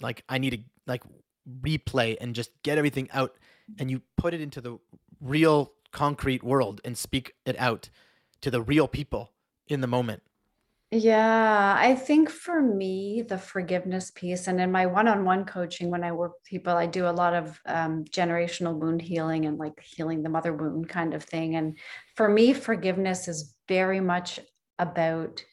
like, 0.01 0.21
I 0.27 0.37
need 0.37 0.49
to 0.49 0.59
like 0.85 1.03
replay 1.61 2.17
and 2.19 2.35
just 2.35 2.51
get 2.61 2.77
everything 2.77 3.07
out, 3.13 3.37
and 3.79 3.89
you 3.89 4.01
put 4.17 4.33
it 4.33 4.41
into 4.41 4.59
the 4.59 4.79
real 5.21 5.71
concrete 5.93 6.43
world 6.43 6.81
and 6.83 6.97
speak 6.97 7.35
it 7.45 7.57
out 7.57 7.89
to 8.41 8.51
the 8.51 8.61
real 8.61 8.89
people 8.89 9.31
in 9.69 9.81
the 9.81 9.87
moment. 9.87 10.21
Yeah, 10.89 11.75
I 11.77 11.95
think 11.95 12.29
for 12.29 12.61
me, 12.61 13.21
the 13.21 13.37
forgiveness 13.37 14.09
piece, 14.09 14.47
and 14.47 14.61
in 14.61 14.71
my 14.71 14.85
one 14.85 15.09
on 15.09 15.25
one 15.25 15.43
coaching, 15.43 15.91
when 15.91 16.01
I 16.01 16.13
work 16.13 16.31
with 16.35 16.45
people, 16.45 16.77
I 16.77 16.85
do 16.85 17.07
a 17.07 17.11
lot 17.11 17.33
of 17.33 17.59
um, 17.65 18.05
generational 18.05 18.79
wound 18.79 19.01
healing 19.01 19.45
and 19.45 19.57
like 19.57 19.81
healing 19.81 20.23
the 20.23 20.29
mother 20.29 20.53
wound 20.53 20.87
kind 20.87 21.13
of 21.13 21.23
thing. 21.23 21.57
And 21.57 21.77
for 22.15 22.29
me, 22.29 22.53
forgiveness 22.53 23.27
is 23.27 23.53
very 23.67 23.99
much 23.99 24.39
about 24.79 25.43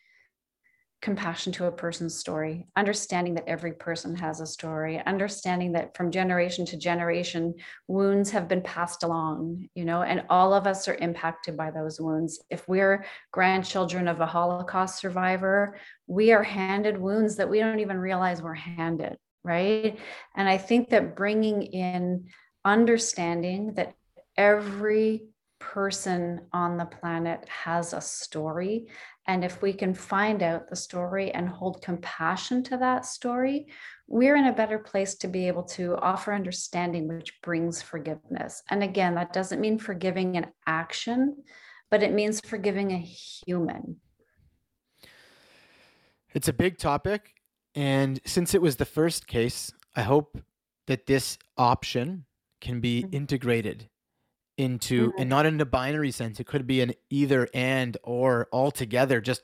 compassion 1.04 1.52
to 1.52 1.66
a 1.66 1.70
person's 1.70 2.18
story, 2.18 2.66
understanding 2.76 3.34
that 3.34 3.46
every 3.46 3.72
person 3.72 4.16
has 4.16 4.40
a 4.40 4.46
story, 4.46 5.02
understanding 5.04 5.70
that 5.70 5.94
from 5.94 6.10
generation 6.10 6.64
to 6.64 6.78
generation, 6.78 7.54
wounds 7.88 8.30
have 8.30 8.48
been 8.48 8.62
passed 8.62 9.02
along, 9.02 9.68
you 9.74 9.84
know, 9.84 10.02
and 10.02 10.24
all 10.30 10.54
of 10.54 10.66
us 10.66 10.88
are 10.88 10.94
impacted 10.94 11.58
by 11.58 11.70
those 11.70 12.00
wounds. 12.00 12.42
If 12.48 12.66
we're 12.66 13.04
grandchildren 13.32 14.08
of 14.08 14.20
a 14.20 14.26
Holocaust 14.26 14.98
survivor, 14.98 15.76
we 16.06 16.32
are 16.32 16.42
handed 16.42 16.96
wounds 16.96 17.36
that 17.36 17.50
we 17.50 17.60
don't 17.60 17.80
even 17.80 17.98
realize 17.98 18.40
we're 18.40 18.54
handed, 18.54 19.18
right? 19.44 19.98
And 20.34 20.48
I 20.48 20.56
think 20.56 20.88
that 20.88 21.14
bringing 21.14 21.64
in 21.64 22.28
understanding 22.64 23.74
that 23.74 23.94
every 24.38 25.26
person 25.60 26.46
on 26.52 26.78
the 26.78 26.86
planet 26.86 27.46
has 27.48 27.92
a 27.92 28.00
story 28.00 28.86
and 29.26 29.44
if 29.44 29.62
we 29.62 29.72
can 29.72 29.94
find 29.94 30.42
out 30.42 30.68
the 30.68 30.76
story 30.76 31.30
and 31.32 31.48
hold 31.48 31.80
compassion 31.80 32.62
to 32.64 32.76
that 32.76 33.06
story, 33.06 33.68
we're 34.06 34.36
in 34.36 34.46
a 34.46 34.52
better 34.52 34.78
place 34.78 35.14
to 35.16 35.28
be 35.28 35.48
able 35.48 35.62
to 35.62 35.96
offer 35.96 36.34
understanding, 36.34 37.08
which 37.08 37.40
brings 37.42 37.80
forgiveness. 37.80 38.62
And 38.70 38.82
again, 38.82 39.14
that 39.14 39.32
doesn't 39.32 39.60
mean 39.60 39.78
forgiving 39.78 40.36
an 40.36 40.46
action, 40.66 41.42
but 41.90 42.02
it 42.02 42.12
means 42.12 42.40
forgiving 42.40 42.92
a 42.92 42.98
human. 42.98 43.96
It's 46.34 46.48
a 46.48 46.52
big 46.52 46.76
topic. 46.76 47.30
And 47.74 48.20
since 48.26 48.54
it 48.54 48.60
was 48.60 48.76
the 48.76 48.84
first 48.84 49.26
case, 49.26 49.72
I 49.96 50.02
hope 50.02 50.38
that 50.86 51.06
this 51.06 51.38
option 51.56 52.26
can 52.60 52.80
be 52.80 53.02
mm-hmm. 53.02 53.14
integrated 53.14 53.88
into 54.56 55.12
and 55.18 55.28
not 55.28 55.46
in 55.46 55.60
a 55.60 55.64
binary 55.64 56.10
sense 56.10 56.38
it 56.38 56.46
could 56.46 56.66
be 56.66 56.80
an 56.80 56.92
either 57.10 57.48
and 57.54 57.96
or 58.02 58.48
altogether 58.52 59.20
just 59.20 59.42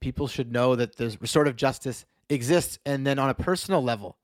people 0.00 0.26
should 0.26 0.50
know 0.50 0.74
that 0.74 0.96
the 0.96 1.16
restorative 1.20 1.56
justice 1.56 2.06
exists 2.30 2.78
and 2.86 3.06
then 3.06 3.18
on 3.18 3.28
a 3.28 3.34
personal 3.34 3.82
level 3.82 4.16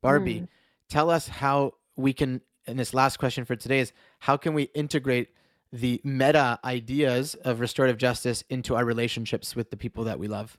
barbie 0.00 0.42
mm. 0.42 0.48
tell 0.88 1.10
us 1.10 1.26
how 1.26 1.72
we 1.96 2.12
can 2.12 2.40
and 2.66 2.78
this 2.78 2.94
last 2.94 3.18
question 3.18 3.44
for 3.44 3.56
today 3.56 3.80
is 3.80 3.92
how 4.20 4.36
can 4.36 4.54
we 4.54 4.64
integrate 4.74 5.28
the 5.72 6.00
meta 6.04 6.58
ideas 6.64 7.34
of 7.44 7.60
restorative 7.60 7.96
justice 7.96 8.44
into 8.50 8.76
our 8.76 8.84
relationships 8.84 9.56
with 9.56 9.70
the 9.70 9.76
people 9.76 10.04
that 10.04 10.18
we 10.18 10.28
love? 10.28 10.58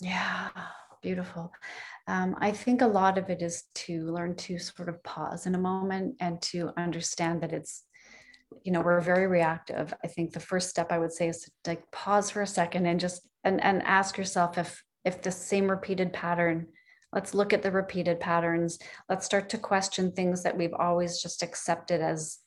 Yeah 0.00 0.48
beautiful. 1.06 1.52
Um, 2.08 2.34
I 2.40 2.50
think 2.50 2.82
a 2.82 2.86
lot 2.86 3.16
of 3.16 3.30
it 3.30 3.40
is 3.40 3.64
to 3.86 4.10
learn 4.10 4.34
to 4.36 4.58
sort 4.58 4.88
of 4.88 5.00
pause 5.04 5.46
in 5.46 5.54
a 5.54 5.58
moment 5.58 6.16
and 6.18 6.42
to 6.42 6.72
understand 6.76 7.40
that 7.42 7.52
it's 7.52 7.84
you 8.64 8.72
know 8.72 8.80
we're 8.80 9.00
very 9.00 9.26
reactive. 9.26 9.92
I 10.04 10.06
think 10.08 10.32
the 10.32 10.40
first 10.40 10.70
step 10.70 10.92
i 10.92 10.98
would 10.98 11.12
say 11.12 11.28
is 11.28 11.42
to 11.42 11.50
like 11.66 11.90
pause 11.90 12.30
for 12.30 12.42
a 12.42 12.46
second 12.46 12.86
and 12.86 13.00
just 13.00 13.28
and 13.44 13.62
and 13.62 13.82
ask 13.82 14.18
yourself 14.18 14.58
if 14.58 14.82
if 15.04 15.22
the 15.22 15.30
same 15.30 15.70
repeated 15.70 16.12
pattern 16.12 16.66
let's 17.16 17.34
look 17.34 17.54
at 17.54 17.62
the 17.62 17.70
repeated 17.70 18.20
patterns. 18.20 18.78
Let's 19.08 19.24
start 19.24 19.48
to 19.50 19.58
question 19.58 20.12
things 20.12 20.42
that 20.42 20.56
we've 20.56 20.74
always 20.74 21.20
just 21.20 21.42
accepted 21.42 22.00
as 22.00 22.38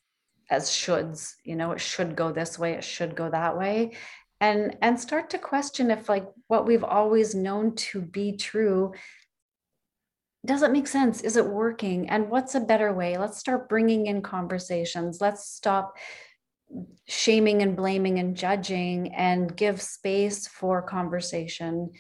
as 0.51 0.69
shoulds. 0.69 1.33
You 1.43 1.55
know 1.55 1.71
it 1.71 1.81
should 1.81 2.15
go 2.15 2.31
this 2.31 2.59
way 2.59 2.73
it 2.73 2.83
should 2.83 3.15
go 3.15 3.29
that 3.29 3.57
way. 3.57 3.93
And 4.39 4.77
and 4.81 4.99
start 4.99 5.31
to 5.31 5.37
question 5.37 5.91
if 5.91 6.07
like 6.07 6.27
what 6.47 6.65
we've 6.65 6.83
always 6.83 7.35
known 7.35 7.75
to 7.75 8.01
be 8.01 8.37
true 8.37 8.93
does 10.45 10.61
it 10.61 10.71
make 10.71 10.87
sense? 10.87 11.21
Is 11.21 11.35
it 11.35 11.45
working? 11.45 12.09
And 12.09 12.29
what's 12.29 12.55
a 12.55 12.59
better 12.61 12.93
way? 12.93 13.17
Let's 13.17 13.37
start 13.37 13.67
bringing 13.67 14.07
in 14.07 14.21
conversations. 14.21 15.19
Let's 15.19 15.49
stop 15.49 15.97
shaming 17.07 17.61
and 17.61 17.75
blaming 17.75 18.19
and 18.19 18.35
judging 18.35 19.13
and 19.13 19.55
give 19.55 19.81
space 19.81 20.47
for 20.47 20.81
conversation. 20.81 21.91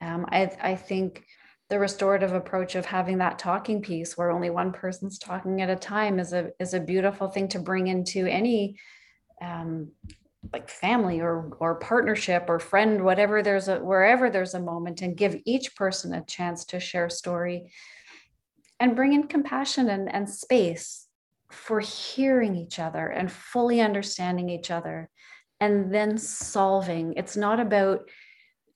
Um, 0.00 0.26
I, 0.30 0.50
I 0.60 0.76
think 0.76 1.24
the 1.68 1.78
restorative 1.78 2.32
approach 2.32 2.74
of 2.74 2.84
having 2.84 3.18
that 3.18 3.38
talking 3.38 3.80
piece 3.80 4.16
where 4.16 4.30
only 4.30 4.50
one 4.50 4.72
person's 4.72 5.18
talking 5.18 5.62
at 5.62 5.70
a 5.70 5.76
time 5.76 6.18
is 6.18 6.32
a 6.32 6.50
is 6.58 6.74
a 6.74 6.80
beautiful 6.80 7.28
thing 7.28 7.48
to 7.48 7.60
bring 7.60 7.86
into 7.86 8.26
any 8.26 8.76
um, 9.40 9.92
like 10.52 10.68
family 10.68 11.20
or 11.20 11.54
or 11.60 11.74
partnership 11.74 12.46
or 12.48 12.58
friend 12.58 13.04
whatever 13.04 13.42
there's 13.42 13.68
a 13.68 13.78
wherever 13.78 14.30
there's 14.30 14.54
a 14.54 14.60
moment 14.60 15.02
and 15.02 15.16
give 15.16 15.36
each 15.44 15.76
person 15.76 16.14
a 16.14 16.24
chance 16.24 16.64
to 16.64 16.80
share 16.80 17.10
story 17.10 17.70
and 18.80 18.96
bring 18.96 19.12
in 19.12 19.24
compassion 19.26 19.90
and, 19.90 20.12
and 20.12 20.28
space 20.28 21.06
for 21.50 21.80
hearing 21.80 22.56
each 22.56 22.78
other 22.78 23.08
and 23.08 23.30
fully 23.30 23.80
understanding 23.80 24.48
each 24.48 24.70
other 24.70 25.10
and 25.60 25.92
then 25.92 26.16
solving. 26.16 27.12
It's 27.16 27.36
not 27.36 27.60
about 27.60 28.08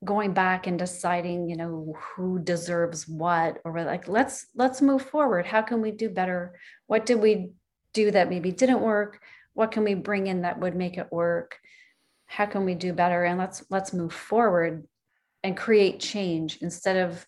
going 0.05 0.35
back 0.35 0.67
and 0.67 0.79
deciding 0.79 1.49
you 1.49 1.57
know 1.57 1.97
who 1.99 2.39
deserves 2.39 3.09
what 3.09 3.59
or 3.65 3.83
like 3.85 4.07
let's 4.07 4.47
let's 4.55 4.83
move 4.83 5.03
forward. 5.03 5.47
How 5.47 5.63
can 5.63 5.81
we 5.81 5.93
do 5.93 6.11
better? 6.11 6.59
What 6.87 7.07
did 7.07 7.21
we 7.21 7.53
do 7.95 8.11
that 8.11 8.29
maybe 8.29 8.53
didn't 8.53 8.81
work 8.81 9.23
what 9.55 9.71
can 9.73 9.85
we 9.85 9.95
bring 9.95 10.27
in 10.27 10.43
that 10.43 10.59
would 10.59 10.77
make 10.77 10.99
it 10.99 11.13
work? 11.13 11.59
How 12.27 12.47
can 12.47 12.65
we 12.65 12.75
do 12.75 12.93
better? 12.93 13.25
And 13.25 13.39
let's 13.39 13.65
let's 13.71 13.93
move 13.93 14.13
forward 14.13 14.87
and 15.43 15.57
create 15.57 16.01
change 16.01 16.59
instead 16.61 16.97
of 16.97 17.25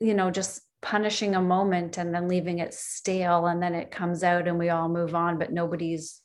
you 0.00 0.14
know 0.14 0.30
just 0.30 0.62
punishing 0.82 1.34
a 1.34 1.42
moment 1.42 1.98
and 1.98 2.14
then 2.14 2.28
leaving 2.28 2.58
it 2.58 2.74
stale 2.74 3.46
and 3.46 3.62
then 3.62 3.74
it 3.74 3.90
comes 3.90 4.22
out 4.22 4.46
and 4.46 4.58
we 4.58 4.68
all 4.68 4.88
move 4.88 5.14
on 5.14 5.38
but 5.38 5.52
nobody's 5.52 6.20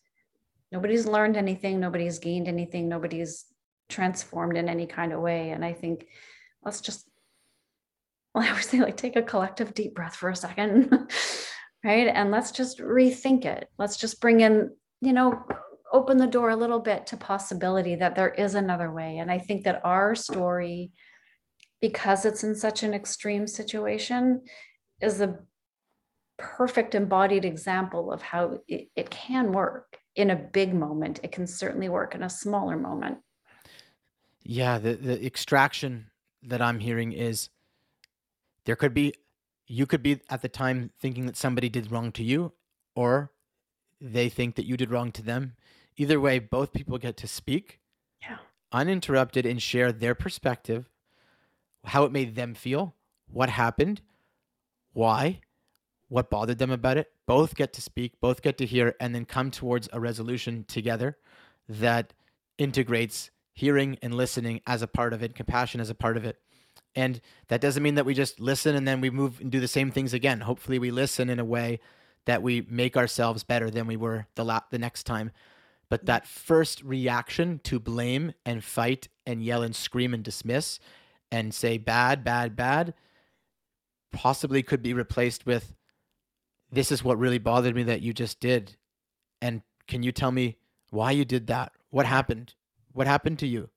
nobody's 0.71 1.05
learned 1.05 1.37
anything 1.37 1.79
nobody's 1.79 2.19
gained 2.19 2.47
anything 2.47 2.87
nobody's 2.87 3.45
transformed 3.89 4.57
in 4.57 4.69
any 4.69 4.85
kind 4.85 5.13
of 5.13 5.21
way. 5.21 5.51
And 5.51 5.63
i 5.63 5.73
think 5.73 6.07
let's 6.63 6.81
just 6.81 7.07
well 8.33 8.43
i 8.49 8.53
would 8.53 8.63
say 8.63 8.79
like 8.79 8.97
take 8.97 9.15
a 9.15 9.21
collective 9.21 9.73
deep 9.73 9.95
breath 9.95 10.15
for 10.15 10.29
a 10.29 10.35
second 10.35 11.11
right? 11.83 12.07
And 12.07 12.31
let's 12.31 12.51
just 12.51 12.79
rethink 12.79 13.45
it. 13.45 13.69
Let's 13.77 13.97
just 13.97 14.21
bring 14.21 14.41
in 14.41 14.71
you 15.01 15.13
know 15.13 15.43
open 15.91 16.17
the 16.17 16.27
door 16.27 16.49
a 16.49 16.55
little 16.55 16.79
bit 16.79 17.05
to 17.07 17.17
possibility 17.17 17.95
that 17.95 18.15
there 18.15 18.29
is 18.29 18.55
another 18.55 18.91
way. 18.91 19.17
And 19.17 19.31
i 19.31 19.37
think 19.37 19.63
that 19.65 19.81
our 19.83 20.15
story 20.15 20.91
because 21.81 22.25
it's 22.25 22.43
in 22.43 22.55
such 22.55 22.83
an 22.83 22.93
extreme 22.93 23.47
situation 23.47 24.43
is 25.01 25.19
a 25.19 25.39
perfect 26.37 26.95
embodied 26.95 27.43
example 27.43 28.11
of 28.11 28.21
how 28.21 28.59
it, 28.67 28.89
it 28.95 29.09
can 29.09 29.51
work. 29.51 29.97
In 30.15 30.29
a 30.29 30.35
big 30.35 30.73
moment 30.73 31.19
it 31.23 31.31
can 31.31 31.47
certainly 31.47 31.89
work. 31.89 32.15
In 32.15 32.23
a 32.23 32.29
smaller 32.29 32.77
moment. 32.77 33.17
Yeah 34.43 34.77
the, 34.77 34.93
the 34.95 35.25
extraction 35.25 36.07
that 36.43 36.61
i'm 36.61 36.79
hearing 36.79 37.11
is 37.11 37.49
there 38.65 38.75
could 38.75 38.93
be 38.93 39.13
you 39.67 39.85
could 39.85 40.03
be 40.03 40.21
at 40.29 40.41
the 40.41 40.49
time 40.49 40.91
thinking 40.99 41.25
that 41.27 41.37
somebody 41.37 41.69
did 41.69 41.91
wrong 41.91 42.11
to 42.11 42.23
you 42.23 42.51
or 42.95 43.31
they 44.01 44.27
think 44.27 44.55
that 44.55 44.65
you 44.65 44.75
did 44.75 44.91
wrong 44.91 45.11
to 45.11 45.21
them. 45.21 45.55
Either 45.95 46.19
way 46.19 46.39
both 46.39 46.73
people 46.73 46.97
get 46.97 47.15
to 47.17 47.27
speak 47.27 47.79
yeah. 48.21 48.37
uninterrupted 48.71 49.45
and 49.45 49.61
share 49.61 49.91
their 49.91 50.15
perspective 50.15 50.89
how 51.85 52.03
it 52.03 52.11
made 52.11 52.35
them 52.35 52.53
feel 52.53 52.95
what 53.31 53.49
happened 53.49 54.01
why 54.93 55.39
what 56.09 56.29
bothered 56.29 56.57
them 56.57 56.71
about 56.71 56.97
it. 56.97 57.09
Both 57.25 57.55
get 57.55 57.71
to 57.73 57.81
speak 57.81 58.19
both 58.19 58.41
get 58.41 58.57
to 58.57 58.65
hear 58.65 58.95
and 58.99 59.13
then 59.15 59.25
come 59.25 59.51
towards 59.51 59.87
a 59.93 59.99
resolution 59.99 60.65
together 60.67 61.17
that 61.69 62.13
integrates 62.57 63.31
hearing 63.53 63.97
and 64.01 64.13
listening 64.13 64.61
as 64.67 64.81
a 64.81 64.87
part 64.87 65.13
of 65.13 65.23
it 65.23 65.35
compassion 65.35 65.79
as 65.79 65.89
a 65.89 65.95
part 65.95 66.17
of 66.17 66.25
it. 66.25 66.37
And 66.95 67.21
that 67.47 67.61
doesn't 67.61 67.83
mean 67.83 67.95
that 67.95 68.05
we 68.05 68.13
just 68.13 68.39
listen 68.39 68.75
and 68.75 68.85
then 68.85 68.99
we 68.99 69.09
move 69.09 69.39
and 69.39 69.51
do 69.51 69.61
the 69.61 69.67
same 69.67 69.91
things 69.91 70.13
again. 70.13 70.41
Hopefully 70.41 70.79
we 70.79 70.91
listen 70.91 71.29
in 71.29 71.39
a 71.39 71.45
way 71.45 71.79
that 72.25 72.43
we 72.43 72.65
make 72.69 72.95
ourselves 72.97 73.43
better 73.43 73.69
than 73.69 73.87
we 73.87 73.97
were 73.97 74.27
the 74.35 74.45
la- 74.45 74.61
the 74.69 74.79
next 74.79 75.03
time. 75.03 75.31
But 75.89 76.05
that 76.05 76.27
first 76.27 76.81
reaction 76.83 77.59
to 77.65 77.79
blame 77.79 78.33
and 78.45 78.63
fight 78.63 79.09
and 79.25 79.43
yell 79.43 79.63
and 79.63 79.75
scream 79.75 80.13
and 80.13 80.23
dismiss 80.23 80.79
and 81.31 81.53
say 81.53 81.77
bad, 81.77 82.23
bad, 82.23 82.55
bad 82.55 82.93
possibly 84.11 84.61
could 84.61 84.81
be 84.81 84.93
replaced 84.93 85.45
with 85.45 85.73
this 86.71 86.91
is 86.91 87.03
what 87.03 87.19
really 87.19 87.37
bothered 87.37 87.75
me 87.75 87.83
that 87.83 88.01
you 88.01 88.13
just 88.13 88.39
did. 88.39 88.77
And 89.41 89.61
can 89.87 90.03
you 90.03 90.11
tell 90.11 90.31
me 90.31 90.57
why 90.89 91.11
you 91.11 91.25
did 91.25 91.47
that? 91.47 91.73
What 91.89 92.05
happened? 92.05 92.53
What 92.93 93.07
happened 93.07 93.39
to 93.39 93.47
you? 93.47 93.69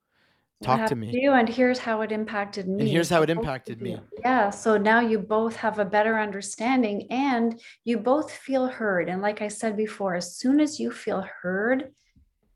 Talk 0.64 0.86
to 0.86 0.96
me. 0.96 1.10
You 1.12 1.32
and 1.32 1.48
here's 1.48 1.78
how 1.78 2.00
it 2.00 2.10
impacted 2.12 2.68
me. 2.68 2.82
And 2.82 2.88
here's 2.88 3.10
how 3.10 3.22
it 3.22 3.30
impacted 3.30 3.80
me. 3.80 4.00
Yeah. 4.20 4.50
So 4.50 4.76
now 4.76 5.00
you 5.00 5.18
both 5.18 5.56
have 5.56 5.78
a 5.78 5.84
better 5.84 6.18
understanding 6.18 7.06
and 7.10 7.60
you 7.84 7.98
both 7.98 8.32
feel 8.32 8.66
heard. 8.66 9.08
And 9.08 9.20
like 9.22 9.42
I 9.42 9.48
said 9.48 9.76
before, 9.76 10.14
as 10.14 10.36
soon 10.36 10.60
as 10.60 10.80
you 10.80 10.90
feel 10.90 11.26
heard, 11.42 11.92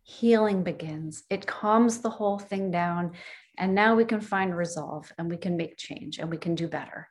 healing 0.03 0.63
begins. 0.63 1.25
It 1.29 1.47
calms 1.47 1.99
the 2.01 2.11
whole 2.11 2.39
thing 2.39 2.71
down. 2.71 3.13
And 3.59 3.75
now 3.75 3.95
we 3.95 4.05
can 4.05 4.21
find 4.21 4.57
resolve 4.57 5.13
and 5.19 5.29
we 5.29 5.37
can 5.37 5.57
make 5.57 5.77
change 5.77 6.19
and 6.19 6.31
we 6.31 6.39
can 6.39 6.55
do 6.55 6.69
better. 6.69 7.09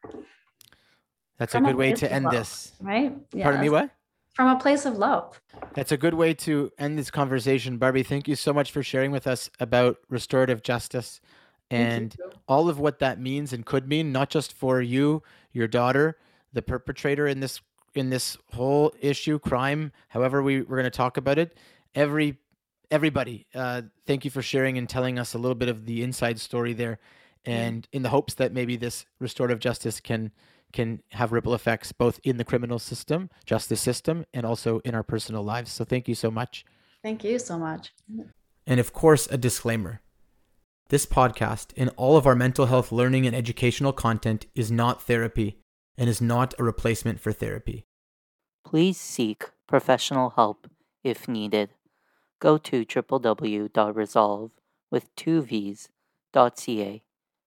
That's 1.38 1.54
From 1.54 1.66
a 1.66 1.68
good 1.68 1.76
way 1.76 1.94
to 1.94 2.12
end 2.12 2.26
love, 2.26 2.34
this. 2.34 2.72
Right? 2.82 3.16
Yeah, 3.34 3.44
Pardon 3.44 3.62
me, 3.62 3.70
what? 3.70 3.92
From 4.38 4.50
a 4.50 4.60
place 4.60 4.86
of 4.86 5.00
love. 5.00 5.42
That's 5.74 5.92
a 5.92 5.98
good 5.98 6.14
way 6.14 6.36
to 6.36 6.72
end 6.78 6.96
this 6.96 7.10
conversation. 7.10 7.80
Barbie, 7.80 8.04
thank 8.04 8.28
you 8.28 8.36
so 8.36 8.54
much 8.54 8.72
for 8.72 8.84
sharing 8.84 9.10
with 9.10 9.26
us 9.26 9.50
about 9.60 9.98
restorative 10.10 10.62
justice 10.62 11.20
and 11.72 12.16
all 12.48 12.70
of 12.70 12.78
what 12.80 13.00
that 13.00 13.20
means 13.20 13.52
and 13.52 13.66
could 13.66 13.90
mean, 13.90 14.12
not 14.12 14.30
just 14.30 14.54
for 14.54 14.80
you, 14.80 15.24
your 15.54 15.68
daughter, 15.68 16.20
the 16.54 16.62
perpetrator 16.62 17.26
in 17.26 17.40
this 17.40 17.62
in 17.96 18.12
this 18.12 18.38
whole 18.54 18.94
issue, 19.02 19.40
crime, 19.40 19.92
however 20.10 20.44
we, 20.44 20.62
we're 20.62 20.78
going 20.78 20.84
to 20.84 20.92
talk 20.92 21.18
about 21.18 21.40
it. 21.40 21.58
Every 21.96 22.38
everybody, 22.92 23.48
uh, 23.56 23.82
thank 24.06 24.24
you 24.24 24.30
for 24.30 24.44
sharing 24.44 24.78
and 24.78 24.88
telling 24.88 25.18
us 25.18 25.34
a 25.34 25.40
little 25.40 25.56
bit 25.56 25.68
of 25.68 25.88
the 25.88 26.04
inside 26.04 26.40
story 26.40 26.74
there. 26.74 27.00
And 27.44 27.88
in 27.92 28.04
the 28.04 28.10
hopes 28.10 28.36
that 28.36 28.54
maybe 28.54 28.76
this 28.76 29.08
restorative 29.20 29.58
justice 29.58 30.00
can 30.00 30.32
can 30.74 31.02
have 31.12 31.32
ripple 31.32 31.54
effects 31.54 31.92
both 31.92 32.20
in 32.24 32.38
the 32.38 32.44
criminal 32.44 32.80
system, 32.80 33.30
justice 33.46 33.82
system, 33.82 34.26
and 34.34 34.46
also 34.46 34.80
in 34.80 34.94
our 34.94 35.04
personal 35.04 35.44
lives. 35.44 35.72
So 35.72 35.84
thank 35.84 36.08
you 36.08 36.16
so 36.16 36.30
much. 36.30 36.66
Thank 37.04 37.24
you 37.24 37.40
so 37.40 37.58
much. 37.58 37.94
And 38.66 38.80
of 38.80 38.94
course, 38.94 39.28
a 39.32 39.38
disclaimer. 39.38 40.02
This 40.90 41.06
podcast 41.06 41.74
and 41.76 41.90
all 41.98 42.18
of 42.18 42.26
our 42.26 42.36
mental 42.36 42.68
health 42.68 42.92
learning 42.92 43.26
and 43.26 43.36
educational 43.36 43.94
content 43.94 44.46
is 44.56 44.72
not 44.72 45.02
therapy 45.02 45.58
and 45.98 46.10
is 46.10 46.22
not 46.22 46.54
a 46.58 46.64
replacement 46.64 47.20
for 47.20 47.32
therapy. 47.32 47.86
Please 48.64 48.98
seek 48.98 49.46
professional 49.68 50.32
help 50.32 50.70
if 51.04 51.28
needed. 51.28 51.70
Go 52.40 52.58
to 52.58 52.86
www.resolve 52.86 54.52
with 54.92 55.16
two 55.16 55.42
V's.ca 55.42 57.04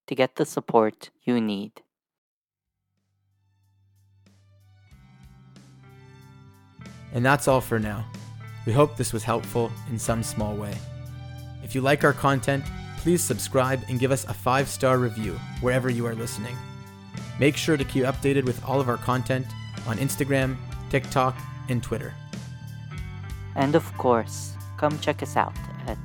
to 0.07 0.15
get 0.15 0.37
the 0.37 0.45
support 0.45 1.11
you 1.23 1.41
need. 1.41 1.83
And 7.13 7.25
that's 7.25 7.49
all 7.49 7.61
for 7.61 7.79
now. 7.79 8.05
We 8.67 8.73
hope 8.73 8.97
this 8.97 9.13
was 9.13 9.25
helpful 9.25 9.73
in 9.91 9.99
some 9.99 10.23
small 10.23 10.55
way. 10.55 10.75
If 11.65 11.75
you 11.75 11.81
like 11.81 12.05
our 12.05 12.13
content, 12.13 12.65
please 12.99 13.23
subscribe 13.23 13.81
and 13.89 13.99
give 13.99 14.13
us 14.13 14.25
a 14.25 14.35
five 14.35 14.69
star 14.69 14.99
review 14.99 15.33
wherever 15.61 15.89
you 15.91 16.07
are 16.07 16.15
listening. 16.15 16.57
Make 17.39 17.57
sure 17.57 17.77
to 17.77 17.85
keep 17.85 18.05
updated 18.05 18.45
with 18.45 18.63
all 18.65 18.81
of 18.81 18.89
our 18.89 18.99
content 18.99 19.47
on 19.87 19.97
Instagram, 19.97 20.57
TikTok, 20.91 21.37
and 21.69 21.83
Twitter. 21.83 22.15
And 23.57 23.75
of 23.75 23.97
course, 23.97 24.55
come 24.77 24.99
check 25.01 25.23
us 25.23 25.37
out 25.37 25.55
at 25.87 25.97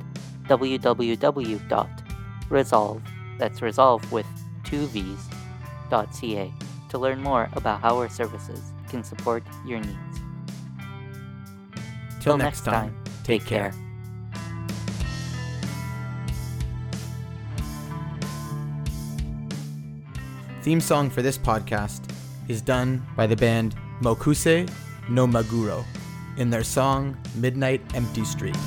www.resolve, 0.48 1.02
that's 3.38 3.62
resolve 3.62 4.12
with 4.12 4.26
two 4.64 4.88
V's, 4.88 5.28
.ca 5.90 6.54
to 6.90 6.98
learn 6.98 7.22
more 7.22 7.50
about 7.54 7.82
how 7.82 7.98
our 7.98 8.10
services 8.10 8.62
can 8.90 9.04
support 9.04 9.44
your 9.66 9.80
needs. 9.80 10.25
Till 12.26 12.40
next 12.40 12.66
time, 12.66 12.92
take 13.24 13.46
care. 13.46 13.72
Theme 20.64 20.82
song 20.82 21.12
for 21.12 21.22
this 21.22 21.38
podcast 21.38 22.02
is 22.48 22.64
done 22.64 23.06
by 23.16 23.28
the 23.28 23.36
band 23.36 23.76
Mokuse 24.02 24.68
no 25.08 25.28
Maguro 25.28 25.86
in 26.38 26.50
their 26.50 26.64
song 26.64 27.16
Midnight 27.36 27.82
Empty 27.94 28.26
Street. 28.26 28.58